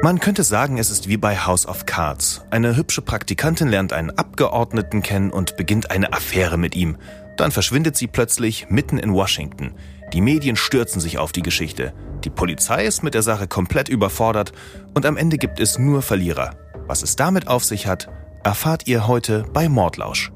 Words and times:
Man 0.00 0.20
könnte 0.20 0.44
sagen, 0.44 0.78
es 0.78 0.90
ist 0.90 1.08
wie 1.08 1.16
bei 1.16 1.36
House 1.36 1.66
of 1.66 1.84
Cards. 1.84 2.42
Eine 2.50 2.76
hübsche 2.76 3.02
Praktikantin 3.02 3.66
lernt 3.66 3.92
einen 3.92 4.10
Abgeordneten 4.10 5.02
kennen 5.02 5.30
und 5.32 5.56
beginnt 5.56 5.90
eine 5.90 6.12
Affäre 6.12 6.56
mit 6.56 6.76
ihm. 6.76 6.98
Dann 7.36 7.50
verschwindet 7.50 7.96
sie 7.96 8.06
plötzlich 8.06 8.70
mitten 8.70 8.98
in 8.98 9.12
Washington. 9.12 9.74
Die 10.12 10.20
Medien 10.20 10.54
stürzen 10.54 11.00
sich 11.00 11.18
auf 11.18 11.32
die 11.32 11.42
Geschichte. 11.42 11.92
Die 12.22 12.30
Polizei 12.30 12.84
ist 12.84 13.02
mit 13.02 13.14
der 13.14 13.22
Sache 13.22 13.48
komplett 13.48 13.88
überfordert 13.88 14.52
und 14.94 15.04
am 15.04 15.16
Ende 15.16 15.36
gibt 15.36 15.58
es 15.58 15.80
nur 15.80 16.00
Verlierer. 16.00 16.52
Was 16.86 17.02
es 17.02 17.16
damit 17.16 17.48
auf 17.48 17.64
sich 17.64 17.88
hat, 17.88 18.08
erfahrt 18.44 18.86
ihr 18.86 19.08
heute 19.08 19.46
bei 19.52 19.68
Mordlausch. 19.68 20.30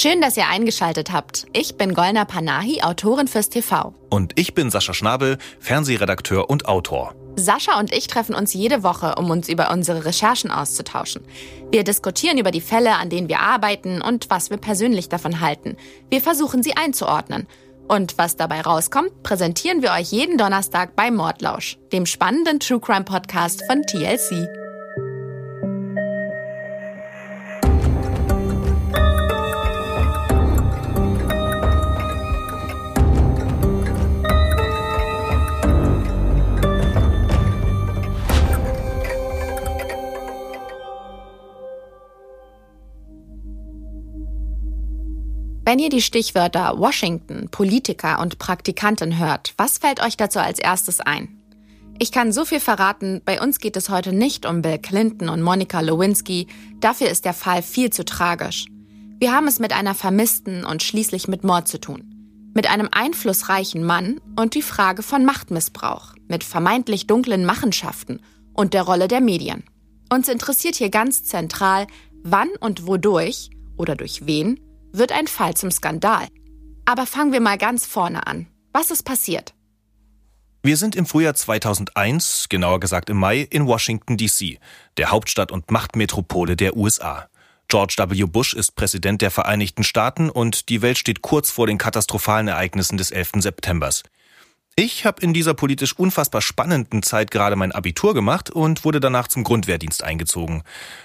Schön, 0.00 0.20
dass 0.20 0.36
ihr 0.36 0.46
eingeschaltet 0.46 1.10
habt. 1.10 1.46
Ich 1.52 1.76
bin 1.76 1.92
Golna 1.92 2.24
Panahi, 2.24 2.82
Autorin 2.84 3.26
fürs 3.26 3.48
TV. 3.48 3.92
Und 4.10 4.38
ich 4.38 4.54
bin 4.54 4.70
Sascha 4.70 4.94
Schnabel, 4.94 5.38
Fernsehredakteur 5.58 6.48
und 6.48 6.66
Autor. 6.66 7.16
Sascha 7.34 7.80
und 7.80 7.92
ich 7.92 8.06
treffen 8.06 8.36
uns 8.36 8.54
jede 8.54 8.84
Woche, 8.84 9.16
um 9.16 9.28
uns 9.28 9.48
über 9.48 9.72
unsere 9.72 10.04
Recherchen 10.04 10.52
auszutauschen. 10.52 11.24
Wir 11.72 11.82
diskutieren 11.82 12.38
über 12.38 12.52
die 12.52 12.60
Fälle, 12.60 12.94
an 12.94 13.10
denen 13.10 13.28
wir 13.28 13.40
arbeiten 13.40 14.00
und 14.00 14.30
was 14.30 14.50
wir 14.50 14.58
persönlich 14.58 15.08
davon 15.08 15.40
halten. 15.40 15.76
Wir 16.10 16.20
versuchen 16.20 16.62
sie 16.62 16.76
einzuordnen. 16.76 17.48
Und 17.88 18.18
was 18.18 18.36
dabei 18.36 18.60
rauskommt, 18.60 19.24
präsentieren 19.24 19.82
wir 19.82 19.90
euch 19.90 20.12
jeden 20.12 20.38
Donnerstag 20.38 20.94
bei 20.94 21.10
Mordlausch, 21.10 21.76
dem 21.92 22.06
spannenden 22.06 22.60
True 22.60 22.78
Crime 22.78 23.04
Podcast 23.04 23.64
von 23.66 23.82
TLC. 23.82 24.46
Wenn 45.68 45.80
ihr 45.80 45.90
die 45.90 46.00
Stichwörter 46.00 46.78
Washington, 46.78 47.50
Politiker 47.50 48.20
und 48.20 48.38
Praktikantin 48.38 49.18
hört, 49.18 49.52
was 49.58 49.76
fällt 49.76 50.02
euch 50.02 50.16
dazu 50.16 50.38
als 50.38 50.58
erstes 50.58 50.98
ein? 50.98 51.42
Ich 51.98 52.10
kann 52.10 52.32
so 52.32 52.46
viel 52.46 52.58
verraten, 52.58 53.20
bei 53.22 53.38
uns 53.42 53.58
geht 53.58 53.76
es 53.76 53.90
heute 53.90 54.14
nicht 54.14 54.46
um 54.46 54.62
Bill 54.62 54.78
Clinton 54.78 55.28
und 55.28 55.42
Monica 55.42 55.80
Lewinsky, 55.80 56.46
dafür 56.80 57.10
ist 57.10 57.26
der 57.26 57.34
Fall 57.34 57.60
viel 57.60 57.90
zu 57.90 58.06
tragisch. 58.06 58.64
Wir 59.18 59.34
haben 59.34 59.46
es 59.46 59.58
mit 59.58 59.74
einer 59.74 59.94
Vermissten 59.94 60.64
und 60.64 60.82
schließlich 60.82 61.28
mit 61.28 61.44
Mord 61.44 61.68
zu 61.68 61.78
tun. 61.78 62.50
Mit 62.54 62.70
einem 62.70 62.88
einflussreichen 62.90 63.84
Mann 63.84 64.22
und 64.36 64.54
die 64.54 64.62
Frage 64.62 65.02
von 65.02 65.26
Machtmissbrauch, 65.26 66.14
mit 66.28 66.44
vermeintlich 66.44 67.06
dunklen 67.06 67.44
Machenschaften 67.44 68.22
und 68.54 68.72
der 68.72 68.84
Rolle 68.84 69.06
der 69.06 69.20
Medien. 69.20 69.64
Uns 70.10 70.30
interessiert 70.30 70.76
hier 70.76 70.88
ganz 70.88 71.24
zentral, 71.24 71.86
wann 72.22 72.48
und 72.58 72.86
wodurch 72.86 73.50
oder 73.76 73.96
durch 73.96 74.24
wen 74.24 74.58
wird 74.92 75.12
ein 75.12 75.26
Fall 75.26 75.54
zum 75.54 75.70
Skandal. 75.70 76.28
Aber 76.84 77.06
fangen 77.06 77.32
wir 77.32 77.40
mal 77.40 77.58
ganz 77.58 77.86
vorne 77.86 78.26
an. 78.26 78.46
Was 78.72 78.90
ist 78.90 79.04
passiert? 79.04 79.54
Wir 80.62 80.76
sind 80.76 80.96
im 80.96 81.06
Frühjahr 81.06 81.34
2001, 81.34 82.46
genauer 82.48 82.80
gesagt 82.80 83.10
im 83.10 83.16
Mai, 83.16 83.40
in 83.40 83.66
Washington, 83.66 84.16
D.C., 84.16 84.58
der 84.96 85.10
Hauptstadt 85.10 85.52
und 85.52 85.70
Machtmetropole 85.70 86.56
der 86.56 86.76
USA. 86.76 87.28
George 87.68 87.96
W. 87.98 88.24
Bush 88.24 88.54
ist 88.54 88.76
Präsident 88.76 89.22
der 89.22 89.30
Vereinigten 89.30 89.84
Staaten 89.84 90.30
und 90.30 90.68
die 90.68 90.82
Welt 90.82 90.98
steht 90.98 91.22
kurz 91.22 91.50
vor 91.50 91.66
den 91.66 91.78
katastrophalen 91.78 92.48
Ereignissen 92.48 92.96
des 92.96 93.10
11. 93.10 93.32
Septembers. 93.40 94.02
Ich 94.74 95.04
habe 95.04 95.22
in 95.22 95.34
dieser 95.34 95.54
politisch 95.54 95.92
unfassbar 95.98 96.40
spannenden 96.40 97.02
Zeit 97.02 97.30
gerade 97.30 97.56
mein 97.56 97.72
Abitur 97.72 98.14
gemacht 98.14 98.48
und 98.48 98.84
wurde 98.84 99.00
danach 99.00 99.28
zum 99.28 99.44
Grundwehrdienst 99.44 100.02
eingezogen. 100.02 100.62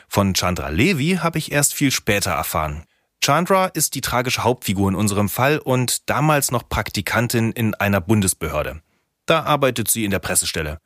Von 0.07 0.35
Chandra 0.35 0.69
Levy 0.69 1.19
habe 1.21 1.37
ich 1.37 1.51
erst 1.51 1.73
viel 1.73 1.91
später 1.91 2.31
erfahren. 2.31 2.83
Chandra 3.23 3.67
ist 3.67 3.95
die 3.95 4.01
tragische 4.01 4.43
Hauptfigur 4.43 4.89
in 4.89 4.95
unserem 4.95 5.29
Fall 5.29 5.57
und 5.57 6.09
damals 6.09 6.51
noch 6.51 6.67
Praktikantin 6.67 7.53
in 7.53 7.73
einer 7.73 8.01
Bundesbehörde. 8.01 8.81
Da 9.25 9.43
arbeitet 9.43 9.89
sie 9.89 10.03
in 10.03 10.11
der 10.11 10.19
Pressestelle. 10.19 10.79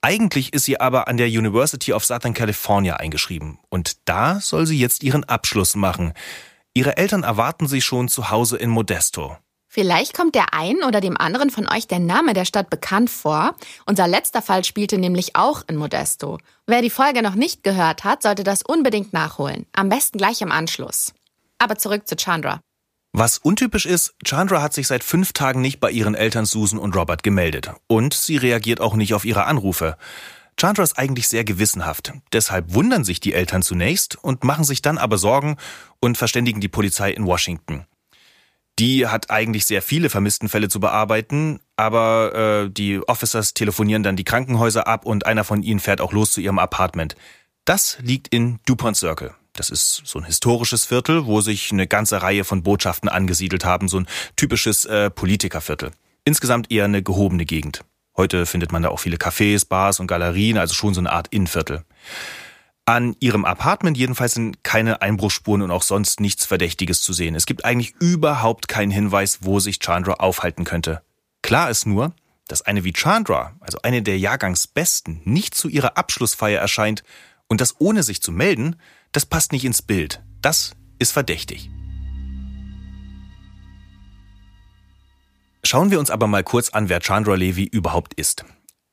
Eigentlich 0.00 0.54
ist 0.54 0.64
sie 0.64 0.80
aber 0.80 1.06
an 1.06 1.18
der 1.18 1.26
University 1.26 1.92
of 1.92 2.02
Southern 2.02 2.32
California 2.32 2.96
eingeschrieben 2.96 3.58
und 3.68 4.08
da 4.08 4.40
soll 4.40 4.66
sie 4.66 4.78
jetzt 4.78 5.02
ihren 5.02 5.24
Abschluss 5.24 5.76
machen. 5.76 6.14
Ihre 6.72 6.96
Eltern 6.96 7.24
erwarten 7.24 7.66
sie 7.66 7.82
schon 7.82 8.08
zu 8.08 8.30
Hause 8.30 8.56
in 8.56 8.70
Modesto. 8.70 9.36
Vielleicht 9.68 10.14
kommt 10.14 10.34
der 10.34 10.54
einen 10.54 10.84
oder 10.84 11.02
dem 11.02 11.18
anderen 11.18 11.50
von 11.50 11.68
euch 11.68 11.88
der 11.88 11.98
Name 11.98 12.32
der 12.32 12.46
Stadt 12.46 12.70
bekannt 12.70 13.10
vor. 13.10 13.54
Unser 13.84 14.08
letzter 14.08 14.40
Fall 14.40 14.64
spielte 14.64 14.96
nämlich 14.96 15.36
auch 15.36 15.62
in 15.68 15.76
Modesto. 15.76 16.38
Wer 16.66 16.80
die 16.80 16.88
Folge 16.88 17.20
noch 17.20 17.34
nicht 17.34 17.62
gehört 17.62 18.04
hat, 18.04 18.22
sollte 18.22 18.44
das 18.44 18.62
unbedingt 18.62 19.12
nachholen. 19.12 19.66
Am 19.74 19.90
besten 19.90 20.16
gleich 20.16 20.40
im 20.40 20.52
Anschluss. 20.52 21.12
Aber 21.62 21.78
zurück 21.78 22.08
zu 22.08 22.16
Chandra. 22.16 22.60
Was 23.12 23.38
untypisch 23.38 23.86
ist, 23.86 24.16
Chandra 24.24 24.62
hat 24.62 24.72
sich 24.72 24.88
seit 24.88 25.04
fünf 25.04 25.32
Tagen 25.32 25.60
nicht 25.60 25.78
bei 25.78 25.92
ihren 25.92 26.16
Eltern 26.16 26.44
Susan 26.44 26.80
und 26.80 26.96
Robert 26.96 27.22
gemeldet. 27.22 27.70
Und 27.86 28.14
sie 28.14 28.36
reagiert 28.36 28.80
auch 28.80 28.96
nicht 28.96 29.14
auf 29.14 29.24
ihre 29.24 29.44
Anrufe. 29.44 29.96
Chandra 30.58 30.82
ist 30.82 30.98
eigentlich 30.98 31.28
sehr 31.28 31.44
gewissenhaft. 31.44 32.14
Deshalb 32.32 32.74
wundern 32.74 33.04
sich 33.04 33.20
die 33.20 33.32
Eltern 33.32 33.62
zunächst 33.62 34.16
und 34.16 34.42
machen 34.42 34.64
sich 34.64 34.82
dann 34.82 34.98
aber 34.98 35.18
Sorgen 35.18 35.56
und 36.00 36.18
verständigen 36.18 36.60
die 36.60 36.68
Polizei 36.68 37.12
in 37.12 37.26
Washington. 37.26 37.86
Die 38.80 39.06
hat 39.06 39.30
eigentlich 39.30 39.64
sehr 39.64 39.82
viele 39.82 40.10
Vermisstenfälle 40.10 40.68
zu 40.68 40.80
bearbeiten, 40.80 41.60
aber 41.76 42.64
äh, 42.64 42.70
die 42.70 42.98
Officers 43.06 43.54
telefonieren 43.54 44.02
dann 44.02 44.16
die 44.16 44.24
Krankenhäuser 44.24 44.88
ab 44.88 45.06
und 45.06 45.26
einer 45.26 45.44
von 45.44 45.62
ihnen 45.62 45.78
fährt 45.78 46.00
auch 46.00 46.12
los 46.12 46.32
zu 46.32 46.40
ihrem 46.40 46.58
Apartment. 46.58 47.14
Das 47.64 47.98
liegt 48.00 48.26
in 48.34 48.58
DuPont 48.66 48.96
Circle. 48.96 49.36
Das 49.54 49.68
ist 49.68 50.02
so 50.04 50.18
ein 50.18 50.24
historisches 50.24 50.86
Viertel, 50.86 51.26
wo 51.26 51.40
sich 51.40 51.72
eine 51.72 51.86
ganze 51.86 52.22
Reihe 52.22 52.44
von 52.44 52.62
Botschaften 52.62 53.08
angesiedelt 53.08 53.64
haben, 53.64 53.88
so 53.88 53.98
ein 53.98 54.06
typisches 54.36 54.86
äh, 54.86 55.10
Politikerviertel. 55.10 55.90
Insgesamt 56.24 56.70
eher 56.70 56.86
eine 56.86 57.02
gehobene 57.02 57.44
Gegend. 57.44 57.84
Heute 58.16 58.46
findet 58.46 58.72
man 58.72 58.82
da 58.82 58.88
auch 58.88 59.00
viele 59.00 59.16
Cafés, 59.16 59.66
Bars 59.66 60.00
und 60.00 60.06
Galerien, 60.06 60.58
also 60.58 60.74
schon 60.74 60.94
so 60.94 61.00
eine 61.00 61.12
Art 61.12 61.28
Innenviertel. 61.28 61.84
An 62.84 63.14
ihrem 63.20 63.44
Apartment 63.44 63.96
jedenfalls 63.96 64.34
sind 64.34 64.64
keine 64.64 65.02
Einbruchsspuren 65.02 65.62
und 65.62 65.70
auch 65.70 65.82
sonst 65.82 66.20
nichts 66.20 66.44
Verdächtiges 66.46 67.00
zu 67.00 67.12
sehen. 67.12 67.34
Es 67.34 67.46
gibt 67.46 67.64
eigentlich 67.64 67.94
überhaupt 68.00 68.68
keinen 68.68 68.90
Hinweis, 68.90 69.40
wo 69.42 69.60
sich 69.60 69.78
Chandra 69.78 70.14
aufhalten 70.14 70.64
könnte. 70.64 71.02
Klar 71.42 71.70
ist 71.70 71.86
nur, 71.86 72.14
dass 72.48 72.62
eine 72.62 72.84
wie 72.84 72.92
Chandra, 72.92 73.54
also 73.60 73.78
eine 73.82 74.02
der 74.02 74.18
Jahrgangsbesten, 74.18 75.20
nicht 75.24 75.54
zu 75.54 75.68
ihrer 75.68 75.96
Abschlussfeier 75.96 76.60
erscheint 76.60 77.04
und 77.46 77.60
das 77.60 77.76
ohne 77.78 78.02
sich 78.02 78.20
zu 78.20 78.32
melden, 78.32 78.76
das 79.12 79.26
passt 79.26 79.52
nicht 79.52 79.64
ins 79.64 79.82
Bild. 79.82 80.22
Das 80.40 80.72
ist 80.98 81.12
verdächtig. 81.12 81.70
Schauen 85.64 85.90
wir 85.90 86.00
uns 86.00 86.10
aber 86.10 86.26
mal 86.26 86.42
kurz 86.42 86.70
an, 86.70 86.88
wer 86.88 87.00
Chandra 87.00 87.34
Levy 87.34 87.64
überhaupt 87.64 88.14
ist. 88.14 88.44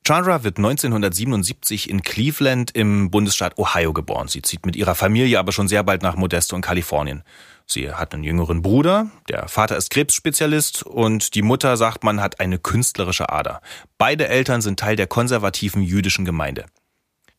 Chandra 0.06 0.44
wird 0.44 0.56
1977 0.56 1.90
in 1.90 2.02
Cleveland 2.02 2.70
im 2.72 3.10
Bundesstaat 3.10 3.58
Ohio 3.58 3.92
geboren. 3.92 4.28
Sie 4.28 4.42
zieht 4.42 4.64
mit 4.66 4.76
ihrer 4.76 4.94
Familie 4.94 5.38
aber 5.38 5.52
schon 5.52 5.68
sehr 5.68 5.82
bald 5.82 6.02
nach 6.02 6.16
Modesto 6.16 6.56
in 6.56 6.62
Kalifornien. 6.62 7.22
Sie 7.66 7.92
hat 7.92 8.14
einen 8.14 8.24
jüngeren 8.24 8.62
Bruder, 8.62 9.10
der 9.28 9.46
Vater 9.46 9.76
ist 9.76 9.90
Krebsspezialist 9.90 10.82
und 10.82 11.34
die 11.34 11.42
Mutter 11.42 11.76
sagt, 11.76 12.02
man 12.02 12.20
hat 12.20 12.40
eine 12.40 12.58
künstlerische 12.58 13.28
Ader. 13.28 13.60
Beide 13.98 14.26
Eltern 14.26 14.60
sind 14.60 14.80
Teil 14.80 14.96
der 14.96 15.06
konservativen 15.06 15.82
jüdischen 15.82 16.24
Gemeinde. 16.24 16.66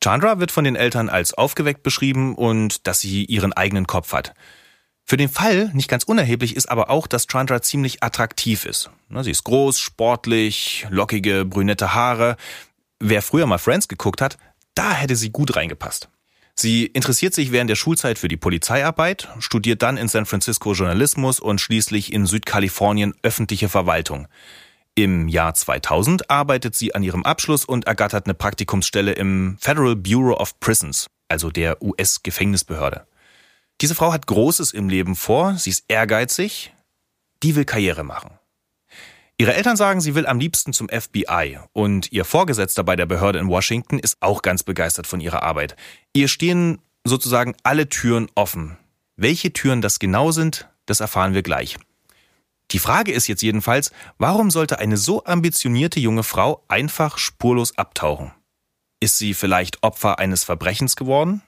Chandra 0.03 0.39
wird 0.39 0.51
von 0.51 0.63
den 0.63 0.75
Eltern 0.75 1.09
als 1.09 1.33
aufgeweckt 1.33 1.83
beschrieben 1.83 2.35
und 2.35 2.87
dass 2.87 2.99
sie 2.99 3.25
ihren 3.25 3.53
eigenen 3.53 3.85
Kopf 3.85 4.13
hat. 4.13 4.33
Für 5.05 5.17
den 5.17 5.29
Fall, 5.29 5.69
nicht 5.73 5.89
ganz 5.89 6.03
unerheblich, 6.03 6.55
ist 6.55 6.71
aber 6.71 6.89
auch, 6.89 7.05
dass 7.05 7.27
Chandra 7.27 7.61
ziemlich 7.61 8.03
attraktiv 8.03 8.65
ist. 8.65 8.89
Sie 9.09 9.31
ist 9.31 9.43
groß, 9.43 9.79
sportlich, 9.79 10.87
lockige, 10.89 11.45
brünette 11.45 11.93
Haare. 11.93 12.37
Wer 12.99 13.21
früher 13.21 13.45
mal 13.45 13.57
Friends 13.57 13.87
geguckt 13.87 14.21
hat, 14.21 14.37
da 14.73 14.93
hätte 14.93 15.15
sie 15.15 15.31
gut 15.31 15.55
reingepasst. 15.55 16.09
Sie 16.55 16.85
interessiert 16.85 17.33
sich 17.33 17.51
während 17.51 17.69
der 17.69 17.75
Schulzeit 17.75 18.19
für 18.19 18.27
die 18.27 18.37
Polizeiarbeit, 18.37 19.29
studiert 19.39 19.81
dann 19.81 19.97
in 19.97 20.07
San 20.07 20.25
Francisco 20.25 20.73
Journalismus 20.73 21.39
und 21.39 21.59
schließlich 21.59 22.13
in 22.13 22.25
Südkalifornien 22.25 23.13
öffentliche 23.23 23.69
Verwaltung. 23.69 24.27
Im 24.95 25.29
Jahr 25.29 25.53
2000 25.53 26.29
arbeitet 26.29 26.75
sie 26.75 26.93
an 26.93 27.03
ihrem 27.03 27.23
Abschluss 27.23 27.63
und 27.63 27.87
ergattert 27.87 28.25
eine 28.25 28.33
Praktikumsstelle 28.33 29.13
im 29.13 29.57
Federal 29.59 29.95
Bureau 29.95 30.37
of 30.37 30.59
Prisons, 30.59 31.07
also 31.29 31.49
der 31.49 31.81
US-Gefängnisbehörde. 31.81 33.07
Diese 33.79 33.95
Frau 33.95 34.11
hat 34.11 34.27
Großes 34.27 34.73
im 34.73 34.89
Leben 34.89 35.15
vor, 35.15 35.55
sie 35.55 35.69
ist 35.69 35.85
ehrgeizig, 35.87 36.73
die 37.41 37.55
will 37.55 37.65
Karriere 37.65 38.03
machen. 38.03 38.31
Ihre 39.37 39.55
Eltern 39.55 39.75
sagen, 39.75 40.01
sie 40.01 40.13
will 40.13 40.27
am 40.27 40.39
liebsten 40.39 40.71
zum 40.71 40.87
FBI 40.87 41.57
und 41.73 42.11
ihr 42.11 42.25
Vorgesetzter 42.25 42.83
bei 42.83 42.95
der 42.95 43.07
Behörde 43.07 43.39
in 43.39 43.47
Washington 43.47 43.97
ist 43.97 44.17
auch 44.19 44.43
ganz 44.43 44.61
begeistert 44.61 45.07
von 45.07 45.19
ihrer 45.19 45.41
Arbeit. 45.41 45.75
Ihr 46.13 46.27
stehen 46.27 46.79
sozusagen 47.03 47.55
alle 47.63 47.89
Türen 47.89 48.27
offen. 48.35 48.77
Welche 49.15 49.51
Türen 49.51 49.81
das 49.81 49.97
genau 49.97 50.31
sind, 50.31 50.67
das 50.85 50.99
erfahren 50.99 51.33
wir 51.33 51.41
gleich. 51.41 51.77
Die 52.71 52.79
Frage 52.79 53.11
ist 53.11 53.27
jetzt 53.27 53.41
jedenfalls, 53.41 53.91
warum 54.17 54.49
sollte 54.49 54.79
eine 54.79 54.97
so 54.97 55.25
ambitionierte 55.25 55.99
junge 55.99 56.23
Frau 56.23 56.63
einfach 56.69 57.17
spurlos 57.17 57.77
abtauchen? 57.77 58.31
Ist 59.01 59.17
sie 59.17 59.33
vielleicht 59.33 59.83
Opfer 59.83 60.19
eines 60.19 60.43
Verbrechens 60.43 60.95
geworden? 60.95 61.41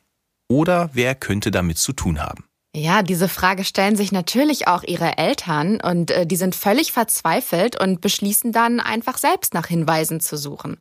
Oder 0.50 0.90
wer 0.94 1.16
könnte 1.16 1.52
damit 1.52 1.78
zu 1.78 1.94
tun 1.94 2.22
haben? 2.22 2.46
Ja, 2.76 3.04
diese 3.04 3.30
Frage 3.30 3.64
stellen 3.64 3.96
sich 3.96 4.12
natürlich 4.12 4.68
auch 4.68 4.84
ihre 4.84 5.18
Eltern 5.18 5.80
und 5.80 6.10
äh, 6.10 6.26
die 6.26 6.36
sind 6.36 6.56
völlig 6.56 6.92
verzweifelt 6.92 7.80
und 7.80 8.02
beschließen 8.02 8.52
dann 8.52 8.80
einfach 8.80 9.20
selbst 9.20 9.54
nach 9.54 9.68
Hinweisen 9.68 10.20
zu 10.20 10.38
suchen. 10.38 10.80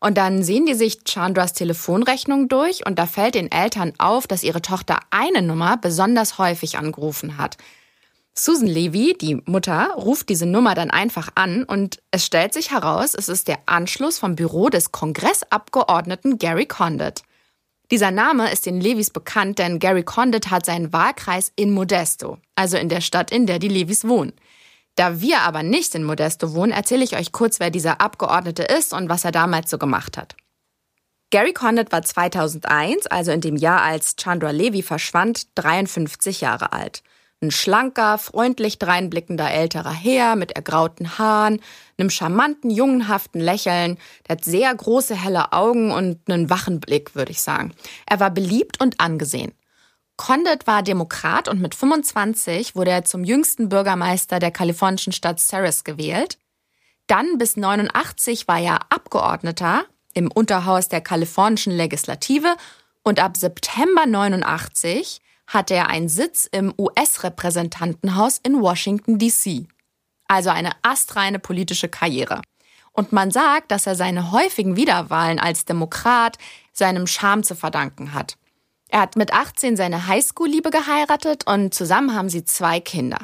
Und 0.00 0.16
dann 0.16 0.42
sehen 0.42 0.64
die 0.66 0.74
sich 0.74 1.04
Chandras 1.04 1.52
Telefonrechnung 1.52 2.48
durch 2.48 2.86
und 2.86 2.98
da 2.98 3.06
fällt 3.06 3.34
den 3.34 3.52
Eltern 3.52 3.92
auf, 3.98 4.26
dass 4.26 4.42
ihre 4.42 4.62
Tochter 4.62 5.00
eine 5.10 5.42
Nummer 5.42 5.76
besonders 5.76 6.38
häufig 6.38 6.78
angerufen 6.78 7.36
hat. 7.36 7.58
Susan 8.38 8.68
Levy, 8.68 9.16
die 9.18 9.36
Mutter, 9.46 9.94
ruft 9.96 10.28
diese 10.28 10.44
Nummer 10.44 10.74
dann 10.74 10.90
einfach 10.90 11.30
an 11.36 11.64
und 11.64 12.02
es 12.10 12.26
stellt 12.26 12.52
sich 12.52 12.70
heraus, 12.70 13.14
es 13.14 13.30
ist 13.30 13.48
der 13.48 13.60
Anschluss 13.64 14.18
vom 14.18 14.36
Büro 14.36 14.68
des 14.68 14.92
Kongressabgeordneten 14.92 16.36
Gary 16.36 16.66
Condit. 16.66 17.22
Dieser 17.90 18.10
Name 18.10 18.52
ist 18.52 18.66
den 18.66 18.78
Levis 18.78 19.08
bekannt, 19.08 19.58
denn 19.58 19.78
Gary 19.78 20.02
Condit 20.02 20.50
hat 20.50 20.66
seinen 20.66 20.92
Wahlkreis 20.92 21.50
in 21.56 21.72
Modesto, 21.72 22.36
also 22.56 22.76
in 22.76 22.90
der 22.90 23.00
Stadt, 23.00 23.30
in 23.30 23.46
der 23.46 23.58
die 23.58 23.68
Levis 23.68 24.06
wohnen. 24.06 24.34
Da 24.96 25.22
wir 25.22 25.40
aber 25.40 25.62
nicht 25.62 25.94
in 25.94 26.04
Modesto 26.04 26.52
wohnen, 26.52 26.72
erzähle 26.72 27.04
ich 27.04 27.16
euch 27.16 27.32
kurz, 27.32 27.58
wer 27.58 27.70
dieser 27.70 28.02
Abgeordnete 28.02 28.64
ist 28.64 28.92
und 28.92 29.08
was 29.08 29.24
er 29.24 29.32
damals 29.32 29.70
so 29.70 29.78
gemacht 29.78 30.18
hat. 30.18 30.36
Gary 31.30 31.54
Condit 31.54 31.90
war 31.90 32.02
2001, 32.02 33.06
also 33.06 33.32
in 33.32 33.40
dem 33.40 33.56
Jahr, 33.56 33.80
als 33.80 34.14
Chandra 34.16 34.50
Levy 34.50 34.82
verschwand, 34.82 35.46
53 35.54 36.42
Jahre 36.42 36.72
alt. 36.72 37.02
Ein 37.42 37.50
schlanker, 37.50 38.16
freundlich 38.16 38.78
dreinblickender 38.78 39.50
älterer 39.50 39.92
Herr 39.92 40.36
mit 40.36 40.52
ergrauten 40.52 41.18
Haaren, 41.18 41.60
einem 41.98 42.08
charmanten, 42.08 42.70
jungenhaften 42.70 43.40
Lächeln. 43.40 43.98
Der 44.26 44.36
hat 44.36 44.44
sehr 44.44 44.74
große, 44.74 45.14
helle 45.14 45.52
Augen 45.52 45.90
und 45.90 46.30
einen 46.30 46.48
wachen 46.48 46.80
Blick, 46.80 47.14
würde 47.14 47.32
ich 47.32 47.42
sagen. 47.42 47.74
Er 48.06 48.20
war 48.20 48.30
beliebt 48.30 48.80
und 48.80 49.00
angesehen. 49.00 49.52
Condit 50.16 50.66
war 50.66 50.82
Demokrat 50.82 51.46
und 51.46 51.60
mit 51.60 51.74
25 51.74 52.74
wurde 52.74 52.90
er 52.90 53.04
zum 53.04 53.22
jüngsten 53.22 53.68
Bürgermeister 53.68 54.38
der 54.38 54.50
kalifornischen 54.50 55.12
Stadt 55.12 55.38
Ceres 55.38 55.84
gewählt. 55.84 56.38
Dann 57.06 57.36
bis 57.36 57.58
89 57.58 58.48
war 58.48 58.58
er 58.58 58.80
Abgeordneter 58.88 59.84
im 60.14 60.32
Unterhaus 60.32 60.88
der 60.88 61.02
kalifornischen 61.02 61.72
Legislative 61.74 62.56
und 63.02 63.20
ab 63.20 63.36
September 63.36 64.06
89 64.06 65.20
hatte 65.46 65.74
er 65.74 65.88
einen 65.88 66.08
Sitz 66.08 66.48
im 66.50 66.74
US-Repräsentantenhaus 66.76 68.38
in 68.42 68.60
Washington, 68.60 69.18
D.C. 69.18 69.66
Also 70.28 70.50
eine 70.50 70.72
astreine 70.82 71.38
politische 71.38 71.88
Karriere. 71.88 72.42
Und 72.92 73.12
man 73.12 73.30
sagt, 73.30 73.70
dass 73.70 73.86
er 73.86 73.94
seine 73.94 74.32
häufigen 74.32 74.76
Wiederwahlen 74.76 75.38
als 75.38 75.64
Demokrat 75.64 76.38
seinem 76.72 77.06
Charme 77.06 77.44
zu 77.44 77.54
verdanken 77.54 78.14
hat. 78.14 78.36
Er 78.88 79.00
hat 79.00 79.16
mit 79.16 79.32
18 79.32 79.76
seine 79.76 80.06
Highschool-Liebe 80.06 80.70
geheiratet 80.70 81.46
und 81.46 81.74
zusammen 81.74 82.14
haben 82.14 82.28
sie 82.28 82.44
zwei 82.44 82.80
Kinder. 82.80 83.18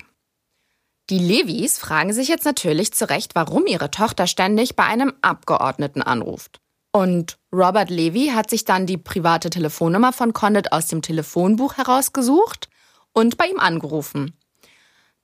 Die 1.11 1.19
Levis 1.19 1.79
fragen 1.79 2.13
sich 2.13 2.29
jetzt 2.29 2.45
natürlich 2.45 2.93
zu 2.93 3.09
Recht, 3.09 3.35
warum 3.35 3.67
ihre 3.67 3.91
Tochter 3.91 4.27
ständig 4.27 4.77
bei 4.77 4.85
einem 4.85 5.13
Abgeordneten 5.21 6.03
anruft. 6.03 6.62
Und 6.93 7.39
Robert 7.53 7.89
Levy 7.89 8.33
hat 8.35 8.51
sich 8.51 8.65
dann 8.65 8.87
die 8.87 8.99
private 8.99 9.49
Telefonnummer 9.49 10.13
von 10.13 10.35
Condit 10.35 10.73
aus 10.73 10.87
dem 10.87 11.01
Telefonbuch 11.01 11.79
herausgesucht 11.79 12.69
und 13.13 13.39
bei 13.39 13.47
ihm 13.47 13.59
angerufen. 13.59 14.37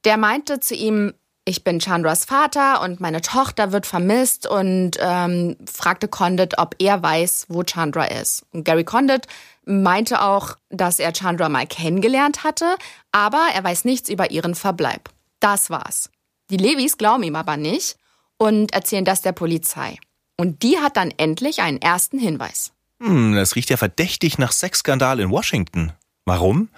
Der 0.05 0.17
meinte 0.17 0.61
zu 0.61 0.75
ihm, 0.75 1.13
ich 1.45 1.65
bin 1.65 1.81
Chandras 1.81 2.27
Vater 2.27 2.83
und 2.83 3.01
meine 3.01 3.23
Tochter 3.23 3.73
wird 3.73 3.87
vermisst 3.87 4.47
und 4.47 4.93
ähm, 5.01 5.57
fragte 5.71 6.09
Condit, 6.09 6.59
ob 6.59 6.75
er 6.79 7.03
weiß, 7.03 7.47
wo 7.49 7.63
Chandra 7.63 8.05
ist. 8.05 8.45
Und 8.53 8.65
Gary 8.65 8.85
Condit 8.85 9.27
meinte 9.65 10.23
auch, 10.23 10.57
dass 10.69 10.99
er 10.99 11.13
Chandra 11.13 11.49
mal 11.49 11.67
kennengelernt 11.67 12.45
hatte, 12.45 12.77
aber 13.13 13.47
er 13.55 13.65
weiß 13.65 13.85
nichts 13.85 14.09
über 14.11 14.31
ihren 14.31 14.55
Verbleib. 14.55 15.09
Das 15.41 15.71
war's. 15.71 16.11
Die 16.51 16.57
Levis 16.57 16.99
glauben 16.99 17.23
ihm 17.23 17.37
aber 17.37 17.57
nicht 17.57 17.97
und 18.37 18.73
erzählen 18.73 19.05
das 19.05 19.23
der 19.23 19.33
Polizei. 19.33 19.99
Und 20.41 20.63
die 20.63 20.79
hat 20.79 20.97
dann 20.97 21.13
endlich 21.17 21.61
einen 21.61 21.83
ersten 21.83 22.19
Hinweis. 22.19 22.73
Hm, 23.01 23.35
das 23.35 23.57
riecht 23.57 23.71
ja 23.71 23.77
verdächtig 23.77 24.39
nach 24.39 24.53
Sexskandal 24.53 25.21
in 25.21 25.31
Washington. 25.31 25.93
Warum? 26.25 26.69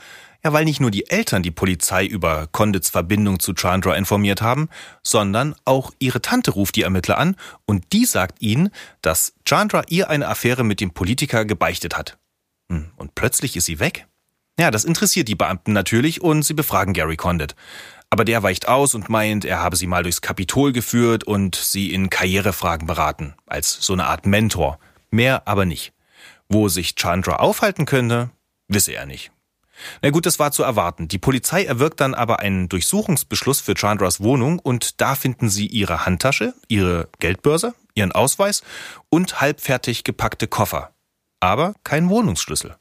Ja, 0.42 0.54
weil 0.54 0.64
nicht 0.64 0.80
nur 0.80 0.90
die 0.90 1.10
Eltern 1.10 1.42
die 1.42 1.50
Polizei 1.50 2.06
über 2.06 2.46
Condits 2.46 2.88
Verbindung 2.88 3.40
zu 3.40 3.52
Chandra 3.52 3.94
informiert 3.94 4.40
haben, 4.40 4.70
sondern 5.02 5.54
auch 5.66 5.92
ihre 5.98 6.22
Tante 6.22 6.52
ruft 6.52 6.76
die 6.76 6.82
Ermittler 6.82 7.18
an 7.18 7.36
und 7.66 7.92
die 7.92 8.06
sagt 8.06 8.40
ihnen, 8.40 8.70
dass 9.02 9.34
Chandra 9.44 9.82
ihr 9.88 10.08
eine 10.08 10.28
Affäre 10.28 10.64
mit 10.64 10.80
dem 10.80 10.92
Politiker 10.92 11.44
gebeichtet 11.44 11.96
hat. 11.96 12.18
Hm, 12.70 12.90
und 12.96 13.14
plötzlich 13.14 13.56
ist 13.56 13.66
sie 13.66 13.80
weg? 13.80 14.06
Ja, 14.58 14.70
das 14.70 14.84
interessiert 14.84 15.28
die 15.28 15.34
Beamten 15.34 15.72
natürlich 15.72 16.22
und 16.22 16.42
sie 16.42 16.54
befragen 16.54 16.94
Gary 16.94 17.16
Condit. 17.16 17.54
Aber 18.10 18.24
der 18.24 18.42
weicht 18.42 18.66
aus 18.66 18.94
und 18.94 19.08
meint, 19.08 19.44
er 19.44 19.60
habe 19.62 19.76
sie 19.76 19.86
mal 19.86 20.02
durchs 20.02 20.20
Kapitol 20.20 20.72
geführt 20.72 21.22
und 21.24 21.54
sie 21.54 21.94
in 21.94 22.10
Karrierefragen 22.10 22.86
beraten, 22.86 23.34
als 23.46 23.70
so 23.80 23.92
eine 23.92 24.06
Art 24.06 24.26
Mentor. 24.26 24.80
Mehr 25.10 25.46
aber 25.46 25.64
nicht. 25.64 25.92
Wo 26.48 26.68
sich 26.68 26.96
Chandra 26.96 27.36
aufhalten 27.36 27.86
könnte, 27.86 28.30
wisse 28.66 28.92
er 28.92 29.06
nicht. 29.06 29.30
Na 30.02 30.10
gut, 30.10 30.26
das 30.26 30.38
war 30.38 30.52
zu 30.52 30.62
erwarten. 30.62 31.08
Die 31.08 31.18
Polizei 31.18 31.64
erwirkt 31.64 32.00
dann 32.00 32.14
aber 32.14 32.40
einen 32.40 32.68
Durchsuchungsbeschluss 32.68 33.60
für 33.60 33.74
Chandras 33.74 34.20
Wohnung 34.20 34.58
und 34.58 35.00
da 35.00 35.14
finden 35.14 35.48
sie 35.48 35.66
ihre 35.66 36.04
Handtasche, 36.04 36.54
ihre 36.68 37.08
Geldbörse, 37.20 37.74
ihren 37.94 38.12
Ausweis 38.12 38.62
und 39.08 39.40
halbfertig 39.40 40.04
gepackte 40.04 40.48
Koffer. 40.48 40.90
Aber 41.38 41.74
kein 41.84 42.08
Wohnungsschlüssel. 42.08 42.76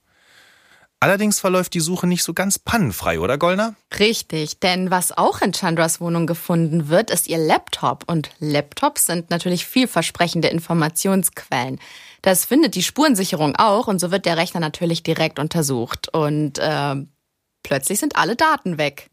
Allerdings 1.02 1.40
verläuft 1.40 1.74
die 1.74 1.80
Suche 1.80 2.08
nicht 2.08 2.24
so 2.24 2.34
ganz 2.34 2.60
pannenfrei, 2.60 3.22
oder 3.22 3.38
Gollner? 3.38 3.76
Richtig, 3.98 4.60
denn 4.60 4.92
was 4.92 5.18
auch 5.18 5.42
in 5.42 5.54
Chandras 5.54 6.02
Wohnung 6.02 6.28
gefunden 6.28 6.90
wird, 6.90 7.10
ist 7.10 7.30
ihr 7.30 7.38
Laptop. 7.38 8.04
Und 8.08 8.32
Laptops 8.40 9.06
sind 9.06 9.30
natürlich 9.30 9.66
vielversprechende 9.66 10.50
Informationsquellen. 10.50 11.80
Das 12.22 12.44
findet 12.44 12.76
die 12.76 12.84
Spurensicherung 12.84 13.56
auch 13.56 13.88
und 13.88 14.00
so 14.00 14.12
wird 14.12 14.26
der 14.26 14.36
Rechner 14.36 14.60
natürlich 14.60 15.02
direkt 15.02 15.40
untersucht. 15.40 16.10
Und 16.14 16.60
äh, 16.60 16.96
plötzlich 17.64 18.00
sind 18.00 18.18
alle 18.18 18.36
Daten 18.36 18.78
weg. 18.78 19.10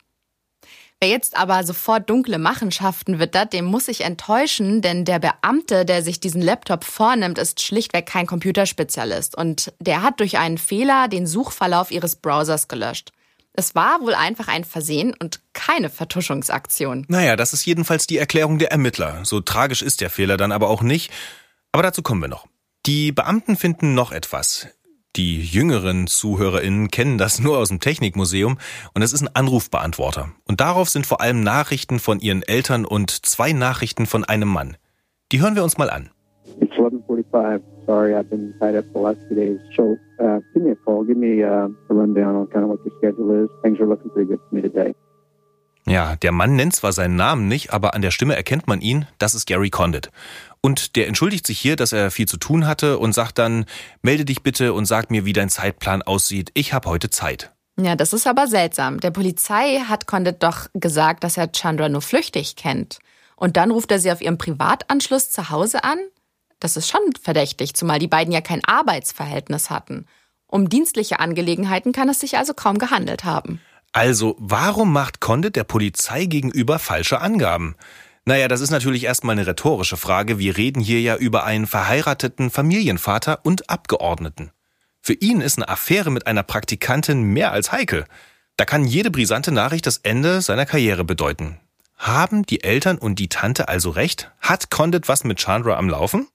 Wer 1.01 1.11
jetzt 1.11 1.37
aber 1.37 1.63
sofort 1.63 2.09
dunkle 2.09 2.39
Machenschaften 2.39 3.19
wittert, 3.19 3.53
dem 3.53 3.67
muss 3.67 3.89
ich 3.89 4.01
enttäuschen, 4.01 4.81
denn 4.81 5.05
der 5.05 5.19
Beamte, 5.19 5.85
der 5.85 6.03
sich 6.03 6.21
diesen 6.21 6.41
Laptop 6.41 6.85
vornimmt, 6.85 7.37
ist 7.37 7.63
schlichtweg 7.63 8.07
kein 8.07 8.27
Computerspezialist 8.27 9.37
und 9.37 9.75
der 9.79 10.03
hat 10.03 10.21
durch 10.21 10.39
einen 10.39 10.57
Fehler 10.57 11.09
den 11.09 11.27
Suchverlauf 11.27 11.91
ihres 11.91 12.17
Browsers 12.17 12.69
gelöscht. 12.69 13.13
Es 13.53 13.75
war 13.75 14.01
wohl 14.01 14.15
einfach 14.15 14.49
ein 14.49 14.65
Versehen 14.65 15.15
und 15.19 15.41
keine 15.53 15.91
Vertuschungsaktion. 15.91 17.05
Naja, 17.09 17.37
das 17.37 17.53
ist 17.53 17.65
jedenfalls 17.67 18.07
die 18.07 18.19
Erklärung 18.19 18.59
der 18.59 18.71
Ermittler. 18.71 19.25
So 19.25 19.41
tragisch 19.41 19.83
ist 19.83 20.01
der 20.01 20.11
Fehler 20.11 20.37
dann 20.37 20.53
aber 20.53 20.69
auch 20.69 20.83
nicht. 20.83 21.11
Aber 21.73 21.83
dazu 21.83 22.03
kommen 22.03 22.23
wir 22.23 22.29
noch. 22.29 22.47
Die 22.87 23.13
Beamten 23.13 23.57
finden 23.57 23.95
noch 23.95 24.13
etwas. 24.13 24.69
Die 25.17 25.41
jüngeren 25.41 26.07
ZuhörerInnen 26.07 26.89
kennen 26.89 27.17
das 27.17 27.41
nur 27.43 27.57
aus 27.57 27.71
dem 27.71 27.81
Technikmuseum 27.81 28.59
und 28.95 29.03
es 29.03 29.15
ist 29.15 29.23
ein 29.23 29.35
Anrufbeantworter. 29.35 30.29
Und 30.47 30.61
darauf 30.61 30.91
sind 30.91 31.07
vor 31.07 31.23
allem 31.23 31.41
Nachrichten 31.41 31.99
von 31.99 32.21
ihren 32.21 32.43
Eltern 32.43 32.85
und 32.85 33.11
zwei 33.11 33.53
Nachrichten 33.53 34.05
von 34.05 34.25
einem 34.25 34.49
Mann. 34.49 34.77
Die 35.33 35.41
hören 35.41 35.57
wir 35.57 35.65
uns 35.65 35.79
mal 35.79 35.89
an. 35.89 36.11
It's 36.61 36.77
11:45. 36.77 37.63
Sorry, 37.87 38.15
I've 38.15 38.29
been 38.29 38.53
tied 38.61 38.77
up 38.77 38.85
the 38.95 39.01
last 39.01 39.19
two 39.29 39.35
days. 39.35 39.59
So, 39.75 39.97
uh, 40.19 40.41
call. 40.85 41.05
Give 41.05 41.17
me 41.17 41.43
uh, 41.43 41.69
rundown 41.89 42.37
on 42.37 42.49
kind 42.49 42.65
of 42.65 42.71
what 42.71 42.81
your 42.85 42.95
schedule 42.99 43.45
is. 43.45 43.51
Things 43.63 43.81
are 43.81 43.87
looking 43.87 44.11
pretty 44.11 44.29
good. 44.29 44.41
Ja, 45.89 46.17
der 46.17 46.33
Mann 46.33 46.57
nennt 46.57 46.75
zwar 46.75 46.93
seinen 46.93 47.15
Namen 47.15 47.47
nicht, 47.47 47.73
aber 47.73 47.95
an 47.95 48.03
der 48.03 48.11
Stimme 48.11 48.35
erkennt 48.35 48.67
man 48.67 48.81
ihn, 48.81 49.07
das 49.19 49.35
ist 49.35 49.47
Gary 49.47 49.71
Condit. 49.71 50.11
Und 50.61 50.97
der 50.97 51.07
entschuldigt 51.07 51.47
sich 51.47 51.61
hier, 51.61 51.77
dass 51.77 51.93
er 51.93 52.11
viel 52.11 52.27
zu 52.27 52.39
tun 52.39 52.67
hatte 52.67 52.99
und 52.99 53.13
sagt 53.13 53.39
dann, 53.39 53.67
melde 54.03 54.25
dich 54.25 54.43
bitte 54.43 54.73
und 54.73 54.87
sag 54.87 55.13
mir, 55.13 55.25
wie 55.25 55.33
dein 55.33 55.49
Zeitplan 55.49 56.03
aussieht. 56.03 56.51
Ich 56.55 56.73
habe 56.73 56.89
heute 56.89 57.09
Zeit. 57.09 57.53
Ja, 57.79 57.95
das 57.95 58.13
ist 58.13 58.27
aber 58.27 58.49
seltsam. 58.49 58.99
Der 58.99 59.13
Polizei 59.13 59.81
hat 59.87 60.07
Condit 60.07 60.43
doch 60.43 60.67
gesagt, 60.75 61.23
dass 61.23 61.37
er 61.37 61.53
Chandra 61.53 61.89
nur 61.89 62.03
flüchtig 62.03 62.57
kennt. 62.57 62.99
Und 63.37 63.57
dann 63.57 63.71
ruft 63.71 63.93
er 63.93 64.01
sie 64.01 64.11
auf 64.11 64.21
ihrem 64.21 64.39
Privatanschluss 64.39 65.31
zu 65.31 65.51
Hause 65.51 65.85
an? 65.85 65.99
Das 66.59 66.77
ist 66.77 66.89
schon 66.89 67.03
verdächtig, 67.23 67.75
zumal 67.75 67.99
die 67.99 68.09
beiden 68.09 68.33
ja 68.33 68.41
kein 68.41 68.65
Arbeitsverhältnis 68.65 69.71
hatten. 69.71 70.07
Um 70.49 70.69
dienstliche 70.69 71.21
Angelegenheiten 71.21 71.93
kann 71.93 72.09
es 72.09 72.19
sich 72.19 72.39
also 72.39 72.55
kaum 72.55 72.79
gehandelt 72.79 73.25
haben. 73.25 73.61
Also, 73.97 74.37
warum 74.39 74.93
macht 74.93 75.21
Condit 75.21 75.57
der 75.57 75.65
Polizei 75.65 76.27
gegenüber 76.27 76.79
falsche 76.79 77.23
Angaben? 77.23 77.77
Naja, 78.27 78.47
das 78.47 78.61
ist 78.61 78.71
natürlich 78.71 79.05
erstmal 79.05 79.33
eine 79.33 79.47
rhetorische 79.47 79.97
Frage. 79.97 80.39
Wir 80.39 80.59
reden 80.59 80.83
hier 80.83 81.01
ja 81.01 81.17
über 81.17 81.45
einen 81.45 81.67
verheirateten 81.67 82.51
Familienvater 82.51 83.41
und 83.43 83.71
Abgeordneten. 83.71 84.51
Für 85.01 85.15
ihn 85.15 85.41
ist 85.41 85.57
eine 85.57 85.71
Affäre 85.71 86.11
mit 86.11 86.27
einer 86.27 86.43
Praktikantin 86.43 87.23
mehr 87.23 87.53
als 87.53 87.73
heikel. 87.73 88.05
Da 88.59 88.67
kann 88.67 88.85
jede 88.85 89.11
brisante 89.11 89.51
Nachricht 89.51 89.87
das 89.87 89.97
Ende 89.97 90.43
seiner 90.43 90.67
Karriere 90.67 91.05
bedeuten. 91.05 91.59
Haben 91.97 92.45
die 92.45 92.65
Eltern 92.65 92.99
und 92.99 93.19
die 93.19 93.31
Tante 93.31 93.69
also 93.69 93.89
recht? 93.89 94.31
Hat 94.41 94.71
Condit 94.71 95.09
was 95.09 95.25
mit 95.25 95.39
Chandra 95.39 95.79
am 95.79 95.89
Laufen? 95.89 96.29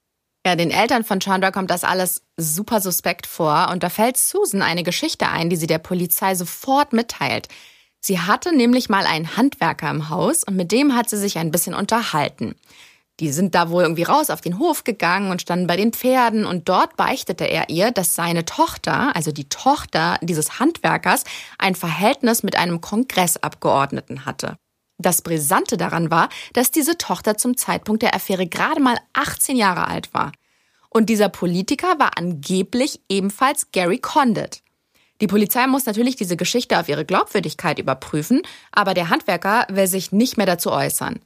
Ja, 0.44 0.56
den 0.56 0.72
Eltern 0.72 1.04
von 1.04 1.20
Chandra 1.20 1.52
kommt 1.52 1.70
das 1.70 1.84
alles 1.84 2.22
super 2.36 2.80
suspekt 2.80 3.26
vor 3.28 3.68
und 3.70 3.84
da 3.84 3.88
fällt 3.88 4.16
Susan 4.16 4.60
eine 4.60 4.82
Geschichte 4.82 5.28
ein, 5.28 5.50
die 5.50 5.56
sie 5.56 5.68
der 5.68 5.78
Polizei 5.78 6.34
sofort 6.34 6.92
mitteilt. 6.92 7.46
Sie 8.00 8.18
hatte 8.18 8.54
nämlich 8.54 8.88
mal 8.88 9.06
einen 9.06 9.36
Handwerker 9.36 9.88
im 9.88 10.08
Haus 10.08 10.42
und 10.42 10.56
mit 10.56 10.72
dem 10.72 10.96
hat 10.96 11.08
sie 11.08 11.16
sich 11.16 11.38
ein 11.38 11.52
bisschen 11.52 11.74
unterhalten. 11.74 12.56
Die 13.20 13.30
sind 13.30 13.54
da 13.54 13.70
wohl 13.70 13.84
irgendwie 13.84 14.02
raus 14.02 14.30
auf 14.30 14.40
den 14.40 14.58
Hof 14.58 14.82
gegangen 14.82 15.30
und 15.30 15.40
standen 15.40 15.68
bei 15.68 15.76
den 15.76 15.92
Pferden 15.92 16.44
und 16.44 16.68
dort 16.68 16.96
beichtete 16.96 17.44
er 17.44 17.68
ihr, 17.68 17.92
dass 17.92 18.16
seine 18.16 18.44
Tochter, 18.44 19.14
also 19.14 19.30
die 19.30 19.48
Tochter 19.48 20.18
dieses 20.22 20.58
Handwerkers, 20.58 21.22
ein 21.58 21.76
Verhältnis 21.76 22.42
mit 22.42 22.56
einem 22.56 22.80
Kongressabgeordneten 22.80 24.24
hatte. 24.24 24.56
Das 24.98 25.22
Brisante 25.22 25.76
daran 25.76 26.10
war, 26.10 26.28
dass 26.52 26.70
diese 26.70 26.98
Tochter 26.98 27.36
zum 27.36 27.56
Zeitpunkt 27.56 28.02
der 28.02 28.14
Affäre 28.14 28.46
gerade 28.46 28.80
mal 28.80 28.98
18 29.14 29.56
Jahre 29.56 29.88
alt 29.88 30.14
war. 30.14 30.32
Und 30.88 31.08
dieser 31.08 31.28
Politiker 31.28 31.98
war 31.98 32.18
angeblich 32.18 33.00
ebenfalls 33.08 33.72
Gary 33.72 33.98
Condit. 33.98 34.62
Die 35.20 35.26
Polizei 35.26 35.66
muss 35.66 35.86
natürlich 35.86 36.16
diese 36.16 36.36
Geschichte 36.36 36.78
auf 36.78 36.88
ihre 36.88 37.04
Glaubwürdigkeit 37.04 37.78
überprüfen, 37.78 38.42
aber 38.72 38.92
der 38.92 39.08
Handwerker 39.08 39.66
will 39.70 39.86
sich 39.86 40.12
nicht 40.12 40.36
mehr 40.36 40.46
dazu 40.46 40.70
äußern. 40.70 41.20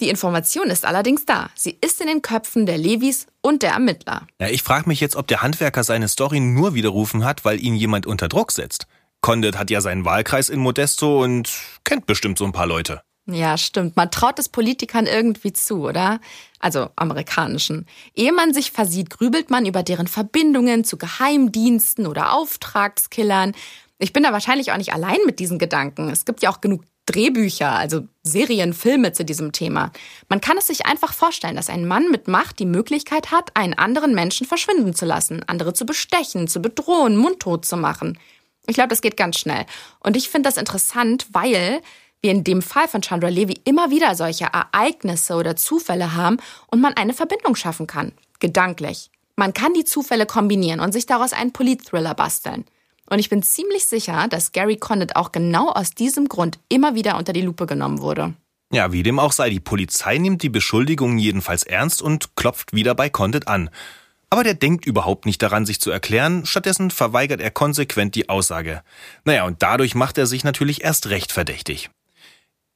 Die 0.00 0.08
Information 0.08 0.68
ist 0.68 0.84
allerdings 0.84 1.26
da. 1.26 1.50
Sie 1.54 1.78
ist 1.80 2.00
in 2.00 2.08
den 2.08 2.22
Köpfen 2.22 2.66
der 2.66 2.78
Levis 2.78 3.26
und 3.40 3.62
der 3.62 3.72
Ermittler. 3.72 4.26
Ja, 4.40 4.48
ich 4.48 4.62
frage 4.62 4.88
mich 4.88 5.00
jetzt, 5.00 5.16
ob 5.16 5.28
der 5.28 5.42
Handwerker 5.42 5.84
seine 5.84 6.08
Story 6.08 6.40
nur 6.40 6.74
widerrufen 6.74 7.24
hat, 7.24 7.44
weil 7.44 7.62
ihn 7.62 7.76
jemand 7.76 8.06
unter 8.06 8.28
Druck 8.28 8.52
setzt. 8.52 8.86
Condit 9.20 9.56
hat 9.56 9.70
ja 9.70 9.80
seinen 9.80 10.04
Wahlkreis 10.04 10.48
in 10.48 10.58
Modesto 10.58 11.22
und 11.22 11.52
kennt 11.84 12.06
bestimmt 12.06 12.38
so 12.38 12.44
ein 12.44 12.52
paar 12.52 12.66
Leute. 12.66 13.02
Ja, 13.26 13.56
stimmt. 13.56 13.96
Man 13.96 14.10
traut 14.10 14.38
es 14.40 14.48
Politikern 14.48 15.06
irgendwie 15.06 15.52
zu, 15.52 15.82
oder? 15.82 16.20
Also 16.58 16.90
amerikanischen. 16.96 17.86
Ehe 18.14 18.32
man 18.32 18.52
sich 18.52 18.72
versieht, 18.72 19.10
grübelt 19.10 19.48
man 19.48 19.64
über 19.64 19.84
deren 19.84 20.08
Verbindungen 20.08 20.84
zu 20.84 20.98
Geheimdiensten 20.98 22.06
oder 22.06 22.32
Auftragskillern. 22.32 23.52
Ich 23.98 24.12
bin 24.12 24.24
da 24.24 24.32
wahrscheinlich 24.32 24.72
auch 24.72 24.76
nicht 24.76 24.92
allein 24.92 25.18
mit 25.24 25.38
diesen 25.38 25.60
Gedanken. 25.60 26.08
Es 26.08 26.24
gibt 26.24 26.42
ja 26.42 26.50
auch 26.50 26.60
genug 26.60 26.82
Drehbücher, 27.06 27.70
also 27.70 28.06
Serien, 28.22 28.72
Filme 28.72 29.12
zu 29.12 29.24
diesem 29.24 29.52
Thema. 29.52 29.92
Man 30.28 30.40
kann 30.40 30.56
es 30.56 30.68
sich 30.68 30.86
einfach 30.86 31.12
vorstellen, 31.12 31.56
dass 31.56 31.68
ein 31.68 31.86
Mann 31.86 32.10
mit 32.10 32.26
Macht 32.26 32.58
die 32.58 32.66
Möglichkeit 32.66 33.30
hat, 33.30 33.56
einen 33.56 33.74
anderen 33.74 34.14
Menschen 34.14 34.46
verschwinden 34.46 34.94
zu 34.94 35.04
lassen, 35.04 35.42
andere 35.46 35.74
zu 35.74 35.84
bestechen, 35.84 36.48
zu 36.48 36.60
bedrohen, 36.60 37.16
mundtot 37.16 37.64
zu 37.64 37.76
machen. 37.76 38.18
Ich 38.66 38.74
glaube, 38.74 38.88
das 38.88 39.00
geht 39.00 39.16
ganz 39.16 39.38
schnell. 39.38 39.66
Und 40.00 40.16
ich 40.16 40.28
finde 40.28 40.48
das 40.48 40.56
interessant, 40.56 41.26
weil 41.32 41.82
wir 42.22 42.30
in 42.30 42.44
dem 42.44 42.62
Fall 42.62 42.88
von 42.88 43.02
Chandra 43.02 43.28
Levy 43.28 43.60
immer 43.64 43.90
wieder 43.90 44.14
solche 44.14 44.46
Ereignisse 44.46 45.34
oder 45.34 45.56
Zufälle 45.56 46.14
haben 46.14 46.38
und 46.68 46.80
man 46.80 46.94
eine 46.94 47.12
Verbindung 47.12 47.56
schaffen 47.56 47.86
kann, 47.86 48.12
gedanklich. 48.38 49.10
Man 49.36 49.52
kann 49.52 49.74
die 49.74 49.84
Zufälle 49.84 50.24
kombinieren 50.24 50.80
und 50.80 50.92
sich 50.92 51.06
daraus 51.06 51.32
einen 51.32 51.52
Polit-Thriller 51.52 52.14
basteln. 52.14 52.64
Und 53.10 53.18
ich 53.18 53.28
bin 53.28 53.42
ziemlich 53.42 53.86
sicher, 53.86 54.28
dass 54.28 54.52
Gary 54.52 54.76
Condit 54.76 55.16
auch 55.16 55.32
genau 55.32 55.68
aus 55.68 55.90
diesem 55.90 56.28
Grund 56.28 56.58
immer 56.68 56.94
wieder 56.94 57.18
unter 57.18 57.32
die 57.32 57.42
Lupe 57.42 57.66
genommen 57.66 58.00
wurde. 58.00 58.34
Ja, 58.72 58.92
wie 58.92 59.02
dem 59.02 59.18
auch 59.18 59.32
sei, 59.32 59.50
die 59.50 59.60
Polizei 59.60 60.16
nimmt 60.16 60.42
die 60.42 60.48
Beschuldigungen 60.48 61.18
jedenfalls 61.18 61.62
ernst 61.62 62.00
und 62.00 62.36
klopft 62.36 62.72
wieder 62.72 62.94
bei 62.94 63.10
Condit 63.10 63.48
an. 63.48 63.68
Aber 64.30 64.44
der 64.44 64.54
denkt 64.54 64.86
überhaupt 64.86 65.26
nicht 65.26 65.42
daran, 65.42 65.66
sich 65.66 65.78
zu 65.78 65.90
erklären, 65.90 66.46
stattdessen 66.46 66.90
verweigert 66.90 67.42
er 67.42 67.50
konsequent 67.50 68.14
die 68.14 68.30
Aussage. 68.30 68.82
Naja, 69.24 69.44
und 69.44 69.62
dadurch 69.62 69.94
macht 69.94 70.16
er 70.16 70.26
sich 70.26 70.42
natürlich 70.42 70.82
erst 70.82 71.10
recht 71.10 71.32
verdächtig. 71.32 71.90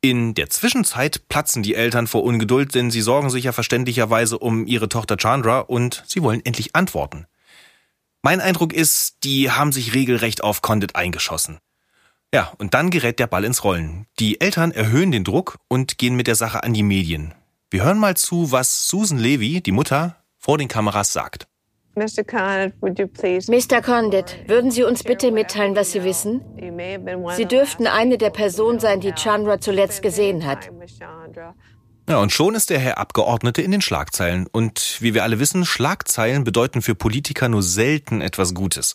In 0.09 0.35
der 0.35 0.49
Zwischenzeit 0.49 1.27
platzen 1.29 1.65
die 1.65 1.75
Eltern 1.75 2.07
vor 2.07 2.23
Ungeduld, 2.23 2.77
denn 2.77 2.93
sie 2.93 3.01
sorgen 3.01 3.29
sich 3.29 3.43
ja 3.43 3.51
verständlicherweise 3.51 4.39
um 4.39 4.65
ihre 4.65 4.89
Tochter 4.89 5.17
Chandra 5.17 5.59
und 5.59 6.05
sie 6.07 6.23
wollen 6.23 6.47
endlich 6.47 6.77
antworten. 6.77 7.27
Mein 8.23 8.41
Eindruck 8.41 8.73
ist, 8.73 9.25
die 9.25 9.51
haben 9.51 9.73
sich 9.73 9.95
regelrecht 9.95 10.45
auf 10.45 10.63
Condit 10.63 10.95
eingeschossen. 10.95 11.59
Ja, 12.33 12.53
und 12.59 12.73
dann 12.73 12.91
gerät 12.91 13.19
der 13.19 13.27
Ball 13.27 13.43
ins 13.43 13.65
Rollen. 13.65 14.07
Die 14.21 14.41
Eltern 14.41 14.71
erhöhen 14.71 15.11
den 15.11 15.25
Druck 15.25 15.59
und 15.67 15.99
gehen 15.99 16.15
mit 16.15 16.29
der 16.29 16.37
Sache 16.37 16.63
an 16.63 16.73
die 16.73 16.85
Medien. 16.85 17.35
Wir 17.69 17.83
hören 17.83 17.99
mal 17.99 18.17
zu, 18.17 18.53
was 18.53 18.87
Susan 18.87 19.19
Levy, 19.19 19.61
die 19.61 19.73
Mutter, 19.73 20.23
vor 20.39 20.57
den 20.57 20.69
Kameras 20.69 21.13
sagt. 21.13 21.49
Mr. 21.97 23.83
Condit, 23.83 24.37
würden 24.47 24.71
Sie 24.71 24.83
uns 24.83 25.03
bitte 25.03 25.33
mitteilen, 25.33 25.75
was 25.75 25.93
Sie 25.93 26.05
wissen? 26.05 26.43
Sie 27.37 27.47
dürften 27.47 27.87
eine 27.87 28.19
der 28.19 28.29
Personen 28.29 28.79
sein, 28.81 29.01
die 29.01 29.13
Chandra 29.13 29.61
zuletzt 29.61 30.03
gesehen 30.03 30.45
hat. 30.45 30.71
Ja, 32.09 32.19
und 32.19 32.33
schon 32.33 32.55
ist 32.55 32.69
der 32.69 32.79
Herr 32.79 32.99
Abgeordnete 32.99 33.63
in 33.63 33.71
den 33.71 33.81
Schlagzeilen. 33.81 34.47
Und 34.47 34.99
wie 35.01 35.15
wir 35.15 35.25
alle 35.25 35.41
wissen, 35.41 35.65
Schlagzeilen 35.65 36.45
bedeuten 36.45 36.83
für 36.83 36.95
Politiker 36.95 37.49
nur 37.49 37.63
selten 37.63 38.21
etwas 38.21 38.53
Gutes. 38.53 38.95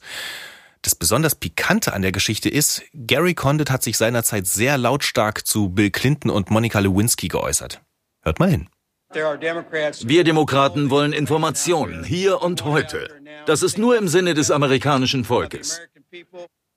Das 0.84 0.93
besonders 0.96 1.36
Pikante 1.36 1.93
an 1.93 2.03
der 2.03 2.12
Geschichte 2.12 2.50
ist, 2.50 2.84
Gary 2.93 3.34
Condit 3.34 3.72
hat 3.72 3.84
sich 3.84 3.98
seinerzeit 3.98 4.46
sehr 4.46 4.77
lautstark 4.77 5.46
zu 5.46 5.70
Bill 5.70 5.89
Clinton 5.89 6.29
und 6.29 6.51
Monica 6.51 6.79
Lewinsky 6.79 7.27
geäußert. 7.27 7.81
Hört 8.22 8.39
mal 8.39 8.50
hin. 8.50 8.70
Wir 9.13 10.23
Demokraten 10.23 10.89
wollen 10.89 11.13
Informationen, 11.13 12.03
hier 12.03 12.41
und 12.41 12.63
heute. 12.63 13.09
Das 13.45 13.63
ist 13.63 13.77
nur 13.77 13.97
im 13.97 14.07
Sinne 14.07 14.33
des 14.33 14.51
amerikanischen 14.51 15.25
Volkes. 15.25 15.81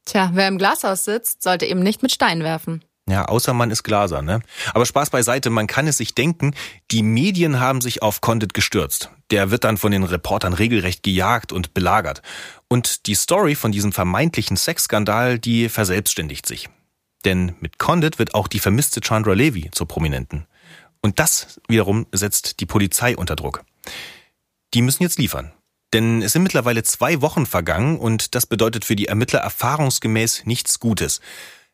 Tja, 0.04 0.30
wer 0.34 0.48
im 0.48 0.58
Glashaus 0.58 1.04
sitzt, 1.04 1.42
sollte 1.42 1.66
eben 1.66 1.80
nicht 1.80 2.02
mit 2.02 2.12
Steinen 2.12 2.42
werfen. 2.42 2.84
Ja, 3.08 3.26
außer 3.26 3.52
man 3.52 3.70
ist 3.70 3.82
Glaser, 3.82 4.22
ne? 4.22 4.40
Aber 4.72 4.86
Spaß 4.86 5.10
beiseite, 5.10 5.50
man 5.50 5.66
kann 5.66 5.86
es 5.86 5.98
sich 5.98 6.14
denken, 6.14 6.54
die 6.90 7.02
Medien 7.02 7.60
haben 7.60 7.82
sich 7.82 8.02
auf 8.02 8.22
Condit 8.22 8.54
gestürzt. 8.54 9.10
Der 9.30 9.50
wird 9.50 9.64
dann 9.64 9.76
von 9.76 9.92
den 9.92 10.04
Reportern 10.04 10.54
regelrecht 10.54 11.02
gejagt 11.02 11.52
und 11.52 11.74
belagert. 11.74 12.22
Und 12.68 13.06
die 13.06 13.14
Story 13.14 13.56
von 13.56 13.72
diesem 13.72 13.92
vermeintlichen 13.92 14.56
Sexskandal, 14.56 15.38
die 15.38 15.68
verselbstständigt 15.68 16.46
sich. 16.46 16.70
Denn 17.26 17.54
mit 17.60 17.78
Condit 17.78 18.18
wird 18.18 18.34
auch 18.34 18.48
die 18.48 18.58
vermisste 18.58 19.00
Chandra 19.00 19.34
Levy 19.34 19.70
zur 19.72 19.86
Prominenten. 19.86 20.46
Und 21.04 21.18
das 21.18 21.60
wiederum 21.68 22.06
setzt 22.12 22.60
die 22.60 22.66
Polizei 22.66 23.14
unter 23.14 23.36
Druck. 23.36 23.62
Die 24.72 24.80
müssen 24.80 25.02
jetzt 25.02 25.18
liefern. 25.18 25.52
Denn 25.92 26.22
es 26.22 26.32
sind 26.32 26.42
mittlerweile 26.42 26.82
zwei 26.82 27.20
Wochen 27.20 27.44
vergangen 27.44 27.98
und 27.98 28.34
das 28.34 28.46
bedeutet 28.46 28.86
für 28.86 28.96
die 28.96 29.08
Ermittler 29.08 29.40
erfahrungsgemäß 29.40 30.46
nichts 30.46 30.80
Gutes. 30.80 31.20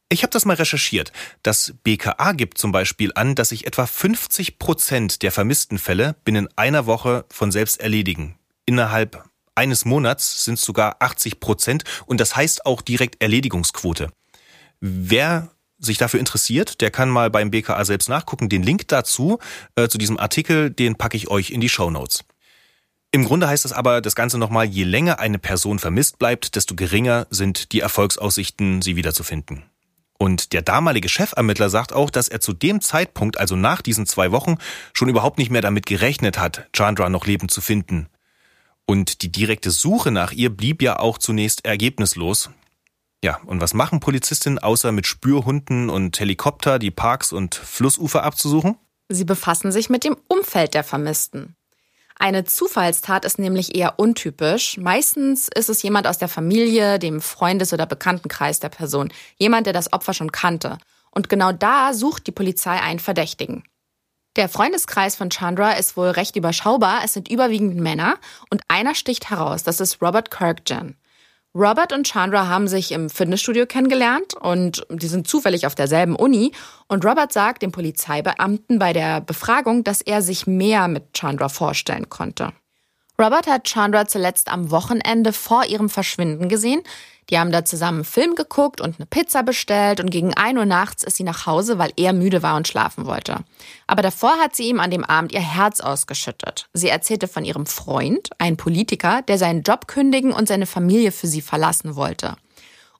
Ich 0.08 0.24
habe 0.24 0.32
das 0.32 0.46
mal 0.46 0.56
recherchiert. 0.56 1.12
Das 1.44 1.74
BKA 1.84 2.32
gibt 2.32 2.58
zum 2.58 2.72
Beispiel 2.72 3.12
an, 3.14 3.36
dass 3.36 3.50
sich 3.50 3.68
etwa 3.68 3.86
50 3.86 4.58
Prozent 4.58 5.22
der 5.22 5.30
vermissten 5.30 5.78
Fälle 5.78 6.16
binnen 6.24 6.48
einer 6.56 6.86
Woche 6.86 7.24
von 7.30 7.52
selbst 7.52 7.80
erledigen. 7.80 8.36
Innerhalb 8.66 9.30
eines 9.54 9.84
Monats 9.84 10.44
sind 10.44 10.54
es 10.54 10.62
sogar 10.62 10.96
80 10.98 11.38
Prozent 11.38 11.84
und 12.06 12.20
das 12.20 12.34
heißt 12.34 12.66
auch 12.66 12.82
direkt 12.82 13.22
Erledigungsquote. 13.22 14.10
Wer 14.80 15.52
sich 15.80 15.98
dafür 15.98 16.20
interessiert, 16.20 16.80
der 16.80 16.90
kann 16.90 17.08
mal 17.08 17.30
beim 17.30 17.50
BKA 17.50 17.84
selbst 17.84 18.08
nachgucken. 18.08 18.48
Den 18.48 18.62
Link 18.62 18.86
dazu, 18.88 19.38
äh, 19.74 19.88
zu 19.88 19.98
diesem 19.98 20.18
Artikel, 20.18 20.70
den 20.70 20.96
packe 20.96 21.16
ich 21.16 21.28
euch 21.28 21.50
in 21.50 21.60
die 21.60 21.68
Show 21.68 21.90
Notes. 21.90 22.24
Im 23.12 23.24
Grunde 23.24 23.48
heißt 23.48 23.64
es 23.64 23.72
aber 23.72 24.00
das 24.00 24.14
Ganze 24.14 24.38
nochmal, 24.38 24.66
je 24.66 24.84
länger 24.84 25.18
eine 25.18 25.40
Person 25.40 25.80
vermisst 25.80 26.18
bleibt, 26.18 26.54
desto 26.54 26.76
geringer 26.76 27.26
sind 27.30 27.72
die 27.72 27.80
Erfolgsaussichten, 27.80 28.82
sie 28.82 28.94
wiederzufinden. 28.94 29.64
Und 30.16 30.52
der 30.52 30.62
damalige 30.62 31.08
Chefermittler 31.08 31.70
sagt 31.70 31.92
auch, 31.92 32.10
dass 32.10 32.28
er 32.28 32.40
zu 32.40 32.52
dem 32.52 32.82
Zeitpunkt, 32.82 33.38
also 33.38 33.56
nach 33.56 33.80
diesen 33.80 34.06
zwei 34.06 34.30
Wochen, 34.30 34.58
schon 34.92 35.08
überhaupt 35.08 35.38
nicht 35.38 35.50
mehr 35.50 35.62
damit 35.62 35.86
gerechnet 35.86 36.38
hat, 36.38 36.68
Chandra 36.76 37.08
noch 37.08 37.26
lebend 37.26 37.50
zu 37.50 37.62
finden. 37.62 38.08
Und 38.86 39.22
die 39.22 39.32
direkte 39.32 39.70
Suche 39.70 40.10
nach 40.10 40.32
ihr 40.32 40.50
blieb 40.50 40.82
ja 40.82 40.98
auch 40.98 41.16
zunächst 41.16 41.64
ergebnislos. 41.64 42.50
Ja, 43.22 43.38
und 43.44 43.60
was 43.60 43.74
machen 43.74 44.00
Polizistinnen 44.00 44.58
außer 44.58 44.92
mit 44.92 45.06
Spürhunden 45.06 45.90
und 45.90 46.18
Helikopter 46.18 46.78
die 46.78 46.90
Parks 46.90 47.32
und 47.32 47.54
Flussufer 47.54 48.22
abzusuchen? 48.22 48.76
Sie 49.08 49.24
befassen 49.24 49.72
sich 49.72 49.90
mit 49.90 50.04
dem 50.04 50.16
Umfeld 50.28 50.72
der 50.72 50.84
Vermissten. 50.84 51.56
Eine 52.18 52.44
Zufallstat 52.44 53.24
ist 53.24 53.38
nämlich 53.38 53.74
eher 53.74 53.98
untypisch. 53.98 54.76
Meistens 54.76 55.48
ist 55.48 55.68
es 55.68 55.82
jemand 55.82 56.06
aus 56.06 56.18
der 56.18 56.28
Familie, 56.28 56.98
dem 56.98 57.20
Freundes- 57.20 57.72
oder 57.72 57.86
Bekanntenkreis 57.86 58.60
der 58.60 58.68
Person, 58.68 59.12
jemand, 59.36 59.66
der 59.66 59.72
das 59.72 59.92
Opfer 59.92 60.14
schon 60.14 60.30
kannte. 60.30 60.78
Und 61.10 61.28
genau 61.28 61.52
da 61.52 61.92
sucht 61.92 62.26
die 62.26 62.32
Polizei 62.32 62.78
einen 62.78 63.00
Verdächtigen. 63.00 63.64
Der 64.36 64.48
Freundeskreis 64.48 65.16
von 65.16 65.30
Chandra 65.30 65.72
ist 65.72 65.96
wohl 65.96 66.10
recht 66.10 66.36
überschaubar. 66.36 67.00
Es 67.04 67.14
sind 67.14 67.28
überwiegend 67.28 67.76
Männer 67.76 68.16
und 68.48 68.62
einer 68.68 68.94
sticht 68.94 69.28
heraus. 69.28 69.64
Das 69.64 69.80
ist 69.80 70.00
Robert 70.00 70.30
Kirkjan. 70.30 70.96
Robert 71.52 71.92
und 71.92 72.06
Chandra 72.06 72.46
haben 72.46 72.68
sich 72.68 72.92
im 72.92 73.10
Fitnessstudio 73.10 73.66
kennengelernt 73.66 74.34
und 74.34 74.86
die 74.88 75.08
sind 75.08 75.26
zufällig 75.26 75.66
auf 75.66 75.74
derselben 75.74 76.14
Uni. 76.14 76.52
Und 76.86 77.04
Robert 77.04 77.32
sagt 77.32 77.62
dem 77.62 77.72
Polizeibeamten 77.72 78.78
bei 78.78 78.92
der 78.92 79.20
Befragung, 79.20 79.82
dass 79.82 80.00
er 80.00 80.22
sich 80.22 80.46
mehr 80.46 80.86
mit 80.86 81.12
Chandra 81.12 81.48
vorstellen 81.48 82.08
konnte. 82.08 82.52
Robert 83.20 83.46
hat 83.46 83.68
Chandra 83.68 84.06
zuletzt 84.06 84.50
am 84.50 84.70
Wochenende 84.70 85.34
vor 85.34 85.66
ihrem 85.66 85.90
Verschwinden 85.90 86.48
gesehen. 86.48 86.80
Die 87.28 87.38
haben 87.38 87.52
da 87.52 87.66
zusammen 87.66 87.98
einen 87.98 88.04
Film 88.06 88.34
geguckt 88.34 88.80
und 88.80 88.98
eine 88.98 89.04
Pizza 89.04 89.42
bestellt 89.42 90.00
und 90.00 90.10
gegen 90.10 90.32
1 90.32 90.58
Uhr 90.58 90.64
nachts 90.64 91.02
ist 91.02 91.16
sie 91.16 91.22
nach 91.22 91.44
Hause, 91.44 91.76
weil 91.76 91.92
er 91.98 92.14
müde 92.14 92.42
war 92.42 92.56
und 92.56 92.66
schlafen 92.66 93.04
wollte. 93.04 93.44
Aber 93.86 94.00
davor 94.00 94.38
hat 94.38 94.56
sie 94.56 94.70
ihm 94.70 94.80
an 94.80 94.90
dem 94.90 95.04
Abend 95.04 95.32
ihr 95.32 95.40
Herz 95.40 95.80
ausgeschüttet. 95.80 96.70
Sie 96.72 96.88
erzählte 96.88 97.28
von 97.28 97.44
ihrem 97.44 97.66
Freund, 97.66 98.30
ein 98.38 98.56
Politiker, 98.56 99.20
der 99.20 99.36
seinen 99.36 99.64
Job 99.64 99.86
kündigen 99.86 100.32
und 100.32 100.48
seine 100.48 100.66
Familie 100.66 101.12
für 101.12 101.26
sie 101.26 101.42
verlassen 101.42 101.96
wollte. 101.96 102.36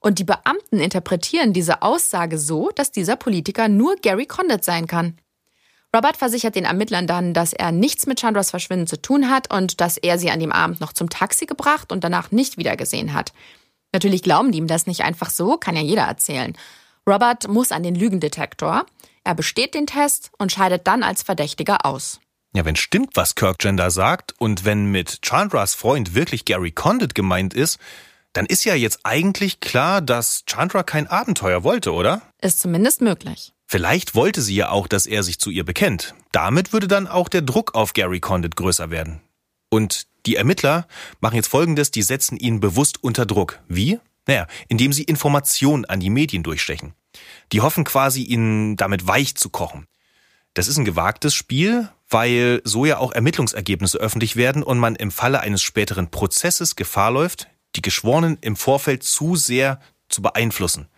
Und 0.01 0.19
die 0.19 0.25
Beamten 0.25 0.81
interpretieren 0.81 1.55
diese 1.55 1.81
Aussage 1.81 2.37
so, 2.37 2.71
dass 2.75 2.93
dieser 2.93 3.17
Politiker 3.17 3.69
nur 3.69 3.97
Gary 3.97 4.27
Condit 4.27 4.65
sein 4.65 4.87
kann. 4.87 5.17
Robert 5.95 6.17
versichert 6.17 6.55
den 6.55 6.65
Ermittlern 6.65 7.07
dann, 7.07 7.35
dass 7.35 7.53
er 7.53 7.73
nichts 7.73 8.07
mit 8.07 8.21
Chandras 8.21 8.51
Verschwinden 8.51 8.87
zu 8.87 9.01
tun 9.01 9.29
hat 9.29 9.53
und 9.53 9.81
dass 9.81 9.97
er 9.97 10.19
sie 10.19 10.31
an 10.31 10.39
dem 10.39 10.53
Abend 10.53 10.81
noch 10.81 10.93
zum 10.93 11.11
Taxi 11.11 11.47
gebracht 11.47 11.91
und 11.91 12.05
danach 12.05 12.31
nicht 12.31 12.59
wiedergesehen 12.59 13.13
hat. 13.13 13.33
Natürlich 13.93 14.23
glauben 14.23 14.53
die 14.53 14.59
ihm 14.59 14.69
das 14.69 14.87
nicht 14.87 15.03
einfach 15.03 15.31
so, 15.31 15.57
kann 15.57 15.75
ja 15.75 15.83
jeder 15.83 16.03
erzählen. 16.03 16.57
Robert 17.09 17.49
muss 17.49 17.73
an 17.73 17.83
den 17.83 17.97
Lügendetektor. 17.97 18.87
Er 19.25 19.35
besteht 19.35 19.75
den 19.75 19.87
Test 19.87 20.31
und 20.39 20.53
scheidet 20.53 20.87
dann 20.87 21.03
als 21.03 21.23
Verdächtiger 21.23 21.85
aus. 21.85 22.21
Ja, 22.55 22.65
wenn 22.65 22.77
stimmt, 22.77 23.11
was 23.15 23.35
Kirkgen 23.35 23.77
da 23.77 23.91
sagt 23.91 24.35
und 24.39 24.65
wenn 24.65 24.87
mit 24.87 25.23
Chandras 25.23 25.75
Freund 25.75 26.15
wirklich 26.15 26.45
Gary 26.45 26.71
Condit 26.71 27.15
gemeint 27.15 27.55
ist, 27.55 27.79
dann 28.33 28.47
ist 28.47 28.65
ja 28.65 28.75
jetzt 28.75 29.01
eigentlich 29.03 29.59
klar, 29.61 30.01
dass 30.01 30.45
Chandra 30.47 30.85
kein 30.85 31.09
Abenteuer 31.09 31.65
wollte, 31.65 31.93
oder? 31.93 32.23
Ist 32.41 32.61
zumindest 32.61 33.01
möglich. 33.01 33.53
Vielleicht 33.73 34.17
wollte 34.17 34.43
sie 34.43 34.57
ja 34.57 34.71
auch, 34.71 34.89
dass 34.89 35.07
er 35.07 35.23
sich 35.23 35.39
zu 35.39 35.49
ihr 35.49 35.65
bekennt. 35.65 36.17
Damit 36.33 36.73
würde 36.73 36.89
dann 36.89 37.07
auch 37.07 37.29
der 37.29 37.41
Druck 37.41 37.77
auf 37.77 37.93
Gary 37.93 38.19
Condit 38.19 38.57
größer 38.57 38.91
werden. 38.91 39.21
Und 39.69 40.09
die 40.27 40.35
Ermittler 40.35 40.89
machen 41.21 41.37
jetzt 41.37 41.47
Folgendes, 41.47 41.93
die 41.93 42.03
setzen 42.03 42.37
ihn 42.37 42.59
bewusst 42.59 43.05
unter 43.05 43.27
Druck. 43.27 43.61
Wie? 43.69 44.01
Naja, 44.27 44.49
indem 44.67 44.93
sie 44.93 45.05
Informationen 45.05 45.85
an 45.85 46.01
die 46.01 46.11
Medien 46.11 46.43
durchstechen. 46.43 46.95
Die 47.53 47.61
hoffen 47.61 47.85
quasi, 47.85 48.25
ihn 48.25 48.75
damit 48.75 49.07
weich 49.07 49.37
zu 49.37 49.51
kochen. 49.51 49.87
Das 50.53 50.67
ist 50.67 50.77
ein 50.77 50.85
gewagtes 50.85 51.37
Spiel, 51.37 51.89
weil 52.09 52.63
so 52.65 52.87
ja 52.87 52.99
auch 52.99 53.13
Ermittlungsergebnisse 53.13 53.99
öffentlich 53.99 54.35
werden 54.35 54.65
und 54.65 54.81
man 54.81 54.97
im 54.97 55.13
Falle 55.13 55.39
eines 55.39 55.63
späteren 55.63 56.11
Prozesses 56.11 56.75
Gefahr 56.75 57.13
läuft, 57.13 57.47
die 57.77 57.83
Geschworenen 57.83 58.37
im 58.41 58.57
Vorfeld 58.57 59.05
zu 59.05 59.37
sehr 59.37 59.79
zu 60.09 60.23
beeinflussen. 60.23 60.89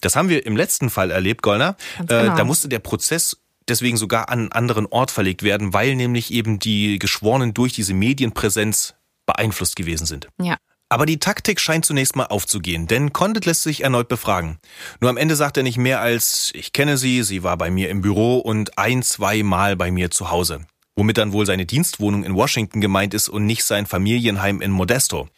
Das 0.00 0.16
haben 0.16 0.28
wir 0.28 0.46
im 0.46 0.56
letzten 0.56 0.90
Fall 0.90 1.10
erlebt, 1.10 1.42
Gollner. 1.42 1.76
Äh, 1.98 2.04
genau. 2.04 2.34
Äh, 2.34 2.36
da 2.36 2.44
musste 2.44 2.68
der 2.68 2.78
Prozess 2.78 3.36
deswegen 3.68 3.96
sogar 3.96 4.28
an 4.28 4.40
einen 4.40 4.52
anderen 4.52 4.86
Ort 4.86 5.10
verlegt 5.10 5.42
werden, 5.42 5.72
weil 5.72 5.94
nämlich 5.96 6.32
eben 6.32 6.58
die 6.58 6.98
Geschworenen 6.98 7.54
durch 7.54 7.72
diese 7.72 7.94
Medienpräsenz 7.94 8.94
beeinflusst 9.26 9.76
gewesen 9.76 10.06
sind. 10.06 10.28
Ja. 10.40 10.56
Aber 10.92 11.06
die 11.06 11.20
Taktik 11.20 11.60
scheint 11.60 11.84
zunächst 11.84 12.16
mal 12.16 12.26
aufzugehen, 12.26 12.88
denn 12.88 13.12
Condit 13.12 13.46
lässt 13.46 13.62
sich 13.62 13.84
erneut 13.84 14.08
befragen. 14.08 14.58
Nur 15.00 15.08
am 15.08 15.16
Ende 15.16 15.36
sagt 15.36 15.56
er 15.56 15.62
nicht 15.62 15.78
mehr 15.78 16.00
als, 16.00 16.50
ich 16.52 16.72
kenne 16.72 16.96
sie, 16.96 17.22
sie 17.22 17.44
war 17.44 17.56
bei 17.56 17.70
mir 17.70 17.90
im 17.90 18.00
Büro 18.00 18.38
und 18.38 18.76
ein, 18.76 19.04
zwei 19.04 19.44
Mal 19.44 19.76
bei 19.76 19.92
mir 19.92 20.10
zu 20.10 20.32
Hause. 20.32 20.62
Womit 20.96 21.16
dann 21.16 21.32
wohl 21.32 21.46
seine 21.46 21.64
Dienstwohnung 21.64 22.24
in 22.24 22.34
Washington 22.34 22.80
gemeint 22.80 23.14
ist 23.14 23.28
und 23.28 23.46
nicht 23.46 23.62
sein 23.62 23.86
Familienheim 23.86 24.60
in 24.60 24.72
Modesto. 24.72 25.28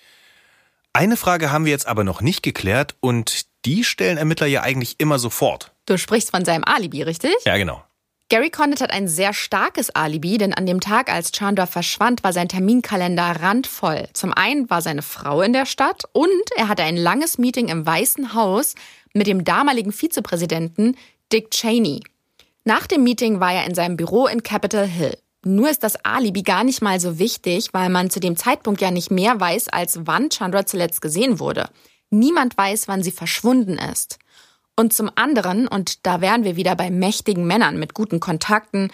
Eine 0.94 1.18
Frage 1.18 1.52
haben 1.52 1.66
wir 1.66 1.72
jetzt 1.72 1.86
aber 1.86 2.02
noch 2.02 2.22
nicht 2.22 2.42
geklärt 2.42 2.96
und 3.00 3.44
die 3.64 3.84
stellen 3.84 4.18
Ermittler 4.18 4.46
ja 4.46 4.62
eigentlich 4.62 4.96
immer 4.98 5.18
sofort. 5.18 5.72
Du 5.86 5.96
sprichst 5.98 6.30
von 6.30 6.44
seinem 6.44 6.64
Alibi, 6.64 7.02
richtig? 7.02 7.34
Ja, 7.44 7.56
genau. 7.56 7.82
Gary 8.28 8.48
Condit 8.48 8.80
hat 8.80 8.92
ein 8.92 9.08
sehr 9.08 9.34
starkes 9.34 9.90
Alibi, 9.90 10.38
denn 10.38 10.54
an 10.54 10.64
dem 10.64 10.80
Tag, 10.80 11.12
als 11.12 11.32
Chandra 11.32 11.66
verschwand, 11.66 12.24
war 12.24 12.32
sein 12.32 12.48
Terminkalender 12.48 13.42
randvoll. 13.42 14.08
Zum 14.14 14.32
einen 14.32 14.70
war 14.70 14.80
seine 14.80 15.02
Frau 15.02 15.42
in 15.42 15.52
der 15.52 15.66
Stadt 15.66 16.04
und 16.12 16.30
er 16.56 16.68
hatte 16.68 16.82
ein 16.82 16.96
langes 16.96 17.36
Meeting 17.36 17.68
im 17.68 17.84
Weißen 17.84 18.32
Haus 18.32 18.74
mit 19.12 19.26
dem 19.26 19.44
damaligen 19.44 19.92
Vizepräsidenten 19.92 20.96
Dick 21.30 21.50
Cheney. 21.50 22.00
Nach 22.64 22.86
dem 22.86 23.02
Meeting 23.02 23.38
war 23.38 23.52
er 23.52 23.66
in 23.66 23.74
seinem 23.74 23.98
Büro 23.98 24.26
in 24.26 24.42
Capitol 24.42 24.86
Hill. 24.86 25.18
Nur 25.44 25.68
ist 25.68 25.82
das 25.82 26.02
Alibi 26.04 26.42
gar 26.42 26.64
nicht 26.64 26.80
mal 26.80 27.00
so 27.00 27.18
wichtig, 27.18 27.70
weil 27.72 27.90
man 27.90 28.08
zu 28.08 28.20
dem 28.20 28.36
Zeitpunkt 28.36 28.80
ja 28.80 28.90
nicht 28.90 29.10
mehr 29.10 29.40
weiß, 29.40 29.68
als 29.68 30.06
wann 30.06 30.30
Chandra 30.30 30.64
zuletzt 30.64 31.02
gesehen 31.02 31.38
wurde. 31.38 31.68
Niemand 32.12 32.58
weiß, 32.58 32.88
wann 32.88 33.02
sie 33.02 33.10
verschwunden 33.10 33.78
ist. 33.78 34.18
Und 34.76 34.92
zum 34.92 35.10
anderen, 35.14 35.66
und 35.66 36.06
da 36.06 36.20
wären 36.20 36.44
wir 36.44 36.56
wieder 36.56 36.76
bei 36.76 36.90
mächtigen 36.90 37.46
Männern 37.46 37.78
mit 37.78 37.94
guten 37.94 38.20
Kontakten, 38.20 38.90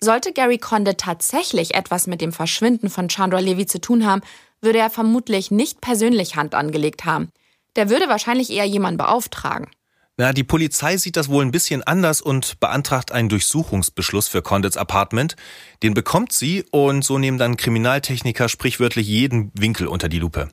sollte 0.00 0.32
Gary 0.32 0.56
Condit 0.56 0.96
tatsächlich 0.96 1.74
etwas 1.74 2.06
mit 2.06 2.22
dem 2.22 2.32
Verschwinden 2.32 2.88
von 2.88 3.08
Chandra 3.08 3.40
Levy 3.40 3.66
zu 3.66 3.78
tun 3.78 4.06
haben, 4.06 4.22
würde 4.62 4.78
er 4.78 4.88
vermutlich 4.88 5.50
nicht 5.50 5.82
persönlich 5.82 6.36
Hand 6.36 6.54
angelegt 6.54 7.04
haben. 7.04 7.30
Der 7.76 7.90
würde 7.90 8.08
wahrscheinlich 8.08 8.50
eher 8.50 8.64
jemanden 8.64 8.96
beauftragen. 8.96 9.68
Na, 10.16 10.32
die 10.32 10.44
Polizei 10.44 10.96
sieht 10.96 11.16
das 11.16 11.28
wohl 11.28 11.44
ein 11.44 11.52
bisschen 11.52 11.82
anders 11.82 12.22
und 12.22 12.58
beantragt 12.58 13.12
einen 13.12 13.28
Durchsuchungsbeschluss 13.28 14.28
für 14.28 14.40
Condits 14.40 14.78
Apartment. 14.78 15.36
Den 15.82 15.92
bekommt 15.92 16.32
sie 16.32 16.64
und 16.70 17.04
so 17.04 17.18
nehmen 17.18 17.38
dann 17.38 17.58
Kriminaltechniker 17.58 18.48
sprichwörtlich 18.48 19.06
jeden 19.06 19.50
Winkel 19.54 19.86
unter 19.86 20.08
die 20.08 20.18
Lupe. 20.18 20.48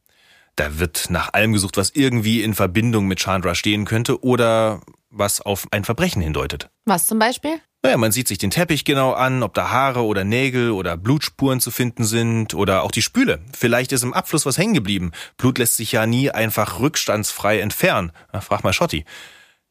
Da 0.60 0.78
wird 0.78 1.06
nach 1.10 1.34
allem 1.34 1.54
gesucht, 1.54 1.78
was 1.78 1.92
irgendwie 1.92 2.44
in 2.44 2.54
Verbindung 2.54 3.08
mit 3.08 3.22
Chandra 3.22 3.56
stehen 3.56 3.86
könnte 3.86 4.22
oder 4.26 4.82
was 5.10 5.40
auf 5.40 5.66
ein 5.72 5.86
Verbrechen 5.86 6.22
hindeutet. 6.22 6.70
Was 6.84 7.08
zum 7.08 7.18
Beispiel? 7.18 7.62
Naja, 7.82 7.96
man 7.96 8.12
sieht 8.12 8.28
sich 8.28 8.40
den 8.40 8.52
Teppich 8.52 8.84
genau 8.84 9.14
an, 9.14 9.42
ob 9.42 9.54
da 9.54 9.70
Haare 9.70 10.04
oder 10.04 10.26
Nägel 10.26 10.72
oder 10.72 10.98
Blutspuren 10.98 11.62
zu 11.62 11.72
finden 11.72 12.04
sind 12.04 12.56
oder 12.56 12.84
auch 12.84 12.92
die 12.92 13.02
Spüle. 13.02 13.40
Vielleicht 13.58 13.94
ist 13.94 14.04
im 14.04 14.14
Abfluss 14.14 14.46
was 14.46 14.58
hängen 14.58 14.74
geblieben. 14.74 15.14
Blut 15.38 15.60
lässt 15.60 15.78
sich 15.78 15.94
ja 15.94 16.06
nie 16.06 16.30
einfach 16.30 16.82
rückstandsfrei 16.82 17.62
entfernen. 17.62 18.12
Na, 18.34 18.42
frag 18.42 18.66
mal 18.66 18.74
Schotti. 18.74 19.06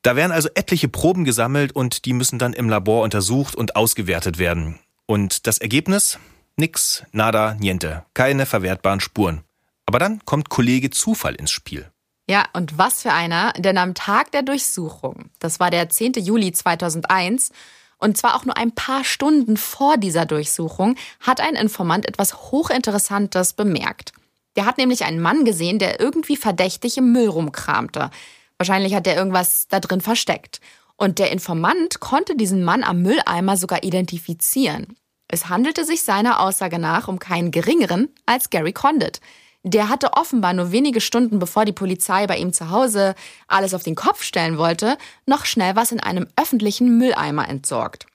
Da 0.01 0.16
werden 0.16 0.33
also 0.33 0.48
etliche 0.55 0.88
Proben 0.88 1.27
gesammelt 1.27 1.72
und 1.72 2.07
die 2.07 2.14
müssen 2.14 2.38
dann 2.38 2.55
im 2.55 2.70
Labor 2.70 3.03
untersucht 3.03 3.55
und 3.55 3.77
ausgewertet 3.77 4.38
werden. 4.38 4.79
Und 5.05 5.46
das 5.46 5.59
Ergebnis? 5.59 6.18
Nix, 6.57 7.05
nada, 7.12 7.57
niente. 7.61 8.07
Keine 8.14 8.46
verwertbaren 8.46 9.01
Spuren. 9.01 9.44
Aber 9.88 9.98
dann 9.98 10.22
kommt 10.27 10.51
Kollege 10.51 10.90
Zufall 10.90 11.35
ins 11.35 11.51
Spiel. 11.51 11.90
Ja, 12.29 12.44
und 12.53 12.77
was 12.77 13.01
für 13.01 13.14
einer, 13.14 13.55
denn 13.55 13.79
am 13.79 13.94
Tag 13.94 14.31
der 14.33 14.42
Durchsuchung, 14.42 15.31
das 15.38 15.61
war 15.61 15.70
der 15.70 15.88
10. 15.88 16.12
Juli 16.18 16.53
2001, 16.53 17.53
und 17.96 18.18
zwar 18.18 18.37
auch 18.37 18.44
nur 18.44 18.59
ein 18.59 18.72
paar 18.72 19.03
Stunden 19.03 19.57
vor 19.57 19.96
dieser 19.96 20.27
Durchsuchung, 20.27 20.96
hat 21.20 21.40
ein 21.40 21.55
Informant 21.55 22.07
etwas 22.07 22.51
Hochinteressantes 22.51 23.55
bemerkt. 23.55 24.12
Der 24.57 24.66
hat 24.66 24.77
nämlich 24.77 25.07
einen 25.07 25.20
Mann 25.22 25.46
gesehen, 25.46 25.79
der 25.79 26.01
irgendwie 26.01 26.37
verdächtig 26.37 26.98
im 26.98 27.11
Müll 27.12 27.29
rumkramte. 27.29 28.11
Wahrscheinlich 28.59 28.94
hat 28.94 29.07
er 29.07 29.16
irgendwas 29.16 29.68
da 29.68 29.81
drin 29.81 30.03
versteckt. 30.03 30.61
Und 30.96 31.18
der 31.18 31.33
Informant 31.33 31.98
konnte 31.98 32.37
diesen 32.37 32.62
Mann 32.62 32.85
am 32.85 33.01
Mülleimer 33.01 33.57
sogar 33.57 33.83
identifizieren. 33.83 34.98
Es 35.29 35.48
handelte 35.48 35.87
sich 35.87 36.03
seiner 36.03 36.40
Aussage 36.40 36.79
nach 36.79 37.09
um 37.09 37.18
keinen 37.18 37.53
geringeren 37.53 38.11
als 38.27 38.51
Gary 38.51 38.74
Condit. 38.74 39.22
Der 39.68 39.90
hatte 39.90 40.14
offenbar 40.14 40.54
nur 40.54 40.72
wenige 40.72 41.02
Stunden 41.02 41.38
bevor 41.38 41.66
die 41.66 41.74
Polizei 41.74 42.26
bei 42.26 42.38
ihm 42.38 42.54
zu 42.54 42.70
Hause 42.70 43.14
alles 43.48 43.74
auf 43.74 43.83
den 43.83 43.96
Kopf 43.96 44.22
stellen 44.22 44.57
wollte, 44.57 44.96
noch 45.26 45.44
schnell 45.44 45.76
was 45.76 45.92
in 45.92 46.00
einem 46.00 46.26
öffentlichen 46.40 46.96
Mülleimer 46.96 47.46
entsorgt. 47.46 48.07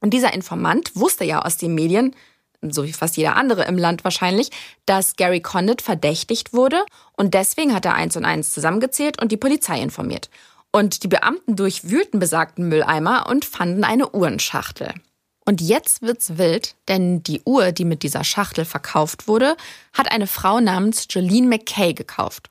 Und 0.00 0.10
dieser 0.10 0.34
Informant 0.34 0.96
wusste 0.96 1.24
ja 1.24 1.42
aus 1.42 1.56
den 1.56 1.76
Medien, 1.76 2.16
so 2.62 2.82
wie 2.82 2.92
fast 2.92 3.16
jeder 3.16 3.36
andere 3.36 3.64
im 3.66 3.78
Land 3.78 4.02
wahrscheinlich, 4.02 4.50
dass 4.84 5.14
Gary 5.14 5.40
Condit 5.40 5.82
verdächtigt 5.82 6.52
wurde 6.52 6.84
und 7.16 7.34
deswegen 7.34 7.74
hat 7.74 7.84
er 7.84 7.94
eins 7.94 8.16
und 8.16 8.24
eins 8.24 8.50
zusammengezählt 8.52 9.22
und 9.22 9.30
die 9.30 9.36
Polizei 9.36 9.80
informiert. 9.80 10.30
Und 10.72 11.04
die 11.04 11.08
Beamten 11.08 11.54
durchwühlten 11.54 12.18
besagten 12.18 12.68
Mülleimer 12.68 13.28
und 13.28 13.44
fanden 13.44 13.84
eine 13.84 14.12
Uhrenschachtel. 14.12 14.94
Und 15.44 15.60
jetzt 15.60 16.02
wird's 16.02 16.38
wild, 16.38 16.76
denn 16.88 17.22
die 17.22 17.42
Uhr, 17.44 17.72
die 17.72 17.84
mit 17.84 18.02
dieser 18.02 18.24
Schachtel 18.24 18.64
verkauft 18.64 19.26
wurde, 19.26 19.56
hat 19.92 20.10
eine 20.10 20.26
Frau 20.26 20.60
namens 20.60 21.06
Jolene 21.10 21.48
McKay 21.48 21.94
gekauft. 21.94 22.48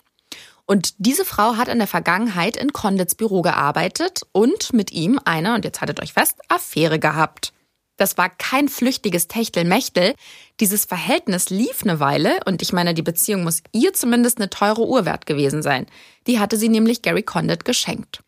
Und 0.65 0.93
diese 0.97 1.25
Frau 1.25 1.57
hat 1.57 1.67
in 1.67 1.79
der 1.79 1.87
Vergangenheit 1.87 2.55
in 2.55 2.73
Condits 2.73 3.15
Büro 3.15 3.41
gearbeitet 3.41 4.21
und 4.31 4.73
mit 4.73 4.91
ihm 4.91 5.19
eine, 5.25 5.55
und 5.55 5.65
jetzt 5.65 5.81
haltet 5.81 6.01
euch 6.01 6.13
fest, 6.13 6.37
Affäre 6.49 6.99
gehabt. 6.99 7.53
Das 7.97 8.17
war 8.17 8.29
kein 8.29 8.67
flüchtiges 8.67 9.27
Techtelmechtel. 9.27 10.15
Dieses 10.59 10.85
Verhältnis 10.85 11.49
lief 11.49 11.83
eine 11.83 11.99
Weile 11.99 12.39
und 12.45 12.61
ich 12.61 12.73
meine, 12.73 12.93
die 12.93 13.01
Beziehung 13.01 13.43
muss 13.43 13.61
ihr 13.73 13.93
zumindest 13.93 14.37
eine 14.37 14.49
teure 14.49 14.87
Uhr 14.87 15.05
wert 15.05 15.25
gewesen 15.25 15.61
sein. 15.61 15.85
Die 16.25 16.39
hatte 16.39 16.57
sie 16.57 16.69
nämlich 16.69 17.01
Gary 17.01 17.23
Condit 17.23 17.65
geschenkt. 17.65 18.21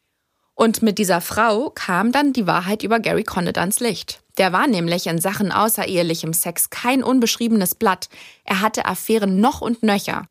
Und 0.53 0.81
mit 0.83 0.99
dieser 0.99 1.21
Frau 1.21 1.71
kam 1.71 2.11
dann 2.11 2.33
die 2.33 2.45
Wahrheit 2.45 2.83
über 2.83 2.99
Gary 2.99 3.23
Condit 3.23 3.57
ans 3.57 3.79
Licht. 3.79 4.22
Der 4.37 4.51
war 4.51 4.67
nämlich 4.67 5.07
in 5.07 5.19
Sachen 5.19 5.51
außerehelichem 5.51 6.33
Sex 6.33 6.69
kein 6.69 7.03
unbeschriebenes 7.03 7.75
Blatt. 7.75 8.09
Er 8.43 8.61
hatte 8.61 8.85
Affären 8.85 9.39
noch 9.39 9.61
und 9.61 9.83
nöcher. 9.83 10.27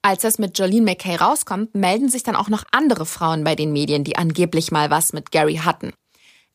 Als 0.00 0.22
das 0.22 0.38
mit 0.38 0.58
Jolene 0.58 0.82
McKay 0.82 1.16
rauskommt, 1.16 1.74
melden 1.74 2.08
sich 2.08 2.22
dann 2.22 2.34
auch 2.34 2.48
noch 2.48 2.64
andere 2.72 3.06
Frauen 3.06 3.44
bei 3.44 3.54
den 3.54 3.72
Medien, 3.72 4.04
die 4.04 4.16
angeblich 4.16 4.72
mal 4.72 4.90
was 4.90 5.12
mit 5.12 5.30
Gary 5.30 5.56
hatten. 5.56 5.92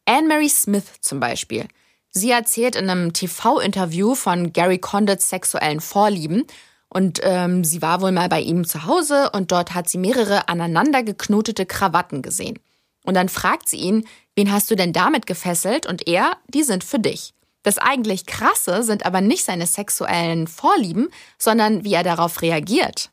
Anne-Mary 0.06 0.50
Smith 0.50 0.86
zum 1.02 1.20
Beispiel. 1.20 1.68
Sie 2.10 2.32
erzählt 2.32 2.76
in 2.76 2.90
einem 2.90 3.14
TV-Interview 3.14 4.16
von 4.16 4.52
Gary 4.52 4.80
Condits 4.80 5.30
sexuellen 5.30 5.82
Vorlieben. 5.82 6.46
Und 6.90 7.20
ähm, 7.24 7.64
sie 7.64 7.82
war 7.82 8.02
wohl 8.02 8.12
mal 8.12 8.30
bei 8.30 8.40
ihm 8.40 8.66
zu 8.66 8.86
Hause 8.86 9.30
und 9.32 9.52
dort 9.52 9.76
hat 9.76 9.90
sie 9.90 9.98
mehrere 9.98 10.48
aneinander 10.48 11.04
geknotete 11.04 11.66
Krawatten 11.66 12.22
gesehen. 12.22 12.60
Und 13.08 13.14
dann 13.14 13.30
fragt 13.30 13.70
sie 13.70 13.78
ihn, 13.78 14.06
wen 14.36 14.52
hast 14.52 14.70
du 14.70 14.76
denn 14.76 14.92
damit 14.92 15.28
gefesselt? 15.28 15.86
Und 15.86 16.08
er, 16.10 16.36
die 16.50 16.64
sind 16.64 16.84
für 16.84 17.00
dich. 17.00 17.34
Das 17.64 17.78
eigentlich 17.78 18.26
Krasse 18.26 18.84
sind 18.84 19.06
aber 19.06 19.22
nicht 19.22 19.46
seine 19.46 19.66
sexuellen 19.66 20.46
Vorlieben, 20.46 21.08
sondern 21.38 21.86
wie 21.86 21.94
er 21.94 22.04
darauf 22.04 22.42
reagiert. 22.42 23.10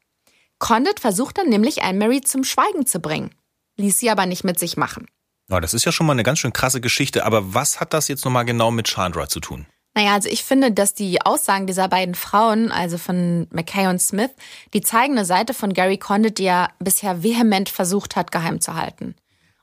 Condit 0.58 0.98
versucht 0.98 1.38
dann 1.38 1.48
nämlich 1.48 1.82
Anne-Marie 1.82 2.22
zum 2.22 2.42
Schweigen 2.42 2.86
zu 2.86 2.98
bringen, 2.98 3.30
ließ 3.76 4.00
sie 4.00 4.10
aber 4.10 4.26
nicht 4.26 4.42
mit 4.42 4.58
sich 4.58 4.76
machen. 4.76 5.06
Ja, 5.48 5.60
das 5.60 5.74
ist 5.74 5.84
ja 5.84 5.92
schon 5.92 6.06
mal 6.06 6.14
eine 6.14 6.24
ganz 6.24 6.40
schön 6.40 6.52
krasse 6.52 6.80
Geschichte, 6.80 7.24
aber 7.24 7.54
was 7.54 7.78
hat 7.78 7.94
das 7.94 8.08
jetzt 8.08 8.24
nochmal 8.24 8.44
genau 8.44 8.72
mit 8.72 8.88
Chandra 8.88 9.28
zu 9.28 9.38
tun? 9.38 9.66
Naja, 9.94 10.14
also 10.14 10.28
ich 10.28 10.42
finde, 10.42 10.72
dass 10.72 10.94
die 10.94 11.22
Aussagen 11.22 11.68
dieser 11.68 11.86
beiden 11.86 12.16
Frauen, 12.16 12.72
also 12.72 12.98
von 12.98 13.46
McKay 13.52 13.86
und 13.86 14.00
Smith, 14.00 14.32
die 14.72 14.80
zeigen 14.80 15.12
eine 15.12 15.24
Seite 15.24 15.54
von 15.54 15.72
Gary 15.72 15.98
Condit, 15.98 16.38
die 16.38 16.46
er 16.46 16.70
bisher 16.80 17.22
vehement 17.22 17.68
versucht 17.68 18.16
hat, 18.16 18.32
geheim 18.32 18.60
zu 18.60 18.74
halten. 18.74 19.14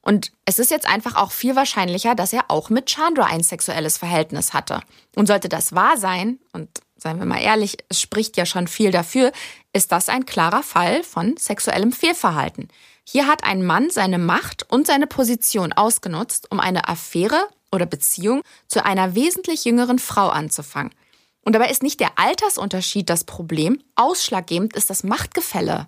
Und 0.02 0.32
es 0.46 0.58
ist 0.58 0.72
jetzt 0.72 0.88
einfach 0.88 1.16
auch 1.16 1.32
viel 1.32 1.56
wahrscheinlicher, 1.56 2.16
dass 2.16 2.34
er 2.34 2.46
auch 2.50 2.70
mit 2.70 2.88
Chandra 2.88 3.26
ein 3.26 3.44
sexuelles 3.44 3.98
Verhältnis 3.98 4.54
hatte. 4.54 4.82
Und 5.16 5.28
sollte 5.28 5.48
das 5.48 5.74
wahr 5.74 5.98
sein, 5.98 6.40
und 6.54 6.70
seien 6.98 7.20
wir 7.20 7.26
mal 7.26 7.42
ehrlich, 7.42 7.78
es 7.90 8.02
spricht 8.02 8.36
ja 8.38 8.46
schon 8.46 8.68
viel 8.68 8.92
dafür, 8.92 9.32
ist 9.74 9.92
das 9.92 10.10
ein 10.10 10.26
klarer 10.26 10.64
Fall 10.64 11.04
von 11.04 11.38
sexuellem 11.38 11.92
Fehlverhalten. 11.92 12.68
Hier 13.04 13.28
hat 13.28 13.44
ein 13.44 13.64
Mann 13.64 13.90
seine 13.90 14.18
Macht 14.18 14.72
und 14.72 14.88
seine 14.88 15.08
Position 15.08 15.74
ausgenutzt, 15.74 16.52
um 16.52 16.60
eine 16.60 16.88
Affäre 16.88 17.48
oder 17.72 17.86
Beziehung 17.86 18.42
zu 18.68 18.84
einer 18.84 19.16
wesentlich 19.16 19.66
jüngeren 19.66 20.00
Frau 20.00 20.30
anzufangen. 20.30 20.94
Und 21.44 21.54
dabei 21.54 21.70
ist 21.70 21.84
nicht 21.84 22.00
der 22.00 22.18
Altersunterschied 22.18 23.10
das 23.10 23.24
Problem, 23.24 23.82
ausschlaggebend 23.96 24.76
ist 24.76 24.90
das 24.90 25.04
Machtgefälle. 25.04 25.88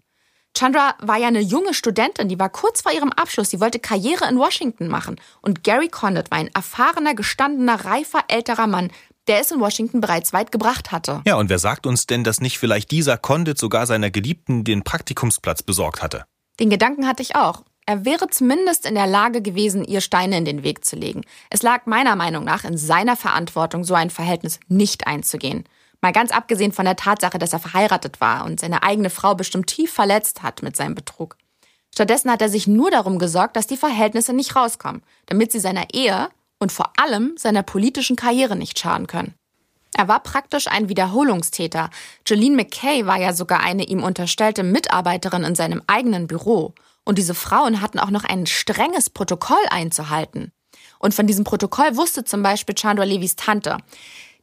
Chandra 0.64 0.96
war 1.02 1.18
ja 1.18 1.28
eine 1.28 1.42
junge 1.42 1.74
Studentin, 1.74 2.30
die 2.30 2.40
war 2.40 2.48
kurz 2.48 2.84
vor 2.84 2.94
ihrem 2.94 3.12
Abschluss, 3.12 3.50
sie 3.50 3.60
wollte 3.60 3.80
Karriere 3.80 4.30
in 4.30 4.38
Washington 4.38 4.88
machen. 4.88 5.20
Und 5.42 5.66
Gary 5.66 5.90
Condit 5.90 6.32
war 6.32 6.38
ein 6.38 6.50
erfahrener, 6.56 7.16
gestandener, 7.16 7.84
reifer, 7.84 8.24
älterer 8.30 8.68
Mann, 8.68 8.90
der 9.28 9.42
es 9.42 9.52
in 9.52 9.60
Washington 9.60 10.00
bereits 10.00 10.32
weit 10.32 10.54
gebracht 10.54 10.94
hatte. 10.94 11.22
Ja, 11.26 11.36
und 11.36 11.50
wer 11.50 11.60
sagt 11.60 11.86
uns 11.86 12.08
denn, 12.08 12.24
dass 12.24 12.40
nicht 12.40 12.60
vielleicht 12.60 12.92
dieser 12.92 13.18
Condit 13.18 13.58
sogar 13.58 13.86
seiner 13.88 14.10
Geliebten 14.10 14.64
den 14.64 14.86
Praktikumsplatz 14.86 15.64
besorgt 15.64 16.02
hatte? 16.02 16.24
Den 16.62 16.70
Gedanken 16.70 17.08
hatte 17.08 17.24
ich 17.24 17.36
auch. 17.36 17.64
Er 17.86 18.06
wäre 18.06 18.30
zumindest 18.30 18.86
in 18.86 18.96
der 18.96 19.08
Lage 19.08 19.42
gewesen, 19.42 19.84
ihr 19.84 20.00
Steine 20.00 20.38
in 20.38 20.46
den 20.46 20.64
Weg 20.64 20.86
zu 20.86 20.96
legen. 20.96 21.26
Es 21.50 21.62
lag 21.62 21.88
meiner 21.88 22.16
Meinung 22.16 22.46
nach 22.46 22.64
in 22.64 22.78
seiner 22.78 23.18
Verantwortung, 23.18 23.84
so 23.84 23.96
ein 23.96 24.10
Verhältnis 24.10 24.62
nicht 24.70 25.08
einzugehen. 25.08 25.66
Mal 26.04 26.12
ganz 26.12 26.32
abgesehen 26.32 26.74
von 26.74 26.84
der 26.84 26.98
Tatsache, 26.98 27.40
dass 27.40 27.54
er 27.54 27.60
verheiratet 27.60 28.20
war 28.20 28.44
und 28.44 28.60
seine 28.60 28.84
eigene 28.84 29.10
Frau 29.10 29.36
bestimmt 29.36 29.68
tief 29.68 29.94
verletzt 29.94 30.44
hat 30.44 30.62
mit 30.62 30.76
seinem 30.76 30.96
Betrug. 30.96 31.38
Stattdessen 31.94 32.30
hat 32.30 32.42
er 32.42 32.50
sich 32.50 32.68
nur 32.68 32.92
darum 32.92 33.20
gesorgt, 33.20 33.56
dass 33.56 33.68
die 33.68 33.78
Verhältnisse 33.78 34.34
nicht 34.34 34.54
rauskommen, 34.58 35.02
damit 35.28 35.54
sie 35.54 35.62
seiner 35.62 35.94
Ehe 35.94 36.28
und 36.60 36.74
vor 36.74 36.92
allem 36.98 37.36
seiner 37.38 37.64
politischen 37.64 38.18
Karriere 38.18 38.58
nicht 38.58 38.78
schaden 38.78 39.08
können. 39.08 39.34
Er 39.96 40.10
war 40.10 40.22
praktisch 40.22 40.68
ein 40.68 40.90
Wiederholungstäter. 40.90 41.90
Jolene 42.28 42.58
McKay 42.58 43.06
war 43.06 43.18
ja 43.18 43.32
sogar 43.32 43.62
eine 43.62 43.86
ihm 43.86 44.04
unterstellte 44.04 44.64
Mitarbeiterin 44.64 45.46
in 45.46 45.56
seinem 45.56 45.84
eigenen 45.88 46.28
Büro. 46.28 46.74
Und 47.06 47.18
diese 47.18 47.34
Frauen 47.34 47.80
hatten 47.80 48.00
auch 48.00 48.10
noch 48.10 48.26
ein 48.26 48.46
strenges 48.46 49.10
Protokoll 49.10 49.66
einzuhalten. 49.70 50.52
Und 51.00 51.14
von 51.14 51.28
diesem 51.28 51.44
Protokoll 51.44 51.96
wusste 51.96 52.24
zum 52.24 52.44
Beispiel 52.44 52.76
Chandra 52.76 53.04
Levis 53.04 53.36
Tante. 53.36 53.78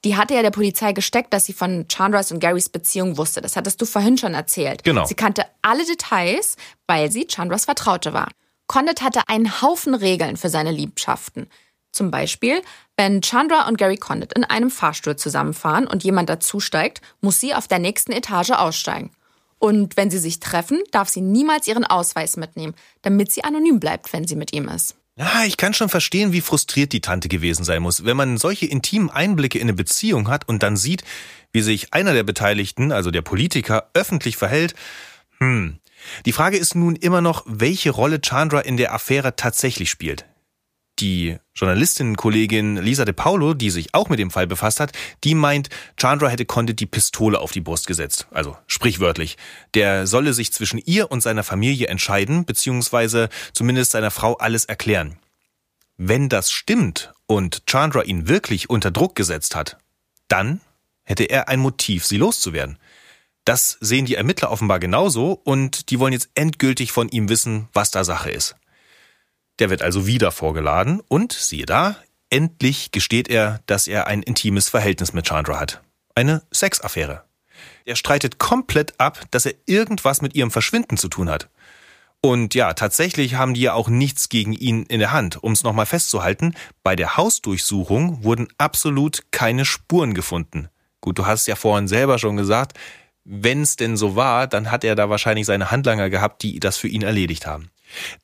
Die 0.04 0.16
hatte 0.16 0.34
ja 0.34 0.42
der 0.42 0.50
Polizei 0.50 0.92
gesteckt, 0.92 1.32
dass 1.34 1.44
sie 1.44 1.52
von 1.52 1.86
Chandras 1.88 2.32
und 2.32 2.40
Garys 2.40 2.68
Beziehung 2.68 3.18
wusste. 3.18 3.40
Das 3.40 3.56
hattest 3.56 3.80
du 3.82 3.86
vorhin 3.86 4.16
schon 4.16 4.34
erzählt. 4.34 4.82
Genau. 4.82 5.04
Sie 5.04 5.14
kannte 5.14 5.44
alle 5.62 5.84
Details, 5.84 6.56
weil 6.86 7.10
sie 7.10 7.26
Chandras 7.26 7.66
Vertraute 7.66 8.12
war. 8.12 8.28
Condit 8.66 9.02
hatte 9.02 9.28
einen 9.28 9.60
Haufen 9.60 9.94
Regeln 9.94 10.36
für 10.36 10.48
seine 10.48 10.70
Liebschaften. 10.70 11.48
Zum 11.92 12.10
Beispiel, 12.10 12.62
wenn 12.96 13.20
Chandra 13.20 13.66
und 13.66 13.78
Gary 13.78 13.96
Condit 13.96 14.32
in 14.32 14.44
einem 14.44 14.70
Fahrstuhl 14.70 15.16
zusammenfahren 15.16 15.86
und 15.86 16.04
jemand 16.04 16.30
dazusteigt, 16.30 17.00
muss 17.20 17.40
sie 17.40 17.54
auf 17.54 17.66
der 17.68 17.80
nächsten 17.80 18.12
Etage 18.12 18.50
aussteigen. 18.50 19.10
Und 19.58 19.96
wenn 19.96 20.10
sie 20.10 20.18
sich 20.18 20.40
treffen, 20.40 20.78
darf 20.90 21.08
sie 21.08 21.20
niemals 21.20 21.66
ihren 21.66 21.84
Ausweis 21.84 22.36
mitnehmen, 22.36 22.74
damit 23.02 23.32
sie 23.32 23.44
anonym 23.44 23.80
bleibt, 23.80 24.12
wenn 24.12 24.26
sie 24.26 24.36
mit 24.36 24.52
ihm 24.52 24.68
ist. 24.68 24.96
Ja, 25.20 25.44
ich 25.44 25.58
kann 25.58 25.74
schon 25.74 25.90
verstehen, 25.90 26.32
wie 26.32 26.40
frustriert 26.40 26.94
die 26.94 27.02
Tante 27.02 27.28
gewesen 27.28 27.62
sein 27.62 27.82
muss, 27.82 28.06
wenn 28.06 28.16
man 28.16 28.38
solche 28.38 28.64
intimen 28.64 29.10
Einblicke 29.10 29.58
in 29.58 29.66
eine 29.66 29.74
Beziehung 29.74 30.28
hat 30.28 30.48
und 30.48 30.62
dann 30.62 30.78
sieht, 30.78 31.04
wie 31.52 31.60
sich 31.60 31.92
einer 31.92 32.14
der 32.14 32.22
Beteiligten, 32.22 32.90
also 32.90 33.10
der 33.10 33.20
Politiker, 33.20 33.90
öffentlich 33.92 34.38
verhält. 34.38 34.74
Hm. 35.38 35.78
Die 36.24 36.32
Frage 36.32 36.56
ist 36.56 36.74
nun 36.74 36.96
immer 36.96 37.20
noch, 37.20 37.44
welche 37.46 37.90
Rolle 37.90 38.22
Chandra 38.24 38.60
in 38.60 38.78
der 38.78 38.94
Affäre 38.94 39.36
tatsächlich 39.36 39.90
spielt. 39.90 40.24
Die 41.00 41.38
Journalistin-Kollegin 41.54 42.76
Lisa 42.76 43.06
De 43.06 43.14
Paulo, 43.14 43.54
die 43.54 43.70
sich 43.70 43.94
auch 43.94 44.10
mit 44.10 44.18
dem 44.18 44.30
Fall 44.30 44.46
befasst 44.46 44.80
hat, 44.80 44.92
die 45.24 45.34
meint, 45.34 45.70
Chandra 45.98 46.28
hätte 46.28 46.44
Condit 46.44 46.78
die 46.78 46.86
Pistole 46.86 47.38
auf 47.38 47.52
die 47.52 47.62
Brust 47.62 47.86
gesetzt. 47.86 48.26
Also 48.30 48.56
sprichwörtlich. 48.66 49.38
Der 49.74 50.06
solle 50.06 50.34
sich 50.34 50.52
zwischen 50.52 50.78
ihr 50.84 51.10
und 51.10 51.22
seiner 51.22 51.42
Familie 51.42 51.88
entscheiden, 51.88 52.44
beziehungsweise 52.44 53.30
zumindest 53.54 53.92
seiner 53.92 54.10
Frau 54.10 54.34
alles 54.34 54.66
erklären. 54.66 55.16
Wenn 55.96 56.28
das 56.28 56.50
stimmt 56.50 57.12
und 57.26 57.66
Chandra 57.66 58.02
ihn 58.02 58.28
wirklich 58.28 58.68
unter 58.68 58.90
Druck 58.90 59.14
gesetzt 59.14 59.54
hat, 59.54 59.78
dann 60.28 60.60
hätte 61.02 61.24
er 61.24 61.48
ein 61.48 61.60
Motiv, 61.60 62.06
sie 62.06 62.18
loszuwerden. 62.18 62.78
Das 63.44 63.78
sehen 63.80 64.04
die 64.04 64.14
Ermittler 64.14 64.50
offenbar 64.50 64.78
genauso 64.78 65.32
und 65.32 65.90
die 65.90 65.98
wollen 65.98 66.12
jetzt 66.12 66.30
endgültig 66.34 66.92
von 66.92 67.08
ihm 67.08 67.28
wissen, 67.28 67.68
was 67.72 67.90
da 67.90 68.04
Sache 68.04 68.30
ist. 68.30 68.54
Der 69.60 69.70
wird 69.70 69.82
also 69.82 70.06
wieder 70.06 70.32
vorgeladen 70.32 71.00
und 71.06 71.32
siehe 71.32 71.66
da, 71.66 71.96
endlich 72.30 72.92
gesteht 72.92 73.28
er, 73.28 73.60
dass 73.66 73.86
er 73.86 74.06
ein 74.06 74.22
intimes 74.22 74.70
Verhältnis 74.70 75.12
mit 75.12 75.26
Chandra 75.28 75.60
hat. 75.60 75.82
Eine 76.14 76.42
Sexaffäre. 76.52 77.24
Er 77.84 77.96
streitet 77.96 78.38
komplett 78.38 78.98
ab, 78.98 79.20
dass 79.30 79.44
er 79.46 79.54
irgendwas 79.66 80.22
mit 80.22 80.34
ihrem 80.34 80.50
Verschwinden 80.50 80.96
zu 80.96 81.08
tun 81.08 81.28
hat. 81.28 81.50
Und 82.22 82.54
ja, 82.54 82.72
tatsächlich 82.74 83.34
haben 83.34 83.54
die 83.54 83.62
ja 83.62 83.74
auch 83.74 83.88
nichts 83.88 84.28
gegen 84.28 84.52
ihn 84.52 84.84
in 84.84 84.98
der 84.98 85.12
Hand. 85.12 85.42
Um 85.42 85.52
es 85.52 85.62
nochmal 85.62 85.86
festzuhalten, 85.86 86.54
bei 86.82 86.96
der 86.96 87.16
Hausdurchsuchung 87.16 88.24
wurden 88.24 88.48
absolut 88.58 89.24
keine 89.30 89.64
Spuren 89.64 90.14
gefunden. 90.14 90.68
Gut, 91.00 91.18
du 91.18 91.26
hast 91.26 91.46
ja 91.46 91.56
vorhin 91.56 91.88
selber 91.88 92.18
schon 92.18 92.36
gesagt, 92.36 92.78
wenn 93.24 93.62
es 93.62 93.76
denn 93.76 93.96
so 93.96 94.16
war, 94.16 94.46
dann 94.46 94.70
hat 94.70 94.84
er 94.84 94.94
da 94.94 95.08
wahrscheinlich 95.08 95.46
seine 95.46 95.70
Handlanger 95.70 96.10
gehabt, 96.10 96.42
die 96.42 96.60
das 96.60 96.76
für 96.76 96.88
ihn 96.88 97.02
erledigt 97.02 97.46
haben. 97.46 97.70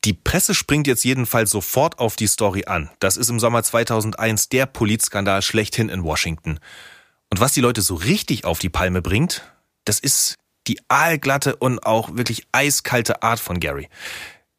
Die 0.03 0.13
Presse 0.13 0.53
springt 0.53 0.87
jetzt 0.87 1.03
jedenfalls 1.03 1.51
sofort 1.51 1.99
auf 1.99 2.15
die 2.15 2.27
Story 2.27 2.65
an. 2.65 2.89
Das 2.99 3.17
ist 3.17 3.29
im 3.29 3.39
Sommer 3.39 3.63
2001 3.63 4.49
der 4.49 4.65
Polizskandal 4.65 5.41
schlechthin 5.41 5.89
in 5.89 6.03
Washington. 6.03 6.59
Und 7.29 7.39
was 7.39 7.53
die 7.53 7.61
Leute 7.61 7.81
so 7.81 7.95
richtig 7.95 8.45
auf 8.45 8.59
die 8.59 8.69
Palme 8.69 9.01
bringt, 9.01 9.43
das 9.85 9.99
ist 9.99 10.35
die 10.67 10.79
aalglatte 10.89 11.55
und 11.55 11.85
auch 11.85 12.15
wirklich 12.15 12.45
eiskalte 12.51 13.23
Art 13.23 13.39
von 13.39 13.59
Gary. 13.59 13.89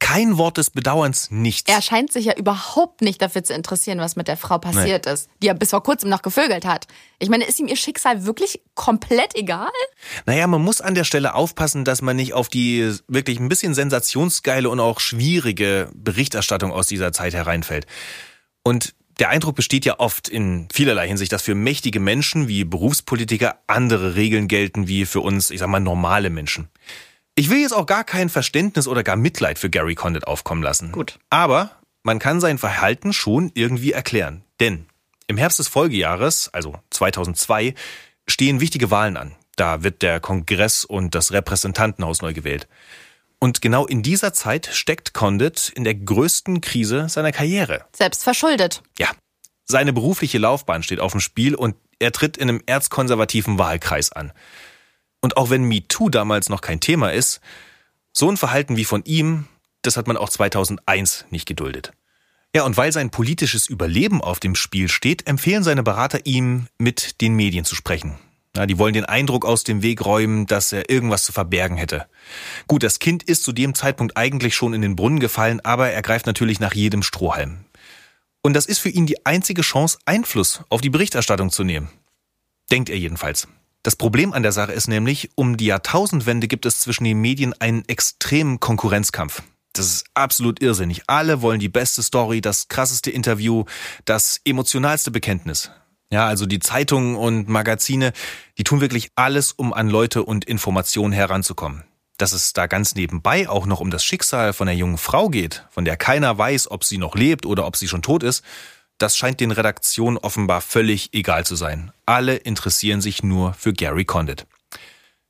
Kein 0.00 0.38
Wort 0.38 0.58
des 0.58 0.70
Bedauerns, 0.70 1.30
nichts. 1.30 1.70
Er 1.70 1.82
scheint 1.82 2.12
sich 2.12 2.26
ja 2.26 2.34
überhaupt 2.36 3.02
nicht 3.02 3.20
dafür 3.20 3.42
zu 3.42 3.52
interessieren, 3.52 3.98
was 3.98 4.16
mit 4.16 4.28
der 4.28 4.36
Frau 4.36 4.58
passiert 4.58 5.06
nee. 5.06 5.12
ist, 5.12 5.28
die 5.42 5.48
er 5.48 5.54
bis 5.54 5.70
vor 5.70 5.82
kurzem 5.82 6.08
noch 6.08 6.22
gevögelt 6.22 6.64
hat. 6.64 6.86
Ich 7.18 7.28
meine, 7.28 7.44
ist 7.44 7.58
ihm 7.58 7.66
ihr 7.66 7.76
Schicksal 7.76 8.24
wirklich 8.24 8.60
komplett 8.74 9.34
egal? 9.34 9.68
Naja, 10.24 10.46
man 10.46 10.62
muss 10.62 10.80
an 10.80 10.94
der 10.94 11.04
Stelle 11.04 11.34
aufpassen, 11.34 11.84
dass 11.84 12.00
man 12.00 12.16
nicht 12.16 12.32
auf 12.32 12.48
die 12.48 12.94
wirklich 13.08 13.40
ein 13.40 13.48
bisschen 13.48 13.74
sensationsgeile 13.74 14.70
und 14.70 14.80
auch 14.80 15.00
schwierige 15.00 15.90
Berichterstattung 15.94 16.72
aus 16.72 16.86
dieser 16.86 17.12
Zeit 17.12 17.34
hereinfällt. 17.34 17.86
Und 18.62 18.94
der 19.18 19.30
Eindruck 19.30 19.56
besteht 19.56 19.84
ja 19.84 19.98
oft 19.98 20.28
in 20.28 20.68
vielerlei 20.72 21.08
Hinsicht, 21.08 21.32
dass 21.32 21.42
für 21.42 21.56
mächtige 21.56 21.98
Menschen 21.98 22.46
wie 22.46 22.64
Berufspolitiker 22.64 23.58
andere 23.66 24.14
Regeln 24.14 24.46
gelten 24.46 24.86
wie 24.86 25.06
für 25.06 25.20
uns, 25.20 25.50
ich 25.50 25.58
sag 25.58 25.68
mal, 25.68 25.80
normale 25.80 26.30
Menschen. 26.30 26.68
Ich 27.38 27.50
will 27.50 27.60
jetzt 27.60 27.72
auch 27.72 27.86
gar 27.86 28.02
kein 28.02 28.30
Verständnis 28.30 28.88
oder 28.88 29.04
gar 29.04 29.14
Mitleid 29.14 29.60
für 29.60 29.70
Gary 29.70 29.94
Condit 29.94 30.26
aufkommen 30.26 30.60
lassen. 30.60 30.90
Gut. 30.90 31.20
Aber 31.30 31.70
man 32.02 32.18
kann 32.18 32.40
sein 32.40 32.58
Verhalten 32.58 33.12
schon 33.12 33.52
irgendwie 33.54 33.92
erklären. 33.92 34.42
Denn 34.58 34.86
im 35.28 35.36
Herbst 35.36 35.60
des 35.60 35.68
Folgejahres, 35.68 36.52
also 36.52 36.74
2002, 36.90 37.76
stehen 38.26 38.58
wichtige 38.58 38.90
Wahlen 38.90 39.16
an. 39.16 39.36
Da 39.54 39.84
wird 39.84 40.02
der 40.02 40.18
Kongress 40.18 40.84
und 40.84 41.14
das 41.14 41.30
Repräsentantenhaus 41.30 42.22
neu 42.22 42.32
gewählt. 42.32 42.66
Und 43.38 43.62
genau 43.62 43.86
in 43.86 44.02
dieser 44.02 44.32
Zeit 44.32 44.66
steckt 44.72 45.14
Condit 45.14 45.70
in 45.76 45.84
der 45.84 45.94
größten 45.94 46.60
Krise 46.60 47.08
seiner 47.08 47.30
Karriere. 47.30 47.84
Selbst 47.94 48.24
verschuldet. 48.24 48.82
Ja. 48.98 49.10
Seine 49.64 49.92
berufliche 49.92 50.38
Laufbahn 50.38 50.82
steht 50.82 50.98
auf 50.98 51.12
dem 51.12 51.20
Spiel 51.20 51.54
und 51.54 51.76
er 52.00 52.10
tritt 52.10 52.36
in 52.36 52.48
einem 52.48 52.62
erzkonservativen 52.66 53.60
Wahlkreis 53.60 54.10
an. 54.10 54.32
Und 55.20 55.36
auch 55.36 55.50
wenn 55.50 55.64
MeToo 55.64 56.10
damals 56.10 56.48
noch 56.48 56.60
kein 56.60 56.80
Thema 56.80 57.12
ist, 57.12 57.40
so 58.12 58.30
ein 58.30 58.36
Verhalten 58.36 58.76
wie 58.76 58.84
von 58.84 59.04
ihm, 59.04 59.46
das 59.82 59.96
hat 59.96 60.06
man 60.06 60.16
auch 60.16 60.28
2001 60.28 61.26
nicht 61.30 61.46
geduldet. 61.46 61.92
Ja, 62.54 62.64
und 62.64 62.76
weil 62.76 62.92
sein 62.92 63.10
politisches 63.10 63.66
Überleben 63.68 64.22
auf 64.22 64.40
dem 64.40 64.54
Spiel 64.54 64.88
steht, 64.88 65.26
empfehlen 65.26 65.62
seine 65.62 65.82
Berater 65.82 66.24
ihm, 66.24 66.66
mit 66.78 67.20
den 67.20 67.34
Medien 67.34 67.64
zu 67.64 67.74
sprechen. 67.74 68.18
Ja, 68.56 68.66
die 68.66 68.78
wollen 68.78 68.94
den 68.94 69.04
Eindruck 69.04 69.44
aus 69.44 69.62
dem 69.62 69.82
Weg 69.82 70.04
räumen, 70.04 70.46
dass 70.46 70.72
er 70.72 70.90
irgendwas 70.90 71.22
zu 71.22 71.32
verbergen 71.32 71.76
hätte. 71.76 72.06
Gut, 72.66 72.82
das 72.82 72.98
Kind 72.98 73.22
ist 73.22 73.44
zu 73.44 73.52
dem 73.52 73.74
Zeitpunkt 73.74 74.16
eigentlich 74.16 74.54
schon 74.54 74.72
in 74.72 74.82
den 74.82 74.96
Brunnen 74.96 75.20
gefallen, 75.20 75.60
aber 75.62 75.90
er 75.90 76.02
greift 76.02 76.26
natürlich 76.26 76.58
nach 76.58 76.74
jedem 76.74 77.02
Strohhalm. 77.02 77.64
Und 78.42 78.54
das 78.54 78.66
ist 78.66 78.78
für 78.78 78.88
ihn 78.88 79.06
die 79.06 79.26
einzige 79.26 79.62
Chance, 79.62 79.98
Einfluss 80.06 80.62
auf 80.70 80.80
die 80.80 80.90
Berichterstattung 80.90 81.50
zu 81.50 81.64
nehmen. 81.64 81.90
Denkt 82.70 82.88
er 82.88 82.98
jedenfalls. 82.98 83.46
Das 83.88 83.96
Problem 83.96 84.34
an 84.34 84.42
der 84.42 84.52
Sache 84.52 84.72
ist 84.72 84.86
nämlich, 84.86 85.30
um 85.34 85.56
die 85.56 85.64
Jahrtausendwende 85.64 86.46
gibt 86.46 86.66
es 86.66 86.80
zwischen 86.80 87.04
den 87.04 87.22
Medien 87.22 87.54
einen 87.58 87.88
extremen 87.88 88.60
Konkurrenzkampf. 88.60 89.42
Das 89.72 89.86
ist 89.86 90.04
absolut 90.12 90.60
irrsinnig. 90.60 91.04
Alle 91.06 91.40
wollen 91.40 91.58
die 91.58 91.70
beste 91.70 92.02
Story, 92.02 92.42
das 92.42 92.68
krasseste 92.68 93.10
Interview, 93.10 93.64
das 94.04 94.42
emotionalste 94.44 95.10
Bekenntnis. 95.10 95.70
Ja, 96.10 96.26
also 96.26 96.44
die 96.44 96.58
Zeitungen 96.58 97.16
und 97.16 97.48
Magazine, 97.48 98.12
die 98.58 98.64
tun 98.64 98.82
wirklich 98.82 99.10
alles, 99.14 99.52
um 99.52 99.72
an 99.72 99.88
Leute 99.88 100.22
und 100.22 100.44
Informationen 100.44 101.14
heranzukommen. 101.14 101.84
Dass 102.18 102.32
es 102.32 102.52
da 102.52 102.66
ganz 102.66 102.94
nebenbei 102.94 103.48
auch 103.48 103.64
noch 103.64 103.80
um 103.80 103.90
das 103.90 104.04
Schicksal 104.04 104.52
von 104.52 104.66
der 104.66 104.76
jungen 104.76 104.98
Frau 104.98 105.30
geht, 105.30 105.64
von 105.70 105.86
der 105.86 105.96
keiner 105.96 106.36
weiß, 106.36 106.70
ob 106.70 106.84
sie 106.84 106.98
noch 106.98 107.14
lebt 107.14 107.46
oder 107.46 107.64
ob 107.64 107.74
sie 107.74 107.88
schon 107.88 108.02
tot 108.02 108.22
ist, 108.22 108.44
das 108.98 109.16
scheint 109.16 109.40
den 109.40 109.50
Redaktionen 109.50 110.18
offenbar 110.18 110.60
völlig 110.60 111.14
egal 111.14 111.46
zu 111.46 111.56
sein. 111.56 111.92
Alle 112.06 112.36
interessieren 112.36 113.00
sich 113.00 113.22
nur 113.22 113.54
für 113.54 113.72
Gary 113.72 114.04
Condit. 114.04 114.46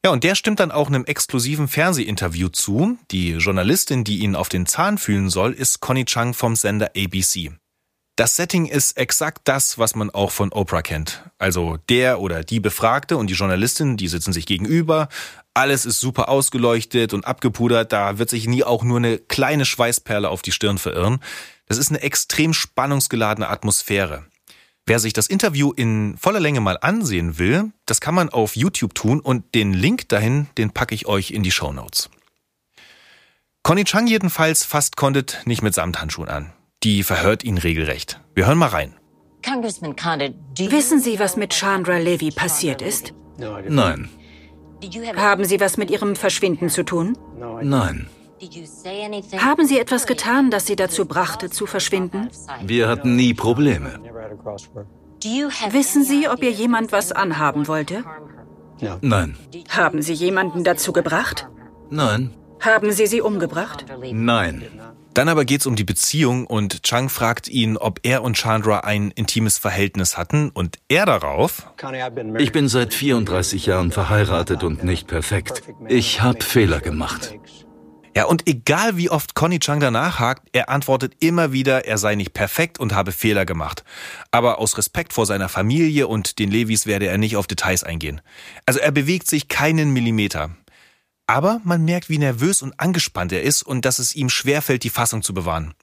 Ja, 0.05 0.13
und 0.13 0.25
der 0.25 0.35
stimmt 0.35 0.61
dann 0.61 0.71
auch 0.71 0.89
einem 0.89 1.05
exklusiven 1.05 1.69
Fernsehinterview 1.69 2.49
zu. 2.49 2.99
Die 3.11 3.33
Journalistin, 3.33 4.05
die 4.05 4.19
ihn 4.21 4.37
auf 4.37 4.49
den 4.49 4.67
Zahn 4.67 4.97
fühlen 4.97 5.29
soll, 5.29 5.53
ist 5.53 5.81
Connie 5.81 6.05
Chung 6.05 6.35
vom 6.35 6.57
Sender 6.57 6.93
ABC. 6.97 7.53
Das 8.19 8.35
Setting 8.35 8.67
ist 8.67 8.97
exakt 8.97 9.43
das, 9.45 9.79
was 9.79 9.95
man 9.95 10.11
auch 10.11 10.33
von 10.33 10.51
Oprah 10.51 10.83
kennt. 10.83 11.23
Also 11.39 11.79
der 11.89 12.21
oder 12.21 12.43
die 12.43 12.59
Befragte 12.59 13.17
und 13.17 13.29
die 13.29 13.35
Journalistin, 13.35 13.97
die 13.97 14.09
sitzen 14.09 14.33
sich 14.33 14.45
gegenüber. 14.45 15.09
Alles 15.59 15.87
ist 15.87 15.99
super 15.99 16.29
ausgeleuchtet 16.29 17.13
und 17.13 17.27
abgepudert. 17.27 17.93
Da 17.93 18.19
wird 18.19 18.31
sich 18.31 18.47
nie 18.47 18.63
auch 18.63 18.85
nur 18.85 18.99
eine 18.99 19.19
kleine 19.19 19.65
Schweißperle 19.65 20.29
auf 20.29 20.41
die 20.41 20.53
Stirn 20.53 20.79
verirren. 20.79 21.19
Das 21.67 21.79
ist 21.79 21.91
eine 21.91 22.01
extrem 22.01 22.55
spannungsgeladene 22.55 23.49
Atmosphäre. 23.49 24.25
Wer 24.87 25.01
sich 25.01 25.15
das 25.15 25.27
Interview 25.27 25.73
in 25.73 26.17
voller 26.17 26.39
Länge 26.39 26.61
mal 26.61 26.79
ansehen 26.81 27.41
will, 27.41 27.73
das 27.87 28.01
kann 28.01 28.15
man 28.15 28.29
auf 28.29 28.55
YouTube 28.55 28.95
tun 28.95 29.19
und 29.19 29.53
den 29.57 29.73
Link 29.73 30.09
dahin, 30.09 30.47
den 30.59 30.71
packe 30.71 30.95
ich 30.95 31.07
euch 31.07 31.33
in 31.33 31.43
die 31.43 31.51
Show 31.51 31.73
Notes. 31.73 32.09
Connie 33.65 33.83
Chang 33.83 34.07
jedenfalls 34.07 34.65
fasst 34.65 34.97
Condit 34.97 35.43
nicht 35.45 35.63
mit 35.63 35.75
Samthandschuhen 35.75 36.29
an. 36.29 36.53
Die 36.85 37.03
verhört 37.03 37.43
ihn 37.43 37.59
regelrecht. 37.59 38.21
Wir 38.33 38.47
hören 38.47 38.59
mal 38.59 38.69
rein. 38.69 38.95
Wissen 39.45 41.01
Sie, 41.01 41.19
was 41.19 41.37
mit 41.37 41.53
Chandra 41.53 41.99
Levy 41.99 42.31
passiert 42.31 42.81
ist? 42.81 43.13
Nein. 43.39 44.09
Haben 45.17 45.45
Sie 45.45 45.61
was 45.61 45.77
mit 45.77 45.91
Ihrem 45.91 46.17
Verschwinden 46.17 46.69
zu 46.69 46.85
tun? 46.85 47.17
Nein. 47.63 48.09
Haben 49.39 49.67
Sie 49.67 49.79
etwas 49.79 50.07
getan, 50.07 50.51
das 50.51 50.67
Sie 50.67 50.77
dazu 50.77 51.07
brachte, 51.07 51.51
zu 51.51 51.67
verschwinden? 51.67 52.31
Wir 52.65 52.89
hatten 52.89 53.17
nie 53.17 53.35
Probleme. 53.35 53.99
Wissen 55.71 56.05
Sie, 56.05 56.29
ob 56.29 56.43
ihr 56.43 56.53
jemand 56.53 56.93
was 56.93 57.11
anhaben 57.13 57.67
wollte? 57.67 58.05
Nein. 59.01 59.37
Haben 59.69 60.03
Sie 60.03 60.13
jemanden 60.13 60.63
dazu 60.63 60.93
gebracht? 60.93 61.49
Nein. 61.91 62.31
Haben 62.61 62.93
Sie 62.93 63.07
sie 63.07 63.21
umgebracht? 63.21 63.87
Nein. 64.13 64.63
Dann 65.19 65.29
aber 65.29 65.45
geht's 65.45 65.67
um 65.67 65.75
die 65.75 65.83
Beziehung 65.83 66.47
und 66.47 66.85
Chang 66.85 67.09
fragt 67.09 67.49
ihn, 67.49 67.77
ob 67.77 67.99
er 68.05 68.23
und 68.23 68.37
Chandra 68.37 68.83
ein 68.85 69.11
intimes 69.11 69.59
Verhältnis 69.59 70.17
hatten 70.17 70.51
und 70.51 70.77
er 70.87 71.07
darauf. 71.07 71.69
Ich 72.39 72.53
bin 72.53 72.69
seit 72.69 72.95
34 72.95 73.67
Jahren 73.67 73.91
verheiratet 73.91 74.63
und 74.63 74.85
nicht 74.85 75.09
perfekt. 75.09 75.65
Ich 75.89 76.23
habe 76.23 76.45
Fehler 76.45 76.79
gemacht. 76.79 77.35
Ja, 78.17 78.27
und 78.27 78.47
egal 78.47 78.97
wie 78.97 79.11
oft 79.11 79.35
Connie 79.35 79.59
Chang 79.59 79.81
danach 79.81 80.21
hakt, 80.21 80.51
er 80.53 80.69
antwortet 80.69 81.15
immer 81.19 81.51
wieder, 81.51 81.85
er 81.85 81.99
sei 81.99 82.15
nicht 82.15 82.33
perfekt 82.33 82.79
und 82.79 82.95
habe 82.95 83.11
Fehler 83.11 83.45
gemacht. 83.45 83.83
Aber 84.31 84.61
aus 84.61 84.79
Respekt 84.79 85.13
vor 85.13 85.27
seiner 85.27 85.49
Familie 85.49 86.07
und 86.07 86.39
den 86.39 86.49
Levis 86.49 86.87
werde 86.87 87.09
er 87.09 87.19
nicht 87.19 87.37
auf 87.37 87.49
Details 87.49 87.83
eingehen. 87.83 88.21
Also 88.67 88.79
er 88.79 88.93
bewegt 88.93 89.27
sich 89.27 89.49
keinen 89.49 89.93
Millimeter. 89.93 90.51
Aber 91.29 91.61
man 91.63 91.85
merkt, 91.85 92.09
wie 92.09 92.19
nervös 92.19 92.63
und 92.63 92.81
angespannt 92.81 93.33
er 93.33 93.43
ist 93.43 93.63
und 93.63 93.85
dass 93.85 93.99
es 93.99 94.17
ihm 94.17 94.31
schwerfällt, 94.31 94.83
die 94.83 94.91
Fassung 94.91 95.23
zu 95.23 95.35
bewahren. 95.35 95.75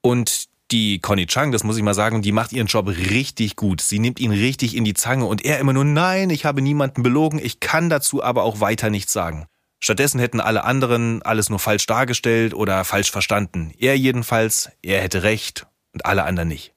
Und 0.00 0.48
die 0.70 1.00
Connie 1.00 1.26
Chang, 1.26 1.50
das 1.50 1.64
muss 1.64 1.76
ich 1.76 1.82
mal 1.82 1.94
sagen, 1.94 2.22
die 2.22 2.30
macht 2.30 2.52
ihren 2.52 2.68
Job 2.68 2.86
richtig 2.86 3.56
gut. 3.56 3.80
Sie 3.80 3.98
nimmt 3.98 4.20
ihn 4.20 4.30
richtig 4.30 4.76
in 4.76 4.84
die 4.84 4.94
Zange 4.94 5.26
und 5.26 5.44
er 5.44 5.58
immer 5.58 5.72
nur, 5.72 5.84
nein, 5.84 6.30
ich 6.30 6.44
habe 6.44 6.62
niemanden 6.62 7.02
belogen, 7.02 7.40
ich 7.40 7.58
kann 7.58 7.90
dazu 7.90 8.22
aber 8.22 8.44
auch 8.44 8.60
weiter 8.60 8.88
nichts 8.88 9.12
sagen. 9.12 9.46
Stattdessen 9.80 10.20
hätten 10.20 10.40
alle 10.40 10.62
anderen 10.62 11.22
alles 11.22 11.50
nur 11.50 11.58
falsch 11.58 11.86
dargestellt 11.86 12.54
oder 12.54 12.84
falsch 12.84 13.10
verstanden. 13.10 13.72
Er 13.76 13.98
jedenfalls, 13.98 14.70
er 14.80 15.02
hätte 15.02 15.24
recht 15.24 15.66
und 15.92 16.06
alle 16.06 16.22
anderen 16.22 16.48
nicht. 16.48 16.72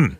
Hm. 0.00 0.18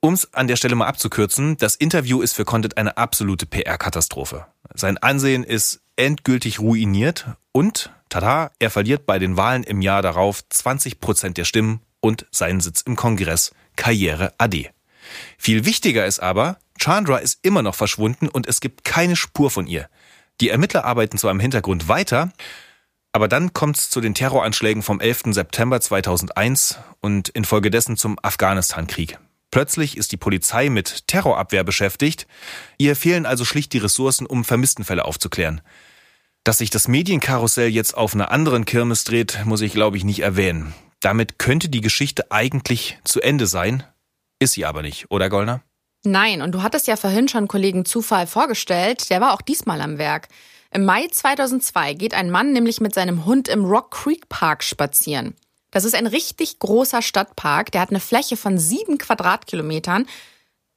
Um's 0.00 0.32
an 0.32 0.48
der 0.48 0.56
Stelle 0.56 0.74
mal 0.74 0.86
abzukürzen, 0.86 1.58
das 1.58 1.76
Interview 1.76 2.22
ist 2.22 2.32
für 2.32 2.46
Condit 2.46 2.78
eine 2.78 2.96
absolute 2.96 3.44
PR-Katastrophe. 3.44 4.46
Sein 4.74 4.96
Ansehen 4.96 5.44
ist 5.44 5.82
endgültig 5.98 6.60
ruiniert 6.60 7.26
und, 7.52 7.92
tada, 8.08 8.52
er 8.58 8.70
verliert 8.70 9.04
bei 9.06 9.18
den 9.18 9.36
Wahlen 9.36 9.64
im 9.64 9.82
Jahr 9.82 10.00
darauf 10.02 10.48
20 10.48 11.00
Prozent 11.00 11.36
der 11.36 11.44
Stimmen 11.44 11.80
und 12.00 12.26
seinen 12.30 12.60
Sitz 12.60 12.82
im 12.82 12.96
Kongress. 12.96 13.52
Karriere 13.76 14.32
AD. 14.38 14.70
Viel 15.36 15.64
wichtiger 15.64 16.06
ist 16.06 16.20
aber, 16.20 16.58
Chandra 16.78 17.18
ist 17.18 17.38
immer 17.42 17.62
noch 17.62 17.74
verschwunden 17.74 18.28
und 18.28 18.46
es 18.46 18.60
gibt 18.60 18.84
keine 18.84 19.16
Spur 19.16 19.50
von 19.50 19.66
ihr. 19.66 19.88
Die 20.40 20.50
Ermittler 20.50 20.84
arbeiten 20.84 21.18
zwar 21.18 21.32
im 21.32 21.40
Hintergrund 21.40 21.88
weiter, 21.88 22.32
aber 23.12 23.26
dann 23.26 23.52
kommt 23.52 23.76
es 23.76 23.90
zu 23.90 24.00
den 24.00 24.14
Terroranschlägen 24.14 24.82
vom 24.82 25.00
11. 25.00 25.22
September 25.30 25.80
2001 25.80 26.78
und 27.00 27.28
infolgedessen 27.30 27.96
zum 27.96 28.18
Afghanistan-Krieg. 28.22 29.18
Plötzlich 29.50 29.96
ist 29.96 30.12
die 30.12 30.18
Polizei 30.18 30.68
mit 30.68 31.08
Terrorabwehr 31.08 31.64
beschäftigt. 31.64 32.26
Ihr 32.76 32.94
fehlen 32.94 33.24
also 33.24 33.44
schlicht 33.44 33.72
die 33.72 33.78
Ressourcen, 33.78 34.26
um 34.26 34.44
Vermisstenfälle 34.44 35.04
aufzuklären. 35.04 35.62
Dass 36.48 36.56
sich 36.56 36.70
das 36.70 36.88
Medienkarussell 36.88 37.68
jetzt 37.68 37.94
auf 37.94 38.14
einer 38.14 38.30
anderen 38.30 38.64
Kirmes 38.64 39.04
dreht, 39.04 39.40
muss 39.44 39.60
ich 39.60 39.74
glaube 39.74 39.98
ich 39.98 40.04
nicht 40.04 40.20
erwähnen. 40.20 40.72
Damit 41.00 41.38
könnte 41.38 41.68
die 41.68 41.82
Geschichte 41.82 42.32
eigentlich 42.32 42.98
zu 43.04 43.20
Ende 43.20 43.46
sein, 43.46 43.84
ist 44.38 44.54
sie 44.54 44.64
aber 44.64 44.80
nicht, 44.80 45.10
oder 45.10 45.28
Gollner? 45.28 45.60
Nein, 46.04 46.40
und 46.40 46.52
du 46.52 46.62
hattest 46.62 46.86
ja 46.86 46.96
vorhin 46.96 47.28
schon 47.28 47.48
Kollegen 47.48 47.84
Zufall 47.84 48.26
vorgestellt, 48.26 49.10
der 49.10 49.20
war 49.20 49.34
auch 49.34 49.42
diesmal 49.42 49.82
am 49.82 49.98
Werk. 49.98 50.28
Im 50.72 50.86
Mai 50.86 51.08
2002 51.08 51.92
geht 51.92 52.14
ein 52.14 52.30
Mann 52.30 52.54
nämlich 52.54 52.80
mit 52.80 52.94
seinem 52.94 53.26
Hund 53.26 53.48
im 53.48 53.66
Rock 53.66 53.90
Creek 53.90 54.30
Park 54.30 54.64
spazieren. 54.64 55.34
Das 55.70 55.84
ist 55.84 55.94
ein 55.94 56.06
richtig 56.06 56.60
großer 56.60 57.02
Stadtpark, 57.02 57.72
der 57.72 57.82
hat 57.82 57.90
eine 57.90 58.00
Fläche 58.00 58.38
von 58.38 58.56
sieben 58.56 58.96
Quadratkilometern. 58.96 60.06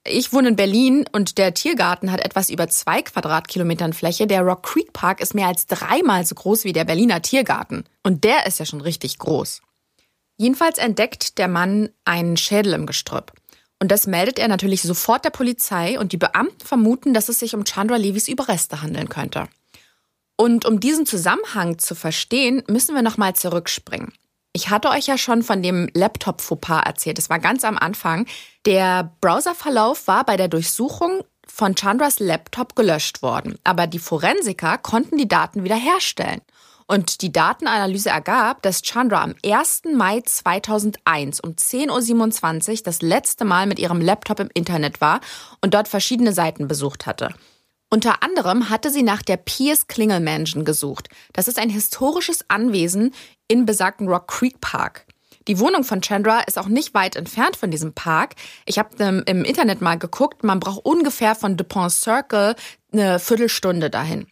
Ich 0.04 0.34
wohne 0.34 0.50
in 0.50 0.56
Berlin 0.56 1.06
und 1.12 1.38
der 1.38 1.54
Tiergarten 1.54 2.12
hat 2.12 2.22
etwas 2.22 2.50
über 2.50 2.68
zwei 2.68 3.04
Quadratkilometern 3.04 3.94
Fläche. 3.94 4.26
Der 4.26 4.42
Rock 4.42 4.64
Creek 4.64 4.94
Park 4.94 5.22
ist 5.22 5.36
mehr 5.36 5.48
als 5.48 5.68
dreimal 5.68 6.26
so 6.26 6.34
groß 6.34 6.64
wie 6.64 6.74
der 6.74 6.86
Berliner 6.86 7.22
Tiergarten. 7.22 7.84
Und 8.02 8.24
der 8.24 8.48
ist 8.48 8.58
ja 8.58 8.66
schon 8.66 8.82
richtig 8.82 9.20
groß. 9.20 9.62
Jedenfalls 10.38 10.80
entdeckt 10.80 11.38
der 11.38 11.48
Mann 11.48 11.90
einen 12.04 12.36
Schädel 12.36 12.74
im 12.74 12.88
Gestrüpp. 12.88 13.32
Und 13.80 13.92
das 13.92 14.08
meldet 14.08 14.40
er 14.40 14.48
natürlich 14.48 14.82
sofort 14.82 15.24
der 15.24 15.30
Polizei 15.30 16.00
und 16.00 16.14
die 16.14 16.18
Beamten 16.18 16.66
vermuten, 16.66 17.14
dass 17.14 17.30
es 17.30 17.40
sich 17.40 17.54
um 17.54 17.64
Chandra 17.64 17.98
Levis 17.98 18.28
Überreste 18.28 18.82
handeln 18.82 19.08
könnte. 19.08 19.50
Und 20.36 20.66
um 20.66 20.80
diesen 20.80 21.06
Zusammenhang 21.06 21.78
zu 21.78 21.94
verstehen, 21.94 22.64
müssen 22.68 22.96
wir 22.96 23.04
nochmal 23.04 23.36
zurückspringen. 23.36 24.14
Ich 24.54 24.70
hatte 24.70 24.90
euch 24.90 25.08
ja 25.08 25.18
schon 25.18 25.44
von 25.44 25.64
dem 25.64 25.90
Laptop-Fauxpas 25.94 26.84
erzählt. 26.86 27.18
Das 27.18 27.30
war 27.30 27.40
ganz 27.40 27.64
am 27.64 27.78
Anfang. 27.78 28.26
Der 28.66 29.12
Browserverlauf 29.22 30.08
war 30.08 30.26
bei 30.26 30.36
der 30.36 30.50
Durchsuchung 30.50 31.24
von 31.48 31.76
Chandras 31.76 32.20
Laptop 32.20 32.76
gelöscht 32.76 33.22
worden. 33.22 33.58
Aber 33.64 33.88
die 33.88 34.00
Forensiker 34.00 34.78
konnten 34.78 35.18
die 35.18 35.28
Daten 35.28 35.64
wiederherstellen. 35.64 36.42
Und 36.86 37.22
die 37.22 37.32
Datenanalyse 37.32 38.10
ergab, 38.10 38.62
dass 38.64 38.82
Chandra 38.82 39.24
am 39.24 39.36
1. 39.46 39.84
Mai 39.96 40.20
2001 40.20 41.40
um 41.40 41.52
10.27 41.52 42.72
Uhr 42.72 42.84
das 42.84 43.02
letzte 43.02 43.46
Mal 43.46 43.66
mit 43.66 43.80
ihrem 43.80 44.02
Laptop 44.02 44.42
im 44.42 44.50
Internet 44.54 45.00
war 45.00 45.22
und 45.62 45.74
dort 45.74 45.88
verschiedene 45.88 46.34
Seiten 46.34 46.68
besucht 46.68 47.06
hatte. 47.06 47.30
Unter 47.94 48.24
anderem 48.24 48.70
hatte 48.70 48.90
sie 48.90 49.04
nach 49.04 49.22
der 49.22 49.36
Pierce 49.36 49.88
Klingel 49.88 50.22
Mansion 50.22 50.64
gesucht. 50.64 51.10
Das 51.34 51.50
ist 51.50 51.60
ein 51.60 51.70
historisches 51.70 52.46
Anwesen 52.48 53.14
in 53.50 53.66
besagten 53.66 54.08
Rock 54.08 54.30
Creek 54.30 54.62
Park. 54.62 55.06
Die 55.50 55.60
Wohnung 55.60 55.84
von 55.84 56.02
Chandra 56.02 56.40
ist 56.42 56.58
auch 56.58 56.70
nicht 56.70 56.94
weit 56.94 57.18
entfernt 57.18 57.58
von 57.58 57.70
diesem 57.70 57.94
Park. 57.94 58.36
Ich 58.66 58.80
habe 58.80 58.96
ähm, 59.00 59.24
im 59.26 59.44
Internet 59.44 59.82
mal 59.82 60.00
geguckt, 60.00 60.46
man 60.46 60.62
braucht 60.62 60.86
ungefähr 60.86 61.36
von 61.36 61.58
DuPont 61.58 61.92
Circle 61.92 62.56
eine 62.94 63.20
Viertelstunde 63.20 63.90
dahin. 63.90 64.26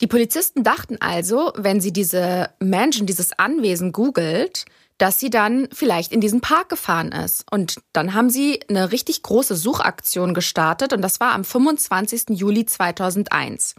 Die 0.00 0.06
Polizisten 0.06 0.62
dachten 0.62 0.96
also, 1.00 1.52
wenn 1.56 1.82
sie 1.82 1.92
diese 1.92 2.50
Mansion, 2.58 3.06
dieses 3.06 3.38
Anwesen 3.38 3.92
googelt, 3.92 4.64
dass 4.98 5.20
sie 5.20 5.30
dann 5.30 5.68
vielleicht 5.72 6.12
in 6.12 6.20
diesen 6.20 6.40
Park 6.40 6.68
gefahren 6.68 7.12
ist. 7.12 7.44
Und 7.50 7.76
dann 7.92 8.14
haben 8.14 8.30
sie 8.30 8.60
eine 8.68 8.92
richtig 8.92 9.22
große 9.22 9.54
Suchaktion 9.56 10.34
gestartet 10.34 10.92
und 10.92 11.02
das 11.02 11.20
war 11.20 11.32
am 11.32 11.44
25. 11.44 12.30
Juli 12.30 12.66
2001. 12.66 13.76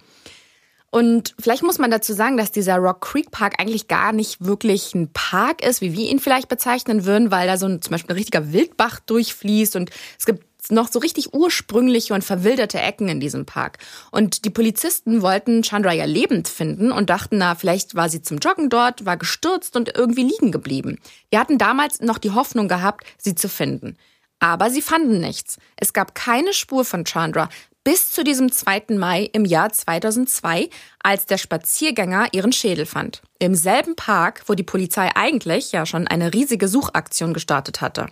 Und 0.91 1.35
vielleicht 1.39 1.61
muss 1.61 1.77
man 1.77 1.91
dazu 1.91 2.13
sagen, 2.13 2.37
dass 2.37 2.51
dieser 2.51 2.77
Rock 2.77 3.01
Creek 3.01 3.29
Park 3.29 3.59
eigentlich 3.59 3.87
gar 3.87 4.11
nicht 4.11 4.43
wirklich 4.43 4.95
ein 4.95 5.11
Park 5.13 5.63
ist, 5.63 5.81
wie 5.81 5.93
wir 5.93 6.09
ihn 6.09 6.19
vielleicht 6.19 6.49
bezeichnen 6.49 7.05
würden, 7.05 7.29
weil 7.29 7.45
da 7.47 7.57
so 7.57 7.67
ein, 7.67 7.81
zum 7.81 7.91
Beispiel 7.91 8.11
ein 8.11 8.17
richtiger 8.17 8.51
Wildbach 8.51 8.99
durchfließt 9.01 9.75
und 9.75 9.91
es 10.17 10.25
gibt 10.25 10.48
noch 10.71 10.91
so 10.91 10.99
richtig 10.99 11.33
ursprüngliche 11.33 12.13
und 12.13 12.23
verwilderte 12.23 12.79
Ecken 12.79 13.07
in 13.07 13.19
diesem 13.19 13.45
Park. 13.45 13.77
Und 14.11 14.45
die 14.45 14.49
Polizisten 14.49 15.21
wollten 15.21 15.63
Chandra 15.63 15.93
ja 15.93 16.05
lebend 16.05 16.47
finden 16.47 16.91
und 16.91 17.09
dachten, 17.09 17.37
na, 17.37 17.55
vielleicht 17.55 17.95
war 17.95 18.09
sie 18.09 18.21
zum 18.21 18.39
Joggen 18.39 18.69
dort, 18.69 19.05
war 19.05 19.17
gestürzt 19.17 19.75
und 19.75 19.95
irgendwie 19.95 20.23
liegen 20.23 20.51
geblieben. 20.51 20.99
Die 21.33 21.37
hatten 21.37 21.57
damals 21.57 22.01
noch 22.01 22.17
die 22.17 22.31
Hoffnung 22.31 22.67
gehabt, 22.67 23.05
sie 23.17 23.35
zu 23.35 23.49
finden. 23.49 23.97
Aber 24.39 24.69
sie 24.69 24.81
fanden 24.81 25.19
nichts. 25.19 25.57
Es 25.75 25.91
gab 25.91 26.15
keine 26.15 26.53
Spur 26.53 26.85
von 26.85 27.03
Chandra 27.03 27.49
bis 27.83 28.11
zu 28.11 28.23
diesem 28.23 28.51
2. 28.51 28.97
Mai 28.97 29.29
im 29.33 29.45
Jahr 29.45 29.71
2002, 29.71 30.69
als 31.01 31.25
der 31.25 31.37
Spaziergänger 31.37 32.27
ihren 32.33 32.51
Schädel 32.51 32.85
fand. 32.85 33.21
Im 33.39 33.55
selben 33.55 33.95
Park, 33.95 34.43
wo 34.47 34.53
die 34.53 34.63
Polizei 34.63 35.09
eigentlich 35.15 35.71
ja 35.71 35.85
schon 35.85 36.07
eine 36.07 36.33
riesige 36.33 36.67
Suchaktion 36.67 37.33
gestartet 37.33 37.81
hatte. 37.81 38.07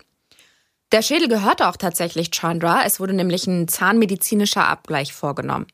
Der 0.94 1.02
Schädel 1.02 1.28
gehörte 1.28 1.68
auch 1.68 1.76
tatsächlich 1.76 2.32
Chandra. 2.32 2.84
Es 2.86 3.00
wurde 3.00 3.14
nämlich 3.14 3.46
ein 3.46 3.68
zahnmedizinischer 3.68 4.68
Abgleich 4.68 5.14
vorgenommen. 5.14 5.68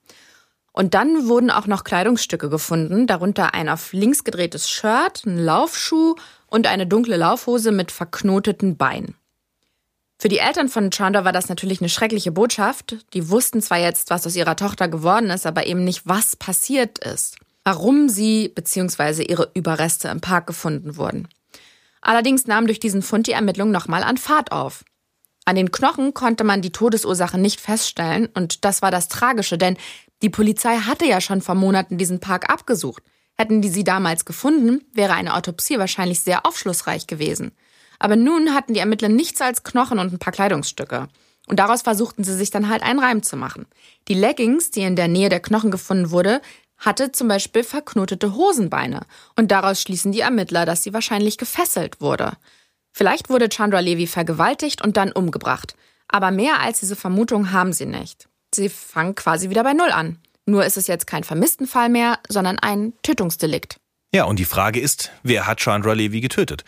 Und 0.71 0.95
dann 0.95 1.27
wurden 1.27 1.51
auch 1.51 1.67
noch 1.67 1.83
Kleidungsstücke 1.83 2.49
gefunden, 2.49 3.05
darunter 3.05 3.53
ein 3.53 3.69
auf 3.69 3.93
links 3.93 4.23
gedrehtes 4.23 4.71
Shirt, 4.71 5.23
ein 5.25 5.37
Laufschuh 5.37 6.15
und 6.47 6.65
eine 6.65 6.87
dunkle 6.87 7.15
Laufhose 7.15 7.71
mit 7.71 7.91
verknoteten 7.91 8.75
Beinen. 8.75 9.15
Für 10.17 10.29
die 10.29 10.39
Eltern 10.39 10.69
von 10.69 10.89
Chandra 10.89 11.25
war 11.25 11.31
das 11.31 11.47
natürlich 11.47 11.79
eine 11.79 11.89
schreckliche 11.89 12.31
Botschaft. 12.31 13.05
Die 13.13 13.29
wussten 13.29 13.61
zwar 13.61 13.77
jetzt, 13.77 14.09
was 14.09 14.25
aus 14.25 14.35
ihrer 14.35 14.55
Tochter 14.55 14.87
geworden 14.87 15.29
ist, 15.29 15.45
aber 15.45 15.67
eben 15.67 15.83
nicht, 15.83 16.07
was 16.07 16.35
passiert 16.35 16.97
ist. 16.97 17.37
Warum 17.63 18.09
sie 18.09 18.49
bzw. 18.49 19.23
ihre 19.23 19.51
Überreste 19.53 20.07
im 20.07 20.21
Park 20.21 20.47
gefunden 20.47 20.97
wurden. 20.97 21.27
Allerdings 22.01 22.47
nahm 22.47 22.65
durch 22.65 22.79
diesen 22.79 23.01
Fund 23.01 23.27
die 23.27 23.31
Ermittlung 23.33 23.69
nochmal 23.69 24.03
an 24.03 24.17
Fahrt 24.17 24.51
auf. 24.51 24.83
An 25.45 25.55
den 25.55 25.71
Knochen 25.71 26.13
konnte 26.13 26.43
man 26.43 26.61
die 26.61 26.71
Todesursache 26.71 27.37
nicht 27.37 27.59
feststellen 27.59 28.29
und 28.33 28.63
das 28.63 28.81
war 28.81 28.91
das 28.91 29.09
Tragische, 29.09 29.57
denn 29.57 29.77
die 30.21 30.29
Polizei 30.29 30.77
hatte 30.77 31.05
ja 31.05 31.19
schon 31.19 31.41
vor 31.41 31.55
Monaten 31.55 31.97
diesen 31.97 32.19
Park 32.19 32.49
abgesucht. 32.49 33.03
Hätten 33.35 33.61
die 33.61 33.69
sie 33.69 33.83
damals 33.83 34.25
gefunden, 34.25 34.85
wäre 34.93 35.13
eine 35.13 35.33
Autopsie 35.35 35.79
wahrscheinlich 35.79 36.21
sehr 36.21 36.45
aufschlussreich 36.45 37.07
gewesen. 37.07 37.51
Aber 37.99 38.15
nun 38.15 38.53
hatten 38.53 38.73
die 38.73 38.79
Ermittler 38.79 39.09
nichts 39.09 39.41
als 39.41 39.63
Knochen 39.63 39.99
und 39.99 40.13
ein 40.13 40.19
paar 40.19 40.33
Kleidungsstücke. 40.33 41.07
Und 41.47 41.59
daraus 41.59 41.81
versuchten 41.81 42.23
sie 42.23 42.35
sich 42.35 42.51
dann 42.51 42.69
halt 42.69 42.83
einen 42.83 42.99
Reim 42.99 43.21
zu 43.21 43.35
machen. 43.35 43.65
Die 44.07 44.13
Leggings, 44.13 44.71
die 44.71 44.81
in 44.81 44.95
der 44.95 45.07
Nähe 45.09 45.29
der 45.29 45.41
Knochen 45.41 45.71
gefunden 45.71 46.11
wurde, 46.11 46.41
hatte 46.77 47.11
zum 47.11 47.27
Beispiel 47.27 47.63
verknotete 47.63 48.35
Hosenbeine. 48.35 49.01
Und 49.35 49.51
daraus 49.51 49.81
schließen 49.81 50.11
die 50.11 50.21
Ermittler, 50.21 50.65
dass 50.65 50.83
sie 50.83 50.93
wahrscheinlich 50.93 51.37
gefesselt 51.37 52.01
wurde. 52.01 52.33
Vielleicht 52.93 53.29
wurde 53.29 53.49
Chandra 53.49 53.79
Levi 53.79 54.07
vergewaltigt 54.07 54.83
und 54.83 54.97
dann 54.97 55.11
umgebracht. 55.11 55.75
Aber 56.07 56.31
mehr 56.31 56.59
als 56.59 56.79
diese 56.79 56.95
Vermutung 56.95 57.51
haben 57.51 57.73
sie 57.73 57.87
nicht. 57.87 58.29
Sie 58.53 58.69
fangen 58.69 59.15
quasi 59.15 59.49
wieder 59.49 59.63
bei 59.63 59.73
Null 59.73 59.91
an. 59.91 60.19
Nur 60.45 60.63
ist 60.65 60.77
es 60.77 60.87
jetzt 60.87 61.07
kein 61.07 61.23
Vermisstenfall 61.23 61.89
mehr, 61.89 62.19
sondern 62.29 62.59
ein 62.59 62.93
Tötungsdelikt. 63.01 63.77
Ja, 64.13 64.25
und 64.25 64.37
die 64.37 64.45
Frage 64.45 64.79
ist, 64.79 65.11
wer 65.23 65.47
hat 65.47 65.59
Chandra 65.59 65.93
Levi 65.93 66.21
getötet? 66.21 66.63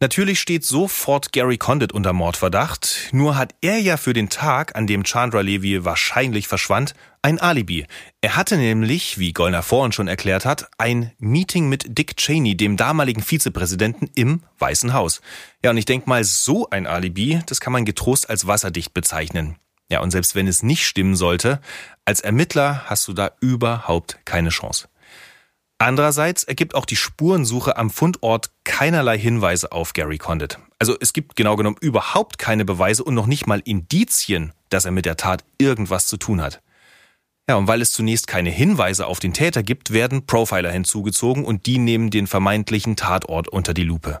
Natürlich 0.00 0.38
steht 0.38 0.64
sofort 0.64 1.32
Gary 1.32 1.58
Condit 1.58 1.92
unter 1.92 2.12
Mordverdacht, 2.12 3.08
nur 3.10 3.36
hat 3.36 3.56
er 3.62 3.78
ja 3.80 3.96
für 3.96 4.12
den 4.12 4.28
Tag, 4.28 4.76
an 4.76 4.86
dem 4.86 5.02
Chandra 5.02 5.40
Levy 5.40 5.84
wahrscheinlich 5.84 6.46
verschwand, 6.46 6.94
ein 7.20 7.40
Alibi. 7.40 7.84
Er 8.20 8.36
hatte 8.36 8.58
nämlich, 8.58 9.18
wie 9.18 9.32
Gollner 9.32 9.64
vorhin 9.64 9.90
schon 9.90 10.06
erklärt 10.06 10.44
hat, 10.44 10.68
ein 10.78 11.10
Meeting 11.18 11.68
mit 11.68 11.98
Dick 11.98 12.16
Cheney, 12.16 12.56
dem 12.56 12.76
damaligen 12.76 13.24
Vizepräsidenten 13.24 14.08
im 14.14 14.44
Weißen 14.60 14.92
Haus. 14.92 15.20
Ja, 15.64 15.72
und 15.72 15.78
ich 15.78 15.84
denke 15.84 16.08
mal, 16.08 16.22
so 16.22 16.70
ein 16.70 16.86
Alibi, 16.86 17.40
das 17.46 17.60
kann 17.60 17.72
man 17.72 17.84
getrost 17.84 18.30
als 18.30 18.46
wasserdicht 18.46 18.94
bezeichnen. 18.94 19.56
Ja, 19.90 19.98
und 20.00 20.12
selbst 20.12 20.36
wenn 20.36 20.46
es 20.46 20.62
nicht 20.62 20.86
stimmen 20.86 21.16
sollte, 21.16 21.60
als 22.04 22.20
Ermittler 22.20 22.84
hast 22.86 23.08
du 23.08 23.14
da 23.14 23.32
überhaupt 23.40 24.20
keine 24.24 24.50
Chance. 24.50 24.86
Andererseits 25.78 26.42
ergibt 26.42 26.74
auch 26.74 26.84
die 26.84 26.96
Spurensuche 26.96 27.76
am 27.76 27.90
Fundort 27.90 28.50
keinerlei 28.64 29.16
Hinweise 29.16 29.70
auf 29.70 29.92
Gary 29.92 30.18
Condit. 30.18 30.58
Also 30.80 30.96
es 31.00 31.12
gibt 31.12 31.36
genau 31.36 31.54
genommen 31.54 31.76
überhaupt 31.80 32.38
keine 32.38 32.64
Beweise 32.64 33.04
und 33.04 33.14
noch 33.14 33.26
nicht 33.26 33.46
mal 33.46 33.60
Indizien, 33.64 34.52
dass 34.70 34.84
er 34.84 34.90
mit 34.90 35.06
der 35.06 35.16
Tat 35.16 35.44
irgendwas 35.58 36.08
zu 36.08 36.16
tun 36.16 36.42
hat. 36.42 36.60
Ja, 37.48 37.54
und 37.54 37.68
weil 37.68 37.80
es 37.80 37.92
zunächst 37.92 38.26
keine 38.26 38.50
Hinweise 38.50 39.06
auf 39.06 39.20
den 39.20 39.32
Täter 39.32 39.62
gibt, 39.62 39.92
werden 39.92 40.26
Profiler 40.26 40.70
hinzugezogen 40.70 41.44
und 41.44 41.66
die 41.66 41.78
nehmen 41.78 42.10
den 42.10 42.26
vermeintlichen 42.26 42.96
Tatort 42.96 43.48
unter 43.48 43.72
die 43.72 43.84
Lupe. 43.84 44.20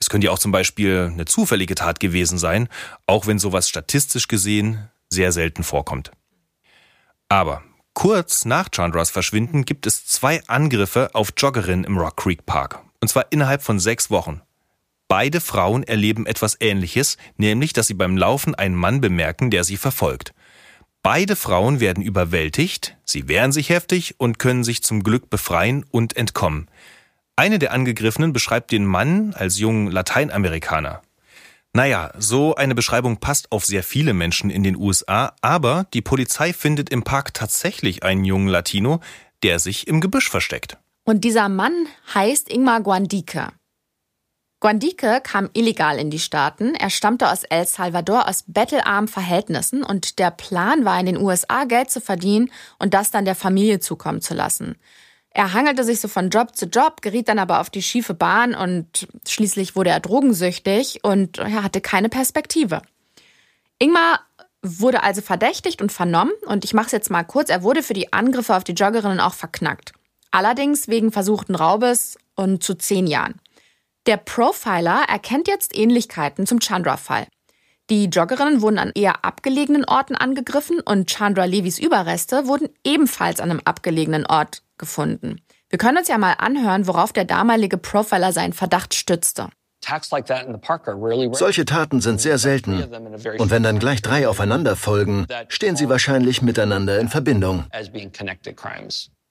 Es 0.00 0.10
könnte 0.10 0.26
ja 0.26 0.32
auch 0.32 0.38
zum 0.38 0.50
Beispiel 0.50 1.10
eine 1.12 1.26
zufällige 1.26 1.74
Tat 1.74 2.00
gewesen 2.00 2.38
sein, 2.38 2.68
auch 3.06 3.26
wenn 3.26 3.38
sowas 3.38 3.68
statistisch 3.68 4.28
gesehen 4.28 4.88
sehr 5.10 5.30
selten 5.30 5.62
vorkommt. 5.62 6.10
Aber 7.28 7.62
Kurz 7.96 8.44
nach 8.44 8.68
Chandras 8.70 9.08
Verschwinden 9.08 9.64
gibt 9.64 9.86
es 9.86 10.04
zwei 10.04 10.46
Angriffe 10.48 11.14
auf 11.14 11.32
Joggerinnen 11.34 11.86
im 11.86 11.96
Rock 11.96 12.18
Creek 12.18 12.44
Park. 12.44 12.82
Und 13.00 13.08
zwar 13.08 13.24
innerhalb 13.30 13.62
von 13.62 13.80
sechs 13.80 14.10
Wochen. 14.10 14.42
Beide 15.08 15.40
Frauen 15.40 15.82
erleben 15.82 16.26
etwas 16.26 16.58
Ähnliches, 16.60 17.16
nämlich 17.38 17.72
dass 17.72 17.86
sie 17.86 17.94
beim 17.94 18.18
Laufen 18.18 18.54
einen 18.54 18.74
Mann 18.74 19.00
bemerken, 19.00 19.50
der 19.50 19.64
sie 19.64 19.78
verfolgt. 19.78 20.34
Beide 21.02 21.36
Frauen 21.36 21.80
werden 21.80 22.02
überwältigt, 22.02 22.98
sie 23.06 23.28
wehren 23.28 23.50
sich 23.50 23.70
heftig 23.70 24.16
und 24.18 24.38
können 24.38 24.62
sich 24.62 24.82
zum 24.82 25.02
Glück 25.02 25.30
befreien 25.30 25.82
und 25.90 26.18
entkommen. 26.18 26.68
Eine 27.34 27.58
der 27.58 27.72
Angegriffenen 27.72 28.34
beschreibt 28.34 28.72
den 28.72 28.84
Mann 28.84 29.32
als 29.32 29.58
jungen 29.58 29.90
Lateinamerikaner. 29.90 31.00
Naja, 31.76 32.10
so 32.16 32.54
eine 32.54 32.74
Beschreibung 32.74 33.18
passt 33.18 33.52
auf 33.52 33.66
sehr 33.66 33.82
viele 33.82 34.14
Menschen 34.14 34.48
in 34.48 34.62
den 34.62 34.76
USA, 34.76 35.34
aber 35.42 35.86
die 35.92 36.00
Polizei 36.00 36.54
findet 36.54 36.88
im 36.88 37.02
Park 37.02 37.34
tatsächlich 37.34 38.02
einen 38.02 38.24
jungen 38.24 38.48
Latino, 38.48 39.00
der 39.42 39.58
sich 39.58 39.86
im 39.86 40.00
Gebüsch 40.00 40.30
versteckt. 40.30 40.78
Und 41.04 41.22
dieser 41.22 41.50
Mann 41.50 41.74
heißt 42.14 42.50
Ingmar 42.50 42.80
Guandique. 42.80 43.52
Guandique 44.58 45.20
kam 45.22 45.50
illegal 45.52 45.98
in 45.98 46.08
die 46.08 46.18
Staaten. 46.18 46.74
Er 46.76 46.88
stammte 46.88 47.30
aus 47.30 47.44
El 47.44 47.66
Salvador 47.66 48.26
aus 48.26 48.44
bettelarmen 48.46 49.06
Verhältnissen 49.06 49.82
und 49.82 50.18
der 50.18 50.30
Plan 50.30 50.86
war 50.86 50.98
in 50.98 51.04
den 51.04 51.18
USA 51.18 51.64
Geld 51.64 51.90
zu 51.90 52.00
verdienen 52.00 52.50
und 52.78 52.94
das 52.94 53.10
dann 53.10 53.26
der 53.26 53.34
Familie 53.34 53.80
zukommen 53.80 54.22
zu 54.22 54.32
lassen. 54.32 54.76
Er 55.36 55.52
hangelte 55.52 55.84
sich 55.84 56.00
so 56.00 56.08
von 56.08 56.30
Job 56.30 56.56
zu 56.56 56.64
Job, 56.64 57.02
geriet 57.02 57.28
dann 57.28 57.38
aber 57.38 57.60
auf 57.60 57.68
die 57.68 57.82
schiefe 57.82 58.14
Bahn 58.14 58.54
und 58.54 59.06
schließlich 59.28 59.76
wurde 59.76 59.90
er 59.90 60.00
drogensüchtig 60.00 61.00
und 61.04 61.36
er 61.36 61.62
hatte 61.62 61.82
keine 61.82 62.08
Perspektive. 62.08 62.80
Ingmar 63.78 64.20
wurde 64.62 65.02
also 65.02 65.20
verdächtigt 65.20 65.82
und 65.82 65.92
vernommen 65.92 66.32
und 66.46 66.64
ich 66.64 66.72
mache 66.72 66.86
es 66.86 66.92
jetzt 66.92 67.10
mal 67.10 67.22
kurz, 67.22 67.50
er 67.50 67.62
wurde 67.62 67.82
für 67.82 67.92
die 67.92 68.14
Angriffe 68.14 68.56
auf 68.56 68.64
die 68.64 68.72
Joggerinnen 68.72 69.20
auch 69.20 69.34
verknackt. 69.34 69.92
Allerdings 70.30 70.88
wegen 70.88 71.12
versuchten 71.12 71.54
Raubes 71.54 72.16
und 72.34 72.62
zu 72.62 72.74
zehn 72.74 73.06
Jahren. 73.06 73.38
Der 74.06 74.16
Profiler 74.16 75.02
erkennt 75.06 75.48
jetzt 75.48 75.76
Ähnlichkeiten 75.76 76.46
zum 76.46 76.60
Chandra-Fall. 76.60 77.26
Die 77.88 78.06
Joggerinnen 78.06 78.62
wurden 78.62 78.78
an 78.78 78.90
eher 78.94 79.24
abgelegenen 79.24 79.84
Orten 79.84 80.16
angegriffen 80.16 80.80
und 80.80 81.08
Chandra 81.08 81.44
Levis 81.44 81.78
Überreste 81.78 82.48
wurden 82.48 82.68
ebenfalls 82.82 83.40
an 83.40 83.50
einem 83.50 83.60
abgelegenen 83.64 84.26
Ort 84.26 84.62
gefunden. 84.76 85.40
Wir 85.68 85.78
können 85.78 85.98
uns 85.98 86.08
ja 86.08 86.18
mal 86.18 86.32
anhören, 86.32 86.88
worauf 86.88 87.12
der 87.12 87.24
damalige 87.24 87.78
Profiler 87.78 88.32
seinen 88.32 88.52
Verdacht 88.52 88.94
stützte. 88.94 89.50
Solche 91.32 91.64
Taten 91.64 92.00
sind 92.00 92.20
sehr 92.20 92.38
selten. 92.38 92.82
Und 93.38 93.50
wenn 93.50 93.62
dann 93.62 93.78
gleich 93.78 94.02
drei 94.02 94.26
aufeinander 94.26 94.74
folgen, 94.74 95.26
stehen 95.48 95.76
sie 95.76 95.88
wahrscheinlich 95.88 96.42
miteinander 96.42 96.98
in 96.98 97.08
Verbindung. 97.08 97.66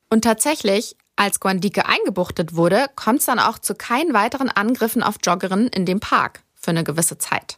Und 0.09 0.23
tatsächlich, 0.23 0.95
als 1.17 1.41
Guandique 1.41 1.85
eingebuchtet 1.85 2.55
wurde, 2.55 2.85
kommt 2.95 3.19
es 3.19 3.25
dann 3.25 3.39
auch 3.39 3.59
zu 3.59 3.75
keinen 3.75 4.13
weiteren 4.13 4.49
Angriffen 4.49 5.03
auf 5.03 5.15
Joggerinnen 5.21 5.67
in 5.67 5.85
dem 5.85 5.99
Park 5.99 6.41
für 6.53 6.71
eine 6.71 6.85
gewisse 6.85 7.17
Zeit. 7.17 7.57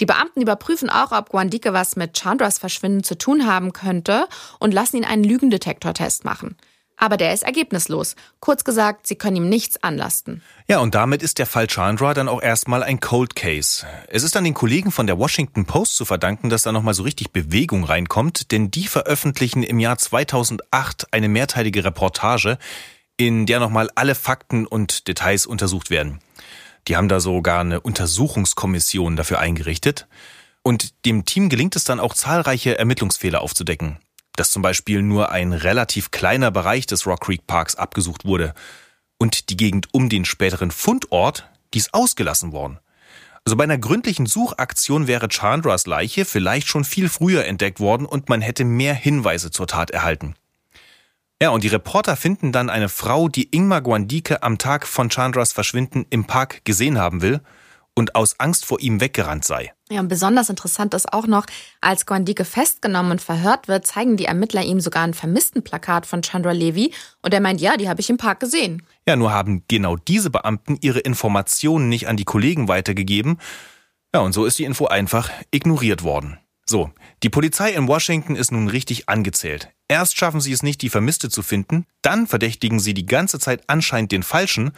Die 0.00 0.06
Beamten 0.06 0.40
überprüfen 0.40 0.90
auch, 0.90 1.12
ob 1.12 1.30
Guandique 1.30 1.72
was 1.72 1.96
mit 1.96 2.16
Chandras 2.16 2.58
Verschwinden 2.58 3.02
zu 3.02 3.18
tun 3.18 3.46
haben 3.46 3.72
könnte 3.72 4.26
und 4.60 4.72
lassen 4.72 4.98
ihn 4.98 5.04
einen 5.04 5.24
Lügendetektortest 5.24 6.24
machen. 6.24 6.56
Aber 7.00 7.16
der 7.16 7.32
ist 7.32 7.44
ergebnislos. 7.44 8.16
Kurz 8.40 8.64
gesagt, 8.64 9.06
sie 9.06 9.14
können 9.14 9.36
ihm 9.36 9.48
nichts 9.48 9.82
anlasten. 9.84 10.42
Ja, 10.66 10.80
und 10.80 10.96
damit 10.96 11.22
ist 11.22 11.38
der 11.38 11.46
Fall 11.46 11.68
Chandra 11.68 12.12
dann 12.12 12.28
auch 12.28 12.42
erstmal 12.42 12.82
ein 12.82 12.98
Cold 12.98 13.36
Case. 13.36 13.86
Es 14.08 14.24
ist 14.24 14.36
an 14.36 14.42
den 14.42 14.54
Kollegen 14.54 14.90
von 14.90 15.06
der 15.06 15.16
Washington 15.16 15.64
Post 15.64 15.94
zu 15.94 16.04
verdanken, 16.04 16.50
dass 16.50 16.64
da 16.64 16.72
nochmal 16.72 16.94
so 16.94 17.04
richtig 17.04 17.30
Bewegung 17.30 17.84
reinkommt, 17.84 18.50
denn 18.50 18.72
die 18.72 18.88
veröffentlichen 18.88 19.62
im 19.62 19.78
Jahr 19.78 19.96
2008 19.96 21.12
eine 21.12 21.28
mehrteilige 21.28 21.84
Reportage, 21.84 22.58
in 23.16 23.46
der 23.46 23.60
nochmal 23.60 23.90
alle 23.94 24.16
Fakten 24.16 24.66
und 24.66 25.06
Details 25.06 25.46
untersucht 25.46 25.90
werden. 25.90 26.18
Die 26.88 26.96
haben 26.96 27.08
da 27.08 27.20
sogar 27.20 27.60
eine 27.60 27.80
Untersuchungskommission 27.80 29.16
dafür 29.16 29.38
eingerichtet. 29.38 30.06
Und 30.62 31.04
dem 31.04 31.24
Team 31.24 31.48
gelingt 31.50 31.76
es 31.76 31.84
dann 31.84 32.00
auch 32.00 32.14
zahlreiche 32.14 32.78
Ermittlungsfehler 32.78 33.42
aufzudecken. 33.42 33.98
Dass 34.36 34.50
zum 34.50 34.62
Beispiel 34.62 35.02
nur 35.02 35.30
ein 35.30 35.52
relativ 35.52 36.10
kleiner 36.10 36.50
Bereich 36.50 36.86
des 36.86 37.06
Rock 37.06 37.20
Creek 37.20 37.46
Parks 37.46 37.74
abgesucht 37.74 38.24
wurde. 38.24 38.54
Und 39.18 39.50
die 39.50 39.56
Gegend 39.56 39.88
um 39.92 40.08
den 40.08 40.24
späteren 40.24 40.70
Fundort, 40.70 41.48
die 41.74 41.78
ist 41.78 41.92
ausgelassen 41.92 42.52
worden. 42.52 42.78
Also 43.44 43.56
bei 43.56 43.64
einer 43.64 43.78
gründlichen 43.78 44.26
Suchaktion 44.26 45.06
wäre 45.06 45.28
Chandras 45.28 45.86
Leiche 45.86 46.24
vielleicht 46.24 46.68
schon 46.68 46.84
viel 46.84 47.08
früher 47.08 47.44
entdeckt 47.46 47.80
worden 47.80 48.06
und 48.06 48.28
man 48.28 48.40
hätte 48.40 48.64
mehr 48.64 48.94
Hinweise 48.94 49.50
zur 49.50 49.66
Tat 49.66 49.90
erhalten. 49.90 50.34
Ja, 51.40 51.50
und 51.50 51.62
die 51.62 51.68
Reporter 51.68 52.16
finden 52.16 52.50
dann 52.50 52.68
eine 52.68 52.88
Frau, 52.88 53.28
die 53.28 53.48
Ingmar 53.54 53.80
Guandike 53.80 54.42
am 54.42 54.58
Tag 54.58 54.88
von 54.88 55.08
Chandras 55.08 55.52
Verschwinden 55.52 56.04
im 56.10 56.24
Park 56.24 56.64
gesehen 56.64 56.98
haben 56.98 57.22
will 57.22 57.40
und 57.94 58.16
aus 58.16 58.40
Angst 58.40 58.64
vor 58.64 58.80
ihm 58.80 59.00
weggerannt 59.00 59.44
sei. 59.44 59.72
Ja, 59.88 60.00
und 60.00 60.08
besonders 60.08 60.50
interessant 60.50 60.94
ist 60.94 61.12
auch 61.12 61.28
noch, 61.28 61.46
als 61.80 62.06
Guandike 62.06 62.44
festgenommen 62.44 63.12
und 63.12 63.20
verhört 63.20 63.68
wird, 63.68 63.86
zeigen 63.86 64.16
die 64.16 64.24
Ermittler 64.24 64.62
ihm 64.62 64.80
sogar 64.80 65.04
ein 65.04 65.14
Vermisstenplakat 65.14 66.06
von 66.06 66.22
Chandra 66.22 66.50
Levy 66.50 66.92
und 67.22 67.32
er 67.32 67.40
meint, 67.40 67.60
ja, 67.60 67.76
die 67.76 67.88
habe 67.88 68.00
ich 68.00 68.10
im 68.10 68.16
Park 68.16 68.40
gesehen. 68.40 68.82
Ja, 69.06 69.14
nur 69.14 69.32
haben 69.32 69.62
genau 69.68 69.94
diese 69.94 70.30
Beamten 70.30 70.76
ihre 70.80 71.00
Informationen 71.00 71.88
nicht 71.88 72.08
an 72.08 72.16
die 72.16 72.24
Kollegen 72.24 72.66
weitergegeben. 72.66 73.38
Ja, 74.12 74.20
und 74.20 74.32
so 74.32 74.44
ist 74.44 74.58
die 74.58 74.64
Info 74.64 74.86
einfach 74.86 75.30
ignoriert 75.52 76.02
worden. 76.02 76.38
So, 76.66 76.90
die 77.22 77.30
Polizei 77.30 77.70
in 77.70 77.86
Washington 77.86 78.34
ist 78.34 78.50
nun 78.50 78.68
richtig 78.68 79.08
angezählt. 79.08 79.70
Erst 79.88 80.18
schaffen 80.18 80.40
sie 80.40 80.52
es 80.52 80.62
nicht, 80.62 80.82
die 80.82 80.90
Vermisste 80.90 81.30
zu 81.30 81.42
finden, 81.42 81.86
dann 82.02 82.26
verdächtigen 82.26 82.78
sie 82.78 82.92
die 82.94 83.06
ganze 83.06 83.38
Zeit 83.38 83.62
anscheinend 83.66 84.12
den 84.12 84.22
Falschen, 84.22 84.72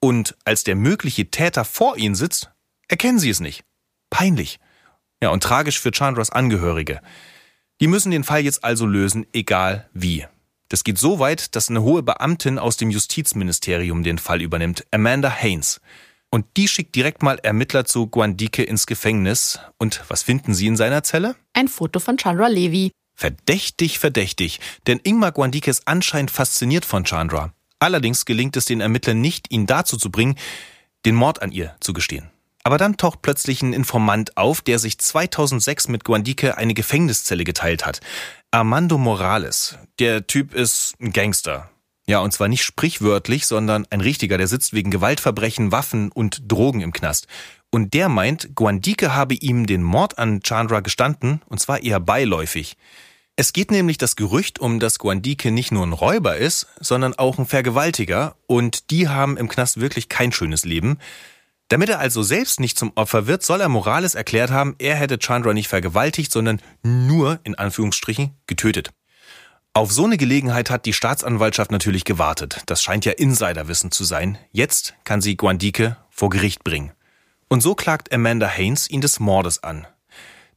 und 0.00 0.36
als 0.44 0.64
der 0.64 0.76
mögliche 0.76 1.30
Täter 1.30 1.64
vor 1.64 1.96
ihnen 1.96 2.14
sitzt, 2.14 2.50
erkennen 2.86 3.18
sie 3.18 3.30
es 3.30 3.40
nicht. 3.40 3.64
Peinlich. 4.10 4.60
Ja, 5.22 5.30
und 5.30 5.42
tragisch 5.42 5.80
für 5.80 5.90
Chandras 5.90 6.30
Angehörige. 6.30 7.00
Die 7.80 7.88
müssen 7.88 8.10
den 8.10 8.24
Fall 8.24 8.42
jetzt 8.42 8.64
also 8.64 8.86
lösen, 8.86 9.26
egal 9.32 9.88
wie. 9.92 10.26
Das 10.68 10.84
geht 10.84 10.98
so 10.98 11.18
weit, 11.18 11.56
dass 11.56 11.68
eine 11.68 11.82
hohe 11.82 12.02
Beamtin 12.02 12.58
aus 12.58 12.76
dem 12.76 12.90
Justizministerium 12.90 14.02
den 14.02 14.18
Fall 14.18 14.42
übernimmt, 14.42 14.86
Amanda 14.90 15.30
Haynes. 15.30 15.80
Und 16.30 16.44
die 16.56 16.68
schickt 16.68 16.94
direkt 16.94 17.22
mal 17.22 17.38
Ermittler 17.42 17.86
zu 17.86 18.06
Guandike 18.06 18.62
ins 18.62 18.86
Gefängnis. 18.86 19.58
Und 19.78 20.02
was 20.08 20.22
finden 20.22 20.52
sie 20.52 20.66
in 20.66 20.76
seiner 20.76 21.02
Zelle? 21.02 21.36
Ein 21.54 21.68
Foto 21.68 22.00
von 22.00 22.18
Chandra 22.18 22.48
Levy. 22.48 22.92
Verdächtig, 23.18 23.98
verdächtig. 23.98 24.60
Denn 24.86 25.00
Ingmar 25.02 25.32
Guandike 25.32 25.68
ist 25.68 25.88
anscheinend 25.88 26.30
fasziniert 26.30 26.84
von 26.84 27.04
Chandra. 27.04 27.52
Allerdings 27.80 28.24
gelingt 28.26 28.56
es 28.56 28.64
den 28.64 28.80
Ermittlern 28.80 29.20
nicht, 29.20 29.50
ihn 29.50 29.66
dazu 29.66 29.96
zu 29.96 30.12
bringen, 30.12 30.36
den 31.04 31.16
Mord 31.16 31.42
an 31.42 31.50
ihr 31.50 31.74
zu 31.80 31.92
gestehen. 31.92 32.30
Aber 32.62 32.78
dann 32.78 32.96
taucht 32.96 33.20
plötzlich 33.20 33.60
ein 33.60 33.72
Informant 33.72 34.36
auf, 34.36 34.60
der 34.60 34.78
sich 34.78 34.98
2006 34.98 35.88
mit 35.88 36.04
Guandike 36.04 36.56
eine 36.58 36.74
Gefängniszelle 36.74 37.42
geteilt 37.42 37.84
hat. 37.84 37.98
Armando 38.52 38.98
Morales. 38.98 39.76
Der 39.98 40.28
Typ 40.28 40.54
ist 40.54 40.94
ein 41.00 41.12
Gangster. 41.12 41.70
Ja, 42.06 42.20
und 42.20 42.32
zwar 42.32 42.46
nicht 42.46 42.62
sprichwörtlich, 42.62 43.46
sondern 43.46 43.84
ein 43.90 44.00
richtiger, 44.00 44.38
der 44.38 44.46
sitzt 44.46 44.74
wegen 44.74 44.92
Gewaltverbrechen, 44.92 45.72
Waffen 45.72 46.12
und 46.12 46.42
Drogen 46.46 46.82
im 46.82 46.92
Knast. 46.92 47.26
Und 47.70 47.94
der 47.94 48.08
meint, 48.08 48.54
Guandike 48.54 49.12
habe 49.12 49.34
ihm 49.34 49.66
den 49.66 49.82
Mord 49.82 50.18
an 50.18 50.40
Chandra 50.44 50.78
gestanden, 50.78 51.42
und 51.46 51.58
zwar 51.58 51.82
eher 51.82 51.98
beiläufig. 51.98 52.76
Es 53.40 53.52
geht 53.52 53.70
nämlich 53.70 53.98
das 53.98 54.16
Gerücht 54.16 54.58
um, 54.58 54.80
dass 54.80 54.98
Guandike 54.98 55.52
nicht 55.52 55.70
nur 55.70 55.86
ein 55.86 55.92
Räuber 55.92 56.38
ist, 56.38 56.66
sondern 56.80 57.14
auch 57.14 57.38
ein 57.38 57.46
Vergewaltiger, 57.46 58.34
und 58.48 58.90
die 58.90 59.08
haben 59.08 59.36
im 59.36 59.48
Knast 59.48 59.78
wirklich 59.78 60.08
kein 60.08 60.32
schönes 60.32 60.64
Leben. 60.64 60.98
Damit 61.68 61.88
er 61.88 62.00
also 62.00 62.24
selbst 62.24 62.58
nicht 62.58 62.76
zum 62.76 62.90
Opfer 62.96 63.28
wird, 63.28 63.44
soll 63.44 63.60
er 63.60 63.68
Morales 63.68 64.16
erklärt 64.16 64.50
haben, 64.50 64.74
er 64.80 64.96
hätte 64.96 65.20
Chandra 65.20 65.54
nicht 65.54 65.68
vergewaltigt, 65.68 66.32
sondern 66.32 66.60
nur, 66.82 67.38
in 67.44 67.54
Anführungsstrichen, 67.54 68.34
getötet. 68.48 68.90
Auf 69.72 69.92
so 69.92 70.04
eine 70.04 70.16
Gelegenheit 70.16 70.68
hat 70.68 70.84
die 70.84 70.92
Staatsanwaltschaft 70.92 71.70
natürlich 71.70 72.04
gewartet. 72.04 72.64
Das 72.66 72.82
scheint 72.82 73.04
ja 73.04 73.12
Insiderwissen 73.12 73.92
zu 73.92 74.02
sein. 74.02 74.36
Jetzt 74.50 74.94
kann 75.04 75.20
sie 75.20 75.36
Guandike 75.36 75.96
vor 76.10 76.30
Gericht 76.30 76.64
bringen. 76.64 76.90
Und 77.48 77.62
so 77.62 77.76
klagt 77.76 78.12
Amanda 78.12 78.48
Haynes 78.48 78.90
ihn 78.90 79.00
des 79.00 79.20
Mordes 79.20 79.62
an. 79.62 79.86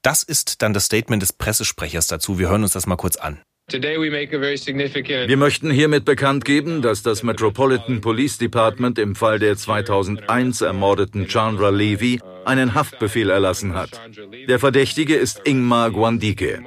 Das 0.01 0.23
ist 0.23 0.63
dann 0.63 0.73
das 0.73 0.85
Statement 0.85 1.21
des 1.21 1.33
Pressesprechers 1.33 2.07
dazu. 2.07 2.39
Wir 2.39 2.49
hören 2.49 2.63
uns 2.63 2.73
das 2.73 2.87
mal 2.87 2.95
kurz 2.95 3.17
an. 3.17 3.39
Wir 3.71 5.37
möchten 5.37 5.71
hiermit 5.71 6.03
bekannt 6.03 6.43
geben, 6.43 6.81
dass 6.81 7.03
das 7.03 7.23
Metropolitan 7.23 8.01
Police 8.01 8.37
Department 8.39 8.97
im 8.99 9.15
Fall 9.15 9.39
der 9.39 9.55
2001 9.55 10.61
ermordeten 10.61 11.27
Chandra 11.27 11.69
Levy 11.69 12.19
einen 12.43 12.73
Haftbefehl 12.73 13.29
erlassen 13.29 13.75
hat. 13.75 14.01
Der 14.47 14.59
Verdächtige 14.59 15.15
ist 15.15 15.41
Ingmar 15.45 15.91
Guandike. 15.91 16.63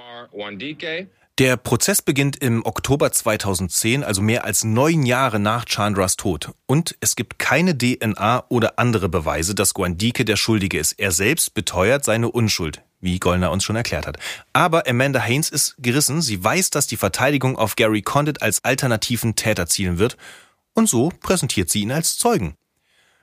Der 1.39 1.57
Prozess 1.57 2.01
beginnt 2.01 2.37
im 2.37 2.65
Oktober 2.65 3.11
2010, 3.11 4.05
also 4.05 4.23
mehr 4.23 4.45
als 4.45 4.63
neun 4.63 5.03
Jahre 5.03 5.41
nach 5.41 5.65
Chandras 5.65 6.15
Tod. 6.17 6.53
Und 6.67 6.97
es 7.01 7.17
gibt 7.17 7.41
keine 7.41 7.77
DNA 7.77 8.45
oder 8.51 8.79
andere 8.79 9.09
Beweise, 9.09 9.57
dass 9.57 9.75
Guandike 9.75 10.25
der 10.25 10.37
Schuldige 10.37 10.79
ist. 10.79 10.93
Er 10.93 11.11
selbst 11.11 11.53
beteuert 11.53 12.05
seine 12.05 12.31
Unschuld, 12.31 12.83
wie 13.05 13.21
Gollner 13.21 13.53
uns 13.53 13.63
schon 13.63 13.77
erklärt 13.77 14.07
hat. 14.07 14.19
Aber 14.53 14.89
Amanda 14.89 15.21
Haynes 15.21 15.51
ist 15.51 15.77
gerissen. 15.79 16.23
Sie 16.23 16.43
weiß, 16.43 16.71
dass 16.71 16.89
die 16.89 16.97
Verteidigung 16.97 17.57
auf 17.57 17.77
Gary 17.77 18.03
Condit 18.03 18.43
als 18.43 18.65
alternativen 18.65 19.37
Täter 19.37 19.67
zielen 19.67 19.99
wird. 19.99 20.17
Und 20.73 20.89
so 20.89 21.11
präsentiert 21.21 21.71
sie 21.71 21.83
ihn 21.83 21.93
als 21.93 22.19
Zeugen. 22.19 22.57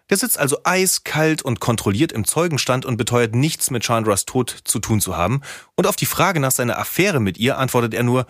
Der 0.09 0.17
sitzt 0.17 0.37
also 0.37 0.57
eiskalt 0.63 1.41
und 1.41 1.59
kontrolliert 1.59 2.11
im 2.11 2.25
Zeugenstand 2.25 2.85
und 2.85 2.97
beteuert 2.97 3.33
nichts 3.33 3.71
mit 3.71 3.83
Chandras 3.83 4.25
Tod 4.25 4.55
zu 4.65 4.79
tun 4.79 4.99
zu 5.01 5.15
haben. 5.15 5.41
Und 5.75 5.87
auf 5.87 5.95
die 5.95 6.05
Frage 6.05 6.39
nach 6.39 6.51
seiner 6.51 6.77
Affäre 6.77 7.19
mit 7.19 7.37
ihr 7.37 7.57
antwortet 7.57 7.93
er 7.93 8.03
nur, 8.03 8.25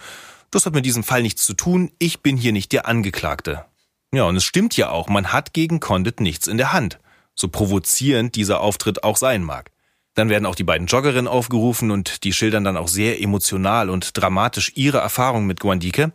das 0.51 0.65
hat 0.65 0.73
mit 0.73 0.85
diesem 0.85 1.03
Fall 1.03 1.23
nichts 1.23 1.45
zu 1.45 1.53
tun, 1.53 1.91
ich 1.97 2.21
bin 2.21 2.37
hier 2.37 2.51
nicht 2.51 2.71
der 2.71 2.87
Angeklagte. 2.87 3.65
Ja, 4.13 4.25
und 4.25 4.35
es 4.35 4.43
stimmt 4.43 4.77
ja 4.77 4.89
auch, 4.89 5.07
man 5.07 5.33
hat 5.33 5.53
gegen 5.53 5.79
Condit 5.79 6.19
nichts 6.19 6.47
in 6.47 6.57
der 6.57 6.73
Hand. 6.73 6.99
So 7.33 7.47
provozierend 7.47 8.35
dieser 8.35 8.59
Auftritt 8.59 9.03
auch 9.03 9.17
sein 9.17 9.43
mag. 9.43 9.70
Dann 10.13 10.29
werden 10.29 10.45
auch 10.45 10.55
die 10.55 10.63
beiden 10.63 10.87
Joggerinnen 10.87 11.27
aufgerufen 11.27 11.91
und 11.91 12.23
die 12.23 12.33
schildern 12.33 12.63
dann 12.63 12.77
auch 12.77 12.89
sehr 12.89 13.21
emotional 13.21 13.89
und 13.89 14.17
dramatisch 14.17 14.71
ihre 14.75 14.97
Erfahrung 14.97 15.45
mit 15.45 15.59
Guandike. 15.59 16.11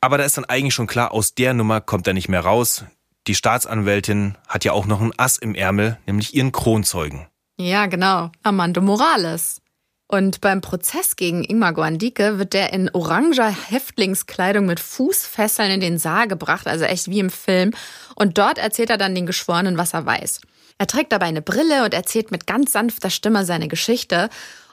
Aber 0.00 0.18
da 0.18 0.24
ist 0.24 0.36
dann 0.36 0.44
eigentlich 0.44 0.74
schon 0.74 0.86
klar, 0.86 1.12
aus 1.12 1.34
der 1.34 1.54
Nummer 1.54 1.80
kommt 1.80 2.06
er 2.06 2.14
nicht 2.14 2.28
mehr 2.28 2.40
raus. 2.40 2.84
Die 3.26 3.34
Staatsanwältin 3.34 4.36
hat 4.46 4.64
ja 4.64 4.72
auch 4.72 4.86
noch 4.86 5.00
ein 5.00 5.12
Ass 5.16 5.36
im 5.36 5.54
Ärmel, 5.54 5.98
nämlich 6.06 6.34
ihren 6.34 6.52
Kronzeugen. 6.52 7.26
Ja, 7.58 7.86
genau, 7.86 8.30
Armando 8.44 8.80
Morales. 8.80 9.60
Und 10.06 10.40
beim 10.40 10.62
Prozess 10.62 11.16
gegen 11.16 11.44
Ingmar 11.44 11.74
Guandike 11.74 12.38
wird 12.38 12.54
der 12.54 12.72
in 12.72 12.88
oranger 12.94 13.50
Häftlingskleidung 13.50 14.64
mit 14.64 14.80
Fußfesseln 14.80 15.70
in 15.72 15.80
den 15.80 15.98
Saal 15.98 16.28
gebracht, 16.28 16.66
also 16.66 16.84
echt 16.86 17.10
wie 17.10 17.18
im 17.18 17.28
Film. 17.28 17.72
Und 18.14 18.38
dort 18.38 18.56
erzählt 18.56 18.88
er 18.88 18.96
dann 18.96 19.14
den 19.14 19.26
Geschworenen, 19.26 19.76
was 19.76 19.92
er 19.92 20.06
weiß. 20.06 20.40
Er 20.78 20.86
trägt 20.86 21.12
dabei 21.12 21.26
eine 21.26 21.42
Brille 21.42 21.84
und 21.84 21.92
erzählt 21.92 22.30
mit 22.30 22.46
ganz 22.46 22.72
sanfter 22.72 23.10
Stimme 23.10 23.44
seine 23.44 23.68
Geschichte 23.68 24.30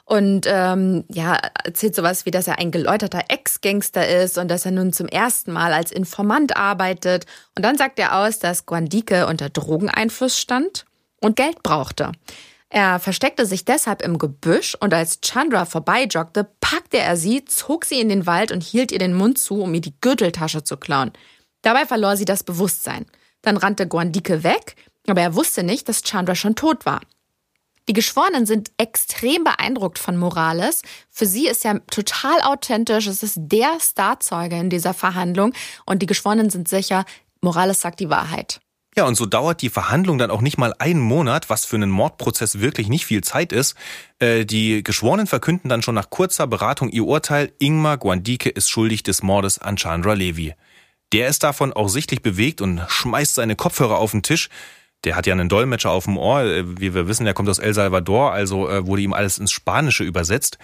und 0.08 0.46
ähm, 0.48 1.04
ja, 1.08 1.36
erzählt 1.64 1.96
sowas 1.96 2.26
wie, 2.26 2.30
dass 2.30 2.46
er 2.46 2.60
ein 2.60 2.70
geläuterter 2.70 3.24
Ex-Gangster 3.28 4.08
ist 4.22 4.38
und 4.38 4.48
dass 4.48 4.64
er 4.64 4.70
nun 4.70 4.92
zum 4.92 5.08
ersten 5.08 5.50
Mal 5.52 5.72
als 5.72 5.90
Informant 5.90 6.56
arbeitet. 6.56 7.26
Und 7.56 7.64
dann 7.64 7.76
sagt 7.76 7.98
er 7.98 8.16
aus, 8.16 8.38
dass 8.38 8.66
Guandike 8.66 9.26
unter 9.26 9.50
Drogeneinfluss 9.50 10.38
stand 10.38 10.84
und 11.20 11.34
Geld 11.34 11.64
brauchte. 11.64 12.12
Er 12.68 13.00
versteckte 13.00 13.46
sich 13.46 13.64
deshalb 13.64 14.00
im 14.00 14.18
Gebüsch 14.18 14.76
und 14.78 14.94
als 14.94 15.20
Chandra 15.22 15.64
vorbeijoggte, 15.64 16.48
packte 16.60 16.98
er 16.98 17.16
sie, 17.16 17.44
zog 17.44 17.84
sie 17.84 18.00
in 18.00 18.08
den 18.08 18.26
Wald 18.26 18.52
und 18.52 18.62
hielt 18.62 18.92
ihr 18.92 19.00
den 19.00 19.14
Mund 19.14 19.38
zu, 19.38 19.60
um 19.62 19.74
ihr 19.74 19.80
die 19.80 19.94
Gürteltasche 20.00 20.62
zu 20.62 20.76
klauen. 20.76 21.10
Dabei 21.62 21.84
verlor 21.84 22.16
sie 22.16 22.24
das 22.24 22.44
Bewusstsein. 22.44 23.06
Dann 23.42 23.56
rannte 23.56 23.88
Guandike 23.88 24.44
weg, 24.44 24.76
aber 25.10 25.20
er 25.20 25.34
wusste 25.34 25.62
nicht, 25.62 25.88
dass 25.88 26.02
Chandra 26.02 26.34
schon 26.34 26.54
tot 26.54 26.86
war. 26.86 27.00
Die 27.88 27.92
Geschworenen 27.92 28.46
sind 28.46 28.72
extrem 28.78 29.44
beeindruckt 29.44 29.98
von 29.98 30.16
Morales. 30.16 30.82
Für 31.08 31.26
sie 31.26 31.46
ist 31.46 31.64
er 31.64 31.86
total 31.86 32.40
authentisch. 32.42 33.06
Es 33.06 33.22
ist 33.22 33.36
der 33.38 33.78
Starzeuge 33.80 34.56
in 34.56 34.70
dieser 34.70 34.92
Verhandlung. 34.92 35.52
Und 35.84 36.02
die 36.02 36.06
Geschworenen 36.06 36.50
sind 36.50 36.68
sicher, 36.68 37.04
Morales 37.40 37.80
sagt 37.80 38.00
die 38.00 38.10
Wahrheit. 38.10 38.60
Ja, 38.96 39.04
und 39.04 39.14
so 39.14 39.26
dauert 39.26 39.60
die 39.60 39.68
Verhandlung 39.68 40.16
dann 40.16 40.30
auch 40.30 40.40
nicht 40.40 40.56
mal 40.56 40.74
einen 40.78 41.00
Monat, 41.00 41.50
was 41.50 41.66
für 41.66 41.76
einen 41.76 41.90
Mordprozess 41.90 42.60
wirklich 42.60 42.88
nicht 42.88 43.04
viel 43.04 43.22
Zeit 43.22 43.52
ist. 43.52 43.76
Äh, 44.18 44.46
die 44.46 44.82
Geschworenen 44.82 45.26
verkünden 45.26 45.68
dann 45.68 45.82
schon 45.82 45.94
nach 45.94 46.08
kurzer 46.08 46.46
Beratung 46.46 46.88
ihr 46.88 47.04
Urteil, 47.04 47.52
Ingmar 47.58 47.98
Guandike 47.98 48.48
ist 48.48 48.70
schuldig 48.70 49.02
des 49.02 49.22
Mordes 49.22 49.58
an 49.58 49.76
Chandra 49.76 50.14
Levy. 50.14 50.54
Der 51.12 51.28
ist 51.28 51.42
davon 51.42 51.74
auch 51.74 51.88
sichtlich 51.88 52.22
bewegt 52.22 52.62
und 52.62 52.80
schmeißt 52.88 53.34
seine 53.34 53.54
Kopfhörer 53.54 53.98
auf 53.98 54.12
den 54.12 54.22
Tisch. 54.22 54.48
Der 55.06 55.16
hat 55.16 55.26
ja 55.26 55.32
einen 55.32 55.48
Dolmetscher 55.48 55.90
auf 55.90 56.04
dem 56.04 56.18
Ohr. 56.18 56.42
Äh, 56.42 56.80
wie 56.80 56.92
wir 56.92 57.08
wissen, 57.08 57.24
der 57.24 57.32
kommt 57.32 57.48
aus 57.48 57.58
El 57.58 57.72
Salvador, 57.72 58.32
also 58.32 58.68
äh, 58.68 58.86
wurde 58.86 59.02
ihm 59.02 59.14
alles 59.14 59.38
ins 59.38 59.52
Spanische 59.52 60.04
übersetzt. 60.04 60.58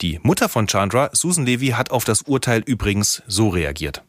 Die 0.00 0.18
Mutter 0.22 0.48
von 0.48 0.66
Chandra, 0.66 1.10
Susan 1.12 1.44
Levy, 1.44 1.68
hat 1.68 1.90
auf 1.90 2.04
das 2.04 2.22
Urteil 2.22 2.62
übrigens 2.64 3.22
so 3.26 3.48
reagiert. 3.48 4.02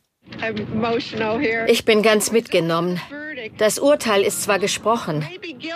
Ich 1.68 1.84
bin 1.84 2.02
ganz 2.02 2.32
mitgenommen. 2.32 3.02
Das 3.58 3.80
Urteil 3.80 4.22
ist 4.22 4.44
zwar 4.44 4.60
gesprochen, 4.60 5.28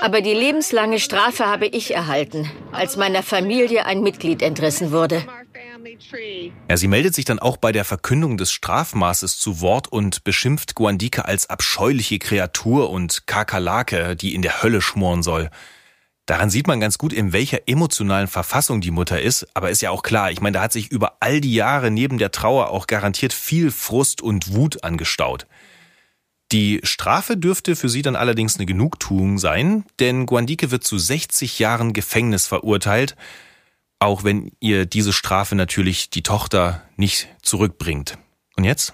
aber 0.02 0.22
die 0.22 0.34
lebenslange 0.34 1.00
Strafe 1.00 1.46
habe 1.46 1.66
ich 1.66 1.94
erhalten, 1.94 2.50
als 2.72 2.96
meiner 2.96 3.24
Familie 3.24 3.86
ein 3.86 4.02
Mitglied 4.02 4.42
entrissen 4.42 4.92
wurde. 4.92 5.26
Ja, 6.70 6.78
sie 6.78 6.88
meldet 6.88 7.14
sich 7.14 7.26
dann 7.26 7.40
auch 7.40 7.58
bei 7.58 7.72
der 7.72 7.86
Verkündung 7.86 8.38
des 8.38 8.52
Strafmaßes 8.52 9.38
zu 9.38 9.62
Wort 9.62 9.88
und 9.88 10.24
beschimpft 10.24 10.76
Guandike 10.76 11.26
als 11.26 11.50
abscheuliche 11.50 12.20
Kreatur 12.20 12.90
und 12.90 13.28
Kakerlake, 13.28 14.16
die 14.16 14.34
in 14.34 14.42
der 14.42 14.64
Hölle 14.64 14.82
schmoren 14.82 15.24
soll. 15.24 15.50
Daran 16.26 16.50
sieht 16.50 16.66
man 16.66 16.80
ganz 16.80 16.98
gut, 16.98 17.14
in 17.14 17.34
welcher 17.34 17.68
emotionalen 17.68 18.28
Verfassung 18.28 18.82
die 18.82 18.90
Mutter 18.90 19.22
ist. 19.22 19.48
Aber 19.54 19.70
ist 19.70 19.82
ja 19.82 19.92
auch 19.92 20.02
klar, 20.02 20.32
ich 20.32 20.42
meine, 20.42 20.56
da 20.56 20.64
hat 20.64 20.72
sich 20.72 20.92
über 20.92 21.18
all 21.20 21.40
die 21.40 21.54
Jahre 21.54 21.92
neben 21.92 22.18
der 22.18 22.32
Trauer 22.32 22.72
auch 22.72 22.88
garantiert 22.88 23.32
viel 23.32 23.70
Frust 23.70 24.24
und 24.24 24.56
Wut 24.56 24.84
angestaut. 24.84 25.46
Die 26.52 26.80
Strafe 26.84 27.38
dürfte 27.38 27.76
für 27.76 27.90
sie 27.90 28.02
dann 28.02 28.16
allerdings 28.16 28.56
eine 28.56 28.66
Genugtuung 28.66 29.38
sein, 29.38 29.84
denn 30.00 30.26
Guandike 30.26 30.72
wird 30.72 30.84
zu 30.84 30.98
60 30.98 31.60
Jahren 31.60 31.94
Gefängnis 31.94 32.48
verurteilt, 32.48 33.16
auch 34.00 34.24
wenn 34.24 34.52
ihr 34.60 34.86
diese 34.86 35.14
Strafe 35.14 35.56
natürlich 35.56 36.10
die 36.10 36.24
Tochter 36.24 36.84
nicht 36.96 37.28
zurückbringt. 37.42 38.18
Und 38.56 38.64
jetzt? 38.64 38.94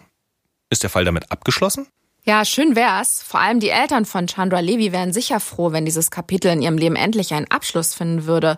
Ist 0.70 0.84
der 0.84 0.90
Fall 0.90 1.06
damit 1.06 1.32
abgeschlossen? 1.32 1.88
Ja, 2.24 2.46
schön 2.46 2.76
wär's. 2.76 3.24
Vor 3.24 3.40
allem 3.40 3.60
die 3.60 3.70
Eltern 3.70 4.06
von 4.06 4.28
Chandra 4.28 4.60
Levi 4.60 4.92
wären 4.92 5.12
sicher 5.12 5.40
froh, 5.40 5.72
wenn 5.72 5.86
dieses 5.86 6.12
Kapitel 6.12 6.52
in 6.52 6.62
ihrem 6.62 6.78
Leben 6.78 6.96
endlich 6.96 7.34
einen 7.34 7.50
Abschluss 7.50 7.96
finden 7.96 8.26
würde. 8.26 8.58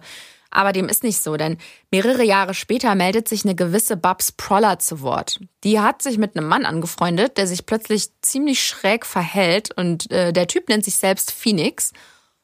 Aber 0.51 0.71
dem 0.71 0.87
ist 0.87 1.01
nicht 1.01 1.19
so, 1.19 1.35
denn 1.35 1.57
mehrere 1.89 2.23
Jahre 2.23 2.53
später 2.53 2.93
meldet 2.93 3.27
sich 3.27 3.43
eine 3.43 3.55
gewisse 3.55 3.97
Babs 3.97 4.31
Proller 4.33 4.77
zu 4.77 5.01
Wort. 5.01 5.39
Die 5.63 5.79
hat 5.79 6.03
sich 6.03 6.19
mit 6.19 6.37
einem 6.37 6.47
Mann 6.47 6.65
angefreundet, 6.65 7.37
der 7.37 7.47
sich 7.47 7.65
plötzlich 7.65 8.09
ziemlich 8.21 8.63
schräg 8.63 9.05
verhält 9.05 9.75
und 9.75 10.11
äh, 10.11 10.31
der 10.31 10.47
Typ 10.47 10.69
nennt 10.69 10.85
sich 10.85 10.97
selbst 10.97 11.31
Phoenix 11.31 11.91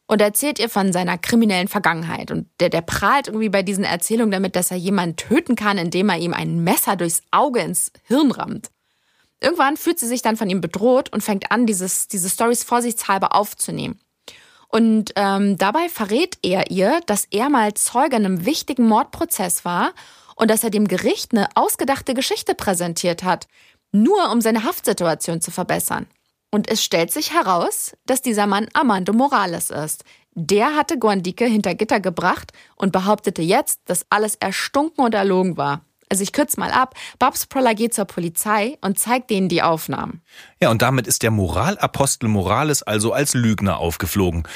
und 0.09 0.21
erzählt 0.21 0.57
ihr 0.57 0.69
von 0.69 0.91
seiner 0.91 1.19
kriminellen 1.19 1.67
Vergangenheit. 1.67 2.31
Und 2.31 2.47
der, 2.59 2.69
der 2.69 2.81
prahlt 2.81 3.27
irgendwie 3.27 3.49
bei 3.49 3.61
diesen 3.61 3.83
Erzählungen 3.83 4.31
damit, 4.31 4.55
dass 4.55 4.71
er 4.71 4.77
jemanden 4.77 5.17
töten 5.17 5.55
kann, 5.55 5.77
indem 5.77 6.09
er 6.09 6.17
ihm 6.17 6.33
ein 6.33 6.63
Messer 6.63 6.95
durchs 6.95 7.21
Auge 7.29 7.59
ins 7.59 7.91
Hirn 8.05 8.31
rammt. 8.31 8.71
Irgendwann 9.39 9.77
fühlt 9.77 9.99
sie 9.99 10.07
sich 10.07 10.23
dann 10.23 10.35
von 10.35 10.49
ihm 10.49 10.61
bedroht 10.61 11.13
und 11.13 11.21
fängt 11.21 11.51
an, 11.51 11.67
dieses, 11.67 12.07
diese 12.07 12.27
Stories 12.27 12.63
vorsichtshalber 12.63 13.35
aufzunehmen. 13.35 13.99
Und 14.67 15.13
ähm, 15.15 15.59
dabei 15.59 15.87
verrät 15.89 16.39
er 16.41 16.71
ihr, 16.71 17.01
dass 17.05 17.27
er 17.29 17.49
mal 17.49 17.75
Zeuge 17.75 18.15
in 18.15 18.25
einem 18.25 18.45
wichtigen 18.47 18.87
Mordprozess 18.87 19.63
war 19.63 19.93
und 20.35 20.49
dass 20.49 20.63
er 20.63 20.71
dem 20.71 20.87
Gericht 20.87 21.33
eine 21.33 21.49
ausgedachte 21.53 22.15
Geschichte 22.15 22.55
präsentiert 22.55 23.21
hat, 23.21 23.47
nur 23.91 24.31
um 24.31 24.41
seine 24.41 24.63
Haftsituation 24.63 25.39
zu 25.39 25.51
verbessern. 25.51 26.07
Und 26.51 26.69
es 26.69 26.83
stellt 26.83 27.11
sich 27.11 27.33
heraus, 27.33 27.95
dass 28.05 28.21
dieser 28.21 28.47
Mann 28.47 28.67
Armando 28.73 29.13
Morales 29.13 29.69
ist. 29.69 30.03
Der 30.33 30.75
hatte 30.75 30.97
Guandike 30.97 31.45
hinter 31.45 31.75
Gitter 31.75 31.99
gebracht 31.99 32.51
und 32.75 32.91
behauptete 32.91 33.41
jetzt, 33.41 33.81
dass 33.85 34.05
alles 34.09 34.35
erstunken 34.35 35.03
und 35.03 35.13
erlogen 35.13 35.57
war. 35.57 35.81
Also 36.09 36.23
ich 36.23 36.33
kürze 36.33 36.59
mal 36.59 36.71
ab. 36.71 36.95
Babs 37.19 37.45
Proller 37.45 37.75
geht 37.75 37.93
zur 37.93 38.05
Polizei 38.05 38.77
und 38.81 38.97
zeigt 38.97 39.29
denen 39.29 39.47
die 39.47 39.61
Aufnahmen. 39.61 40.21
Ja, 40.59 40.71
und 40.71 40.81
damit 40.81 41.05
ist 41.05 41.21
der 41.21 41.31
Moralapostel 41.31 42.27
Morales 42.29 42.81
also 42.81 43.13
als 43.13 43.35
Lügner 43.35 43.77
aufgeflogen. 43.77 44.47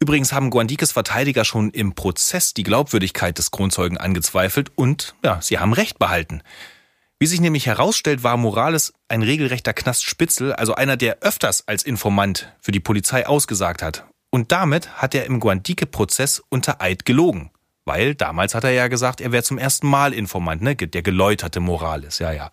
Übrigens 0.00 0.32
haben 0.32 0.50
Guandikes 0.50 0.92
Verteidiger 0.92 1.44
schon 1.44 1.70
im 1.70 1.94
Prozess 1.94 2.54
die 2.54 2.62
Glaubwürdigkeit 2.62 3.38
des 3.38 3.50
Kronzeugen 3.50 3.98
angezweifelt 3.98 4.70
und 4.76 5.14
ja, 5.24 5.40
sie 5.40 5.58
haben 5.58 5.72
Recht 5.72 5.98
behalten. 5.98 6.42
Wie 7.20 7.26
sich 7.26 7.40
nämlich 7.40 7.66
herausstellt, 7.66 8.22
war 8.22 8.36
Morales 8.36 8.92
ein 9.08 9.22
regelrechter 9.22 9.74
Knastspitzel, 9.74 10.52
also 10.52 10.76
einer, 10.76 10.96
der 10.96 11.18
öfters 11.20 11.66
als 11.66 11.82
Informant 11.82 12.52
für 12.60 12.70
die 12.70 12.78
Polizei 12.78 13.26
ausgesagt 13.26 13.82
hat. 13.82 14.04
Und 14.30 14.52
damit 14.52 15.02
hat 15.02 15.16
er 15.16 15.26
im 15.26 15.40
Guandike-Prozess 15.40 16.40
unter 16.48 16.80
Eid 16.80 17.04
gelogen. 17.04 17.50
Weil 17.84 18.14
damals 18.14 18.54
hat 18.54 18.62
er 18.62 18.70
ja 18.70 18.86
gesagt, 18.86 19.20
er 19.20 19.32
wäre 19.32 19.42
zum 19.42 19.58
ersten 19.58 19.88
Mal 19.88 20.12
Informant, 20.12 20.62
ne? 20.62 20.76
der 20.76 21.02
geläuterte 21.02 21.58
Morales, 21.58 22.20
ja, 22.20 22.30
ja. 22.30 22.52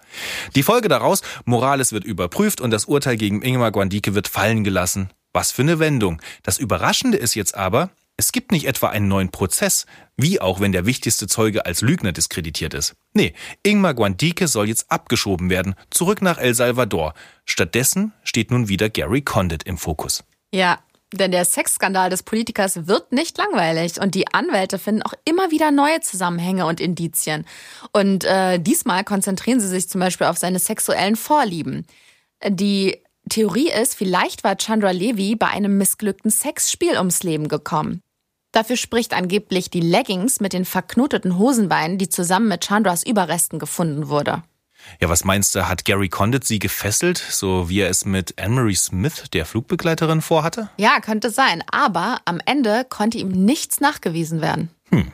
Die 0.56 0.64
Folge 0.64 0.88
daraus, 0.88 1.22
Morales 1.44 1.92
wird 1.92 2.04
überprüft 2.04 2.60
und 2.60 2.72
das 2.72 2.86
Urteil 2.86 3.18
gegen 3.18 3.44
Ingmar 3.44 3.72
Guandike 3.72 4.16
wird 4.16 4.28
fallen 4.28 4.64
gelassen. 4.64 5.10
Was 5.32 5.52
für 5.52 5.62
eine 5.62 5.78
Wendung. 5.78 6.22
Das 6.42 6.58
Überraschende 6.58 7.18
ist 7.18 7.36
jetzt 7.36 7.54
aber, 7.54 7.92
es 8.18 8.32
gibt 8.32 8.52
nicht 8.52 8.66
etwa 8.66 8.90
einen 8.90 9.08
neuen 9.08 9.30
Prozess, 9.30 9.86
wie 10.16 10.40
auch 10.40 10.60
wenn 10.60 10.72
der 10.72 10.86
wichtigste 10.86 11.28
Zeuge 11.28 11.66
als 11.66 11.82
Lügner 11.82 12.14
diskreditiert 12.14 12.74
ist. 12.74 12.96
Nee, 13.14 13.34
Ingmar 13.64 13.94
Guandike 13.94 14.48
soll 14.48 14.70
jetzt 14.70 14.90
abgeschoben 14.90 15.50
werden, 15.50 15.76
zurück 15.90 16.22
nach 16.22 16.38
El 16.38 16.54
Salvador. 16.54 17.14
Stattdessen 17.46 18.14
steht 18.24 18.52
nun 18.52 18.70
wieder 18.70 18.90
Gary 18.90 19.22
Condit 19.22 19.64
im 19.64 19.78
Fokus. 19.78 20.24
Ja, 20.54 20.80
denn 21.14 21.32
der 21.32 21.46
Sexskandal 21.46 22.10
des 22.10 22.24
Politikers 22.24 22.88
wird 22.88 23.12
nicht 23.12 23.38
langweilig 23.38 24.00
und 24.00 24.16
die 24.16 24.34
Anwälte 24.34 24.80
finden 24.80 25.04
auch 25.04 25.14
immer 25.26 25.52
wieder 25.52 25.72
neue 25.72 26.02
Zusammenhänge 26.02 26.66
und 26.66 26.80
Indizien. 26.80 27.46
Und 27.92 28.24
äh, 28.24 28.60
diesmal 28.60 29.04
konzentrieren 29.04 29.60
sie 29.60 29.68
sich 29.68 29.90
zum 29.90 30.02
Beispiel 30.02 30.28
auf 30.28 30.38
seine 30.38 30.60
sexuellen 30.60 31.16
Vorlieben. 31.16 31.86
Die 32.48 33.02
Theorie 33.30 33.72
ist, 33.72 33.96
vielleicht 33.96 34.44
war 34.44 34.58
Chandra 34.58 34.92
Levy 34.92 35.36
bei 35.36 35.48
einem 35.48 35.78
missglückten 35.78 36.32
Sexspiel 36.32 36.98
ums 36.98 37.24
Leben 37.24 37.48
gekommen. 37.48 38.02
Dafür 38.56 38.78
spricht 38.78 39.14
angeblich 39.14 39.70
die 39.70 39.82
Leggings 39.82 40.40
mit 40.40 40.54
den 40.54 40.64
verknoteten 40.64 41.38
Hosenbeinen, 41.38 41.98
die 41.98 42.08
zusammen 42.08 42.48
mit 42.48 42.64
Chandras 42.64 43.06
Überresten 43.06 43.60
gefunden 43.60 44.08
wurde. 44.08 44.44
Ja, 45.02 45.10
was 45.10 45.26
meinst 45.26 45.56
du, 45.56 45.68
hat 45.68 45.84
Gary 45.84 46.08
Condit 46.08 46.46
sie 46.46 46.60
gefesselt, 46.60 47.18
so 47.18 47.68
wie 47.68 47.82
er 47.82 47.90
es 47.90 48.06
mit 48.06 48.40
Anne-Marie 48.40 48.76
Smith, 48.76 49.26
der 49.34 49.46
Flugbegleiterin, 49.46 50.22
vorhatte? 50.22 50.70
Ja, 50.78 51.02
könnte 51.02 51.32
sein. 51.32 51.66
Aber 51.70 52.20
am 52.24 52.40
Ende 52.46 52.86
konnte 52.90 53.18
ihm 53.18 53.28
nichts 53.28 53.82
nachgewiesen 53.82 54.40
werden. 54.40 54.70
Hm. 54.90 55.12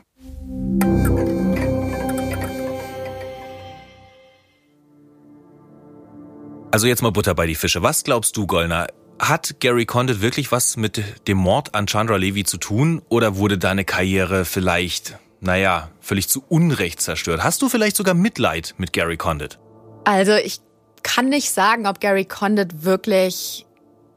Also 6.70 6.86
jetzt 6.86 7.02
mal 7.02 7.12
Butter 7.12 7.34
bei 7.34 7.48
die 7.48 7.56
Fische. 7.56 7.82
Was 7.82 8.04
glaubst 8.04 8.38
du, 8.38 8.46
Gollner? 8.46 8.86
Hat 9.22 9.62
Gary 9.62 9.86
Condit 9.86 10.22
wirklich 10.22 10.52
was 10.52 10.76
mit 10.76 11.28
dem 11.28 11.38
Mord 11.38 11.76
an 11.76 11.88
Chandra 11.88 12.18
Levy 12.18 12.44
zu 12.44 12.58
tun 12.58 13.02
oder 13.08 13.38
wurde 13.38 13.58
deine 13.58 13.86
Karriere 13.86 14.44
vielleicht 14.44 15.18
naja, 15.42 15.90
völlig 16.00 16.30
zu 16.30 16.44
Unrecht 16.48 17.02
zerstört. 17.02 17.44
Hast 17.44 17.62
du 17.62 17.68
vielleicht 17.68 17.96
sogar 17.96 18.14
Mitleid 18.14 18.76
mit 18.78 18.94
Gary 18.94 19.18
Condit? 19.18 19.60
Also 20.06 20.34
ich 20.34 20.62
kann 21.04 21.30
nicht 21.30 21.52
sagen, 21.52 21.88
ob 21.88 22.00
Gary 22.00 22.26
Condit 22.26 22.84
wirklich 22.84 23.66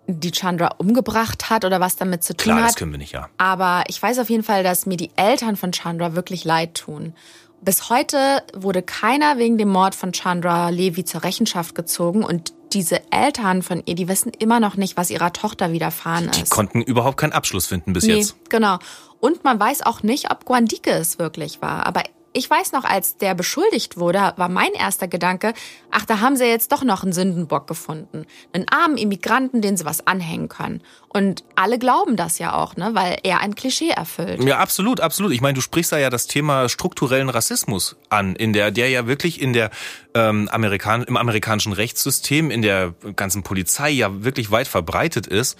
die 0.06 0.30
Chandra 0.32 0.68
umgebracht 0.78 1.48
hat 1.48 1.64
oder 1.64 1.80
was 1.80 1.96
damit 1.96 2.22
zu 2.22 2.36
tun 2.36 2.44
Klar, 2.44 2.58
hat. 2.58 2.68
das 2.68 2.76
können 2.76 2.92
wir 2.92 2.98
nicht, 2.98 3.12
ja. 3.12 3.28
Aber 3.38 3.84
ich 3.88 4.00
weiß 4.00 4.18
auf 4.18 4.28
jeden 4.28 4.42
Fall, 4.42 4.62
dass 4.62 4.84
mir 4.84 4.98
die 4.98 5.10
Eltern 5.16 5.56
von 5.56 5.72
Chandra 5.72 6.14
wirklich 6.14 6.44
leid 6.44 6.74
tun. 6.74 7.14
Bis 7.62 7.88
heute 7.88 8.42
wurde 8.52 8.82
keiner 8.82 9.38
wegen 9.38 9.56
dem 9.56 9.70
Mord 9.70 9.94
von 9.94 10.12
Chandra 10.12 10.68
Levi 10.68 11.06
zur 11.06 11.24
Rechenschaft 11.24 11.74
gezogen 11.74 12.22
und 12.22 12.52
diese 12.72 13.00
Eltern 13.12 13.62
von 13.62 13.82
ihr, 13.86 13.94
die 13.94 14.08
wissen 14.08 14.32
immer 14.38 14.60
noch 14.60 14.76
nicht, 14.76 14.96
was 14.96 15.10
ihrer 15.10 15.32
Tochter 15.32 15.72
widerfahren 15.72 16.28
ist. 16.28 16.36
Die 16.36 16.44
konnten 16.44 16.80
überhaupt 16.80 17.16
keinen 17.16 17.32
Abschluss 17.32 17.66
finden 17.66 17.92
bis 17.92 18.04
nee, 18.04 18.16
jetzt. 18.16 18.36
Genau. 18.50 18.78
Und 19.20 19.44
man 19.44 19.58
weiß 19.58 19.82
auch 19.82 20.02
nicht, 20.02 20.30
ob 20.30 20.44
Guandike 20.44 20.90
es 20.90 21.18
wirklich 21.18 21.62
war. 21.62 21.86
Aber 21.86 22.02
ich 22.34 22.50
weiß 22.50 22.72
noch, 22.72 22.84
als 22.84 23.16
der 23.16 23.34
beschuldigt 23.34 23.96
wurde, 23.96 24.34
war 24.36 24.48
mein 24.48 24.72
erster 24.72 25.06
Gedanke, 25.06 25.54
ach, 25.90 26.04
da 26.04 26.20
haben 26.20 26.36
sie 26.36 26.44
jetzt 26.44 26.72
doch 26.72 26.82
noch 26.82 27.04
einen 27.04 27.12
Sündenbock 27.12 27.68
gefunden. 27.68 28.26
Einen 28.52 28.66
armen 28.68 28.98
Immigranten, 28.98 29.62
den 29.62 29.76
sie 29.76 29.84
was 29.84 30.06
anhängen 30.06 30.48
können. 30.48 30.82
Und 31.08 31.44
alle 31.54 31.78
glauben 31.78 32.16
das 32.16 32.40
ja 32.40 32.54
auch, 32.54 32.76
ne, 32.76 32.90
weil 32.92 33.18
er 33.22 33.38
ein 33.38 33.54
Klischee 33.54 33.90
erfüllt. 33.90 34.42
Ja, 34.42 34.58
absolut, 34.58 35.00
absolut. 35.00 35.30
Ich 35.30 35.40
meine, 35.40 35.54
du 35.54 35.60
sprichst 35.60 35.92
da 35.92 35.98
ja 35.98 36.10
das 36.10 36.26
Thema 36.26 36.68
strukturellen 36.68 37.28
Rassismus 37.28 37.96
an, 38.08 38.34
in 38.34 38.52
der, 38.52 38.72
der 38.72 38.88
ja 38.88 39.06
wirklich 39.06 39.40
in 39.40 39.52
der 39.52 39.70
ähm, 40.14 40.48
Amerikan 40.50 41.04
im 41.04 41.16
amerikanischen 41.16 41.72
Rechtssystem, 41.72 42.50
in 42.50 42.62
der 42.62 42.94
ganzen 43.14 43.44
Polizei 43.44 43.90
ja 43.90 44.24
wirklich 44.24 44.50
weit 44.50 44.66
verbreitet 44.66 45.28
ist. 45.28 45.56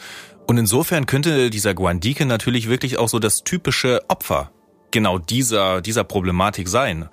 Und 0.47 0.59
insofern 0.59 1.07
könnte 1.07 1.51
dieser 1.51 1.73
Guandike 1.73 2.27
natürlich 2.27 2.69
wirklich 2.69 2.99
auch 2.99 3.09
so 3.09 3.21
das 3.21 3.45
typische 3.45 4.03
Opfer 4.09 4.51
genau 4.95 5.19
dieser, 5.19 5.83
dieser 5.83 6.05
Problematik 6.05 6.69
sein. 6.69 7.11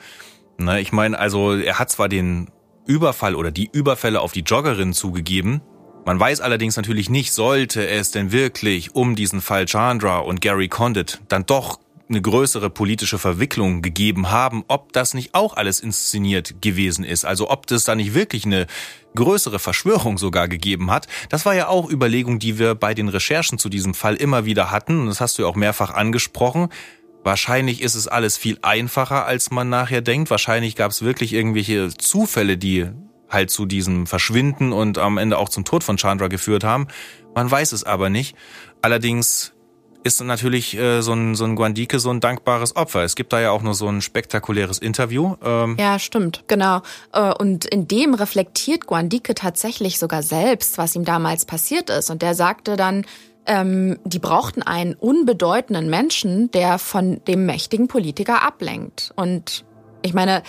Ne, 0.57 0.79
ich 0.79 0.93
meine, 0.93 1.19
also 1.19 1.53
er 1.53 1.79
hat 1.79 1.89
zwar 1.89 2.07
den 2.07 2.49
Überfall 2.87 3.35
oder 3.35 3.51
die 3.51 3.69
Überfälle 3.73 4.21
auf 4.21 4.31
die 4.31 4.41
Joggerin 4.41 4.93
zugegeben, 4.93 5.61
man 6.03 6.19
weiß 6.19 6.41
allerdings 6.41 6.77
natürlich 6.77 7.11
nicht, 7.11 7.31
sollte 7.31 7.87
es 7.87 8.09
denn 8.09 8.31
wirklich 8.31 8.95
um 8.95 9.15
diesen 9.15 9.39
Fall 9.39 9.65
Chandra 9.67 10.19
und 10.19 10.41
Gary 10.41 10.67
Condit 10.67 11.21
dann 11.27 11.45
doch 11.45 11.79
eine 12.09 12.21
größere 12.21 12.69
politische 12.69 13.19
Verwicklung 13.19 13.81
gegeben 13.81 14.31
haben, 14.31 14.65
ob 14.67 14.91
das 14.93 15.13
nicht 15.13 15.33
auch 15.33 15.55
alles 15.55 15.79
inszeniert 15.79 16.61
gewesen 16.61 17.05
ist. 17.05 17.23
Also 17.23 17.49
ob 17.49 17.67
das 17.67 17.85
da 17.85 17.95
nicht 17.95 18.13
wirklich 18.13 18.45
eine 18.45 18.65
größere 19.15 19.59
Verschwörung 19.59 20.17
sogar 20.17 20.47
gegeben 20.47 20.91
hat. 20.91 21.07
Das 21.29 21.45
war 21.45 21.55
ja 21.55 21.67
auch 21.67 21.89
Überlegung, 21.89 22.39
die 22.39 22.59
wir 22.59 22.75
bei 22.75 22.93
den 22.93 23.07
Recherchen 23.07 23.59
zu 23.59 23.69
diesem 23.69 23.93
Fall 23.93 24.15
immer 24.15 24.43
wieder 24.43 24.71
hatten. 24.71 25.01
Und 25.01 25.05
das 25.07 25.21
hast 25.21 25.37
du 25.37 25.43
ja 25.43 25.47
auch 25.47 25.55
mehrfach 25.55 25.91
angesprochen. 25.91 26.69
Wahrscheinlich 27.23 27.81
ist 27.81 27.95
es 27.95 28.07
alles 28.07 28.37
viel 28.37 28.57
einfacher, 28.61 29.25
als 29.25 29.51
man 29.51 29.69
nachher 29.69 30.01
denkt. 30.01 30.29
Wahrscheinlich 30.31 30.75
gab 30.75 30.91
es 30.91 31.03
wirklich 31.03 31.33
irgendwelche 31.33 31.89
Zufälle, 31.95 32.57
die 32.57 32.87
halt 33.29 33.51
zu 33.51 33.65
diesem 33.65 34.07
Verschwinden 34.07 34.73
und 34.73 34.97
am 34.97 35.17
Ende 35.17 35.37
auch 35.37 35.49
zum 35.49 35.63
Tod 35.63 35.83
von 35.83 35.97
Chandra 35.97 36.27
geführt 36.27 36.63
haben. 36.63 36.87
Man 37.35 37.49
weiß 37.49 37.71
es 37.71 37.83
aber 37.83 38.09
nicht. 38.09 38.35
Allerdings 38.81 39.53
ist 40.03 40.21
natürlich 40.21 40.75
äh, 40.77 41.01
so 41.01 41.13
ein, 41.13 41.35
so 41.35 41.45
ein 41.45 41.55
Guandike 41.55 41.99
so 41.99 42.09
ein 42.09 42.19
dankbares 42.19 42.75
Opfer. 42.75 43.03
Es 43.03 43.15
gibt 43.15 43.33
da 43.33 43.39
ja 43.39 43.51
auch 43.51 43.61
nur 43.61 43.75
so 43.75 43.87
ein 43.87 44.01
spektakuläres 44.01 44.79
Interview. 44.79 45.35
Ähm 45.43 45.77
ja, 45.79 45.99
stimmt, 45.99 46.43
genau. 46.47 46.81
Äh, 47.13 47.33
und 47.33 47.65
in 47.65 47.87
dem 47.87 48.13
reflektiert 48.13 48.87
Guandike 48.87 49.35
tatsächlich 49.35 49.99
sogar 49.99 50.23
selbst, 50.23 50.77
was 50.77 50.95
ihm 50.95 51.05
damals 51.05 51.45
passiert 51.45 51.89
ist. 51.89 52.09
Und 52.09 52.21
der 52.21 52.33
sagte 52.33 52.77
dann, 52.77 53.05
ähm, 53.51 53.99
die 54.05 54.19
brauchten 54.19 54.61
einen 54.61 54.93
unbedeutenden 54.93 55.89
Menschen, 55.89 56.49
der 56.51 56.79
von 56.79 57.21
dem 57.25 57.45
mächtigen 57.45 57.89
Politiker 57.89 58.43
ablenkt. 58.43 59.11
Und 59.17 59.65
ich 60.01 60.13
meine, 60.13 60.41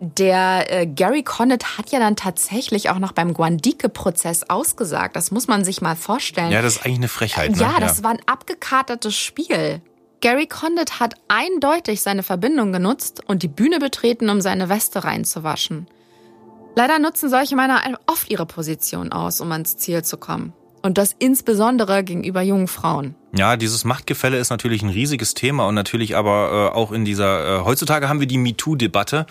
der 0.00 0.66
äh, 0.72 0.86
Gary 0.86 1.22
Connet 1.22 1.78
hat 1.78 1.90
ja 1.90 2.00
dann 2.00 2.16
tatsächlich 2.16 2.90
auch 2.90 2.98
noch 2.98 3.12
beim 3.12 3.32
Guandike-Prozess 3.32 4.50
ausgesagt. 4.50 5.14
Das 5.14 5.30
muss 5.30 5.46
man 5.46 5.64
sich 5.64 5.80
mal 5.80 5.94
vorstellen. 5.94 6.50
Ja, 6.50 6.60
das 6.60 6.76
ist 6.76 6.84
eigentlich 6.84 6.98
eine 6.98 7.08
Frechheit. 7.08 7.52
Ne? 7.52 7.58
Ja, 7.58 7.78
das 7.78 8.02
war 8.02 8.10
ein 8.10 8.20
abgekatertes 8.26 9.14
Spiel. 9.14 9.80
Gary 10.20 10.48
Condit 10.48 10.98
hat 10.98 11.14
eindeutig 11.28 12.00
seine 12.00 12.24
Verbindung 12.24 12.72
genutzt 12.72 13.22
und 13.28 13.44
die 13.44 13.48
Bühne 13.48 13.78
betreten, 13.78 14.30
um 14.30 14.40
seine 14.40 14.68
Weste 14.68 15.04
reinzuwaschen. 15.04 15.86
Leider 16.74 16.98
nutzen 16.98 17.30
solche 17.30 17.54
Männer 17.54 17.82
oft 18.06 18.28
ihre 18.28 18.46
Position 18.46 19.12
aus, 19.12 19.40
um 19.40 19.52
ans 19.52 19.76
Ziel 19.76 20.02
zu 20.02 20.16
kommen. 20.16 20.52
Und 20.82 20.98
das 20.98 21.14
insbesondere 21.18 22.04
gegenüber 22.04 22.42
jungen 22.42 22.68
Frauen. 22.68 23.14
Ja, 23.36 23.56
dieses 23.56 23.84
Machtgefälle 23.84 24.38
ist 24.38 24.50
natürlich 24.50 24.82
ein 24.82 24.88
riesiges 24.88 25.34
Thema 25.34 25.66
und 25.66 25.74
natürlich 25.74 26.16
aber 26.16 26.70
äh, 26.72 26.76
auch 26.76 26.92
in 26.92 27.04
dieser, 27.04 27.60
äh, 27.60 27.64
heutzutage 27.64 28.08
haben 28.08 28.20
wir 28.20 28.26
die 28.26 28.38
MeToo-Debatte. 28.38 29.26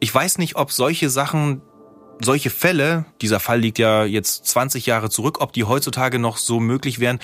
Ich 0.00 0.14
weiß 0.14 0.38
nicht, 0.38 0.56
ob 0.56 0.72
solche 0.72 1.10
Sachen, 1.10 1.60
solche 2.20 2.50
Fälle, 2.50 3.04
dieser 3.20 3.40
Fall 3.40 3.60
liegt 3.60 3.78
ja 3.78 4.04
jetzt 4.04 4.46
20 4.46 4.86
Jahre 4.86 5.10
zurück, 5.10 5.40
ob 5.40 5.52
die 5.52 5.64
heutzutage 5.64 6.18
noch 6.18 6.38
so 6.38 6.60
möglich 6.60 6.98
wären, 6.98 7.18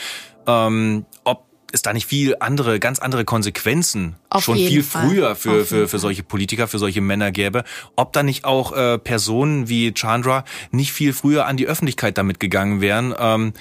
ähm, 0.46 1.06
ob 1.24 1.47
es 1.72 1.82
da 1.82 1.92
nicht 1.92 2.06
viel 2.06 2.36
andere, 2.40 2.80
ganz 2.80 2.98
andere 2.98 3.24
Konsequenzen 3.24 4.16
Auf 4.30 4.44
schon 4.44 4.56
viel 4.56 4.82
Fall. 4.82 5.08
früher 5.08 5.36
für, 5.36 5.64
für, 5.64 5.88
für 5.88 5.98
solche 5.98 6.22
Politiker, 6.22 6.68
für 6.68 6.78
solche 6.78 7.00
Männer 7.00 7.30
gäbe. 7.30 7.64
Ob 7.96 8.12
da 8.12 8.22
nicht 8.22 8.44
auch 8.44 8.72
äh, 8.72 8.98
Personen 8.98 9.68
wie 9.68 9.92
Chandra 9.92 10.44
nicht 10.70 10.92
viel 10.92 11.12
früher 11.12 11.46
an 11.46 11.56
die 11.56 11.66
Öffentlichkeit 11.66 12.16
damit 12.16 12.40
gegangen 12.40 12.80
wären. 12.80 13.14
Ähm, 13.18 13.52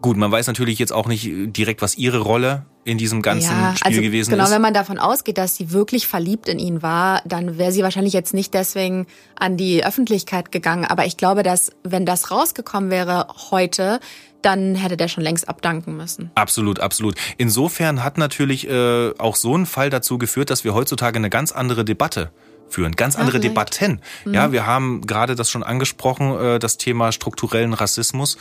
gut, 0.00 0.16
man 0.16 0.30
weiß 0.30 0.48
natürlich 0.48 0.78
jetzt 0.78 0.92
auch 0.92 1.06
nicht 1.06 1.30
direkt, 1.56 1.82
was 1.82 1.96
ihre 1.96 2.18
Rolle 2.18 2.66
in 2.84 2.98
diesem 2.98 3.22
ganzen 3.22 3.52
ja, 3.52 3.76
Spiel 3.76 3.86
also 3.86 4.02
gewesen 4.02 4.30
genau, 4.30 4.42
ist. 4.42 4.48
Genau, 4.48 4.56
wenn 4.56 4.62
man 4.62 4.74
davon 4.74 4.98
ausgeht, 4.98 5.38
dass 5.38 5.56
sie 5.56 5.70
wirklich 5.70 6.08
verliebt 6.08 6.48
in 6.48 6.58
ihn 6.58 6.82
war, 6.82 7.22
dann 7.24 7.56
wäre 7.56 7.70
sie 7.70 7.82
wahrscheinlich 7.82 8.12
jetzt 8.12 8.34
nicht 8.34 8.54
deswegen 8.54 9.06
an 9.38 9.56
die 9.56 9.84
Öffentlichkeit 9.84 10.50
gegangen. 10.50 10.84
Aber 10.84 11.06
ich 11.06 11.16
glaube, 11.16 11.44
dass 11.44 11.70
wenn 11.84 12.04
das 12.04 12.32
rausgekommen 12.32 12.90
wäre 12.90 13.28
heute, 13.52 14.00
dann 14.42 14.74
hätte 14.74 14.96
der 14.96 15.08
schon 15.08 15.24
längst 15.24 15.48
abdanken 15.48 15.96
müssen. 15.96 16.30
Absolut, 16.34 16.80
absolut. 16.80 17.14
Insofern 17.38 18.04
hat 18.04 18.18
natürlich 18.18 18.68
äh, 18.68 19.12
auch 19.18 19.36
so 19.36 19.56
ein 19.56 19.66
Fall 19.66 19.90
dazu 19.90 20.18
geführt, 20.18 20.50
dass 20.50 20.64
wir 20.64 20.74
heutzutage 20.74 21.16
eine 21.16 21.30
ganz 21.30 21.52
andere 21.52 21.84
Debatte 21.84 22.30
führen, 22.68 22.92
ganz 22.92 23.16
andere 23.16 23.36
ja, 23.36 23.42
Debatten. 23.42 24.00
Mhm. 24.24 24.34
Ja, 24.34 24.52
wir 24.52 24.66
haben 24.66 25.02
gerade 25.06 25.34
das 25.34 25.50
schon 25.50 25.62
angesprochen, 25.62 26.38
äh, 26.38 26.58
das 26.58 26.78
Thema 26.78 27.12
strukturellen 27.12 27.74
Rassismus. 27.74 28.38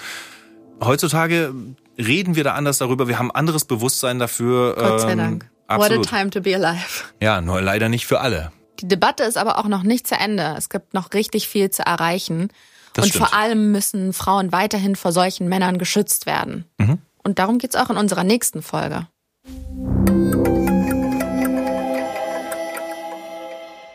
Heutzutage 0.83 1.53
reden 1.97 2.35
wir 2.35 2.43
da 2.43 2.53
anders 2.53 2.79
darüber. 2.79 3.07
Wir 3.07 3.19
haben 3.19 3.31
anderes 3.31 3.65
Bewusstsein 3.65 4.19
dafür. 4.19 4.75
Gott 4.77 5.01
sei 5.01 5.11
ähm, 5.11 5.17
Dank. 5.17 5.51
Absolut. 5.67 5.99
What 5.99 6.13
a 6.13 6.17
time 6.17 6.29
to 6.31 6.41
be 6.41 6.55
alive. 6.55 7.05
Ja, 7.21 7.39
nur 7.41 7.61
leider 7.61 7.87
nicht 7.87 8.05
für 8.05 8.19
alle. 8.19 8.51
Die 8.79 8.87
Debatte 8.87 9.23
ist 9.23 9.37
aber 9.37 9.59
auch 9.59 9.67
noch 9.67 9.83
nicht 9.83 10.07
zu 10.07 10.15
Ende. 10.15 10.55
Es 10.57 10.69
gibt 10.69 10.93
noch 10.93 11.13
richtig 11.13 11.47
viel 11.47 11.69
zu 11.69 11.83
erreichen. 11.83 12.49
Das 12.93 13.05
und 13.05 13.09
stimmt. 13.09 13.27
vor 13.27 13.37
allem 13.37 13.71
müssen 13.71 14.13
Frauen 14.13 14.51
weiterhin 14.51 14.95
vor 14.95 15.11
solchen 15.11 15.47
Männern 15.47 15.77
geschützt 15.77 16.25
werden. 16.25 16.65
Mhm. 16.77 16.99
Und 17.23 17.39
darum 17.39 17.57
geht 17.57 17.75
es 17.75 17.79
auch 17.79 17.89
in 17.89 17.97
unserer 17.97 18.23
nächsten 18.23 18.61
Folge. 18.61 19.07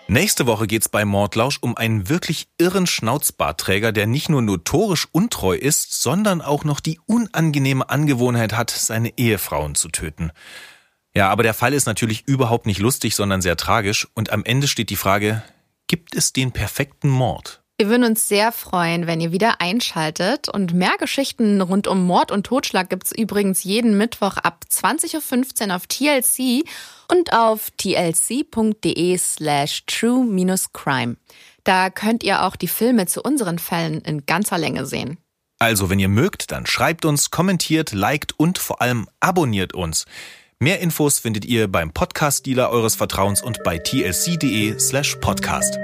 Nächste 0.09 0.47
Woche 0.47 0.68
geht 0.68 0.82
es 0.82 0.88
bei 0.88 1.05
Mordlausch 1.05 1.59
um 1.61 1.76
einen 1.76 2.09
wirklich 2.09 2.47
irren 2.59 2.86
Schnauzbartträger, 2.86 3.90
der 3.90 4.07
nicht 4.07 4.28
nur 4.28 4.40
notorisch 4.40 5.09
untreu 5.11 5.57
ist, 5.57 6.01
sondern 6.01 6.40
auch 6.40 6.62
noch 6.62 6.78
die 6.78 7.01
unangenehme 7.07 7.90
Angewohnheit 7.90 8.53
hat, 8.53 8.70
seine 8.70 9.18
Ehefrauen 9.18 9.74
zu 9.74 9.88
töten. 9.88 10.30
Ja, 11.12 11.28
aber 11.28 11.42
der 11.42 11.55
Fall 11.55 11.74
ist 11.74 11.86
natürlich 11.86 12.26
überhaupt 12.28 12.66
nicht 12.66 12.78
lustig, 12.78 13.16
sondern 13.16 13.42
sehr 13.42 13.57
tragisch. 13.57 14.07
Und 14.14 14.30
am 14.30 14.44
Ende 14.44 14.68
steht 14.68 14.90
die 14.90 14.97
Frage, 14.97 15.42
gibt 15.88 16.14
es 16.14 16.32
den 16.32 16.53
perfekten 16.53 17.09
Mord? 17.09 17.62
Wir 17.79 17.91
würden 17.91 18.05
uns 18.05 18.27
sehr 18.27 18.53
freuen, 18.53 19.07
wenn 19.07 19.20
ihr 19.20 19.33
wieder 19.33 19.61
einschaltet. 19.61 20.49
Und 20.49 20.72
mehr 20.72 20.97
Geschichten 20.99 21.61
rund 21.61 21.87
um 21.87 22.07
Mord 22.07 22.31
und 22.31 22.45
Totschlag 22.45 22.89
gibt's 22.89 23.12
übrigens 23.12 23.64
jeden 23.64 23.99
Mittwoch 23.99 24.39
ab 24.39 24.64
20.15 24.70 25.68
Uhr 25.68 25.77
auf 25.77 25.87
TLC 25.87 26.66
und 27.12 27.35
auf 27.35 27.70
tlc.de 27.77 29.18
slash 29.18 29.85
true-crime. 29.87 31.16
Da 31.64 31.91
könnt 31.91 32.24
ihr 32.24 32.45
auch 32.45 32.57
die 32.57 32.68
Filme 32.68 33.07
zu 33.07 33.20
unseren 33.22 33.59
Fällen 33.59 34.01
in 34.01 34.24
ganzer 34.24 34.57
Länge 34.57 34.87
sehen. 34.87 35.18
Also, 35.59 35.91
wenn 35.91 35.99
ihr 35.99 36.09
mögt, 36.09 36.53
dann 36.53 36.64
schreibt 36.64 37.05
uns, 37.05 37.31
kommentiert, 37.31 37.93
liked 37.93 38.39
und 38.39 38.59
vor 38.59 38.81
allem 38.81 39.07
abonniert 39.20 39.74
uns. 39.74 40.07
Mehr 40.59 40.81
Infos 40.81 41.18
findet 41.18 41.45
ihr 41.45 41.68
beim 41.68 41.93
Podcast-Dealer 41.93 42.70
eures 42.70 42.95
Vertrauens 42.95 43.43
und 43.43 43.62
bei 43.64 43.79
tlc.de 43.79 44.79
slash 44.79 45.16
podcast. 45.16 45.79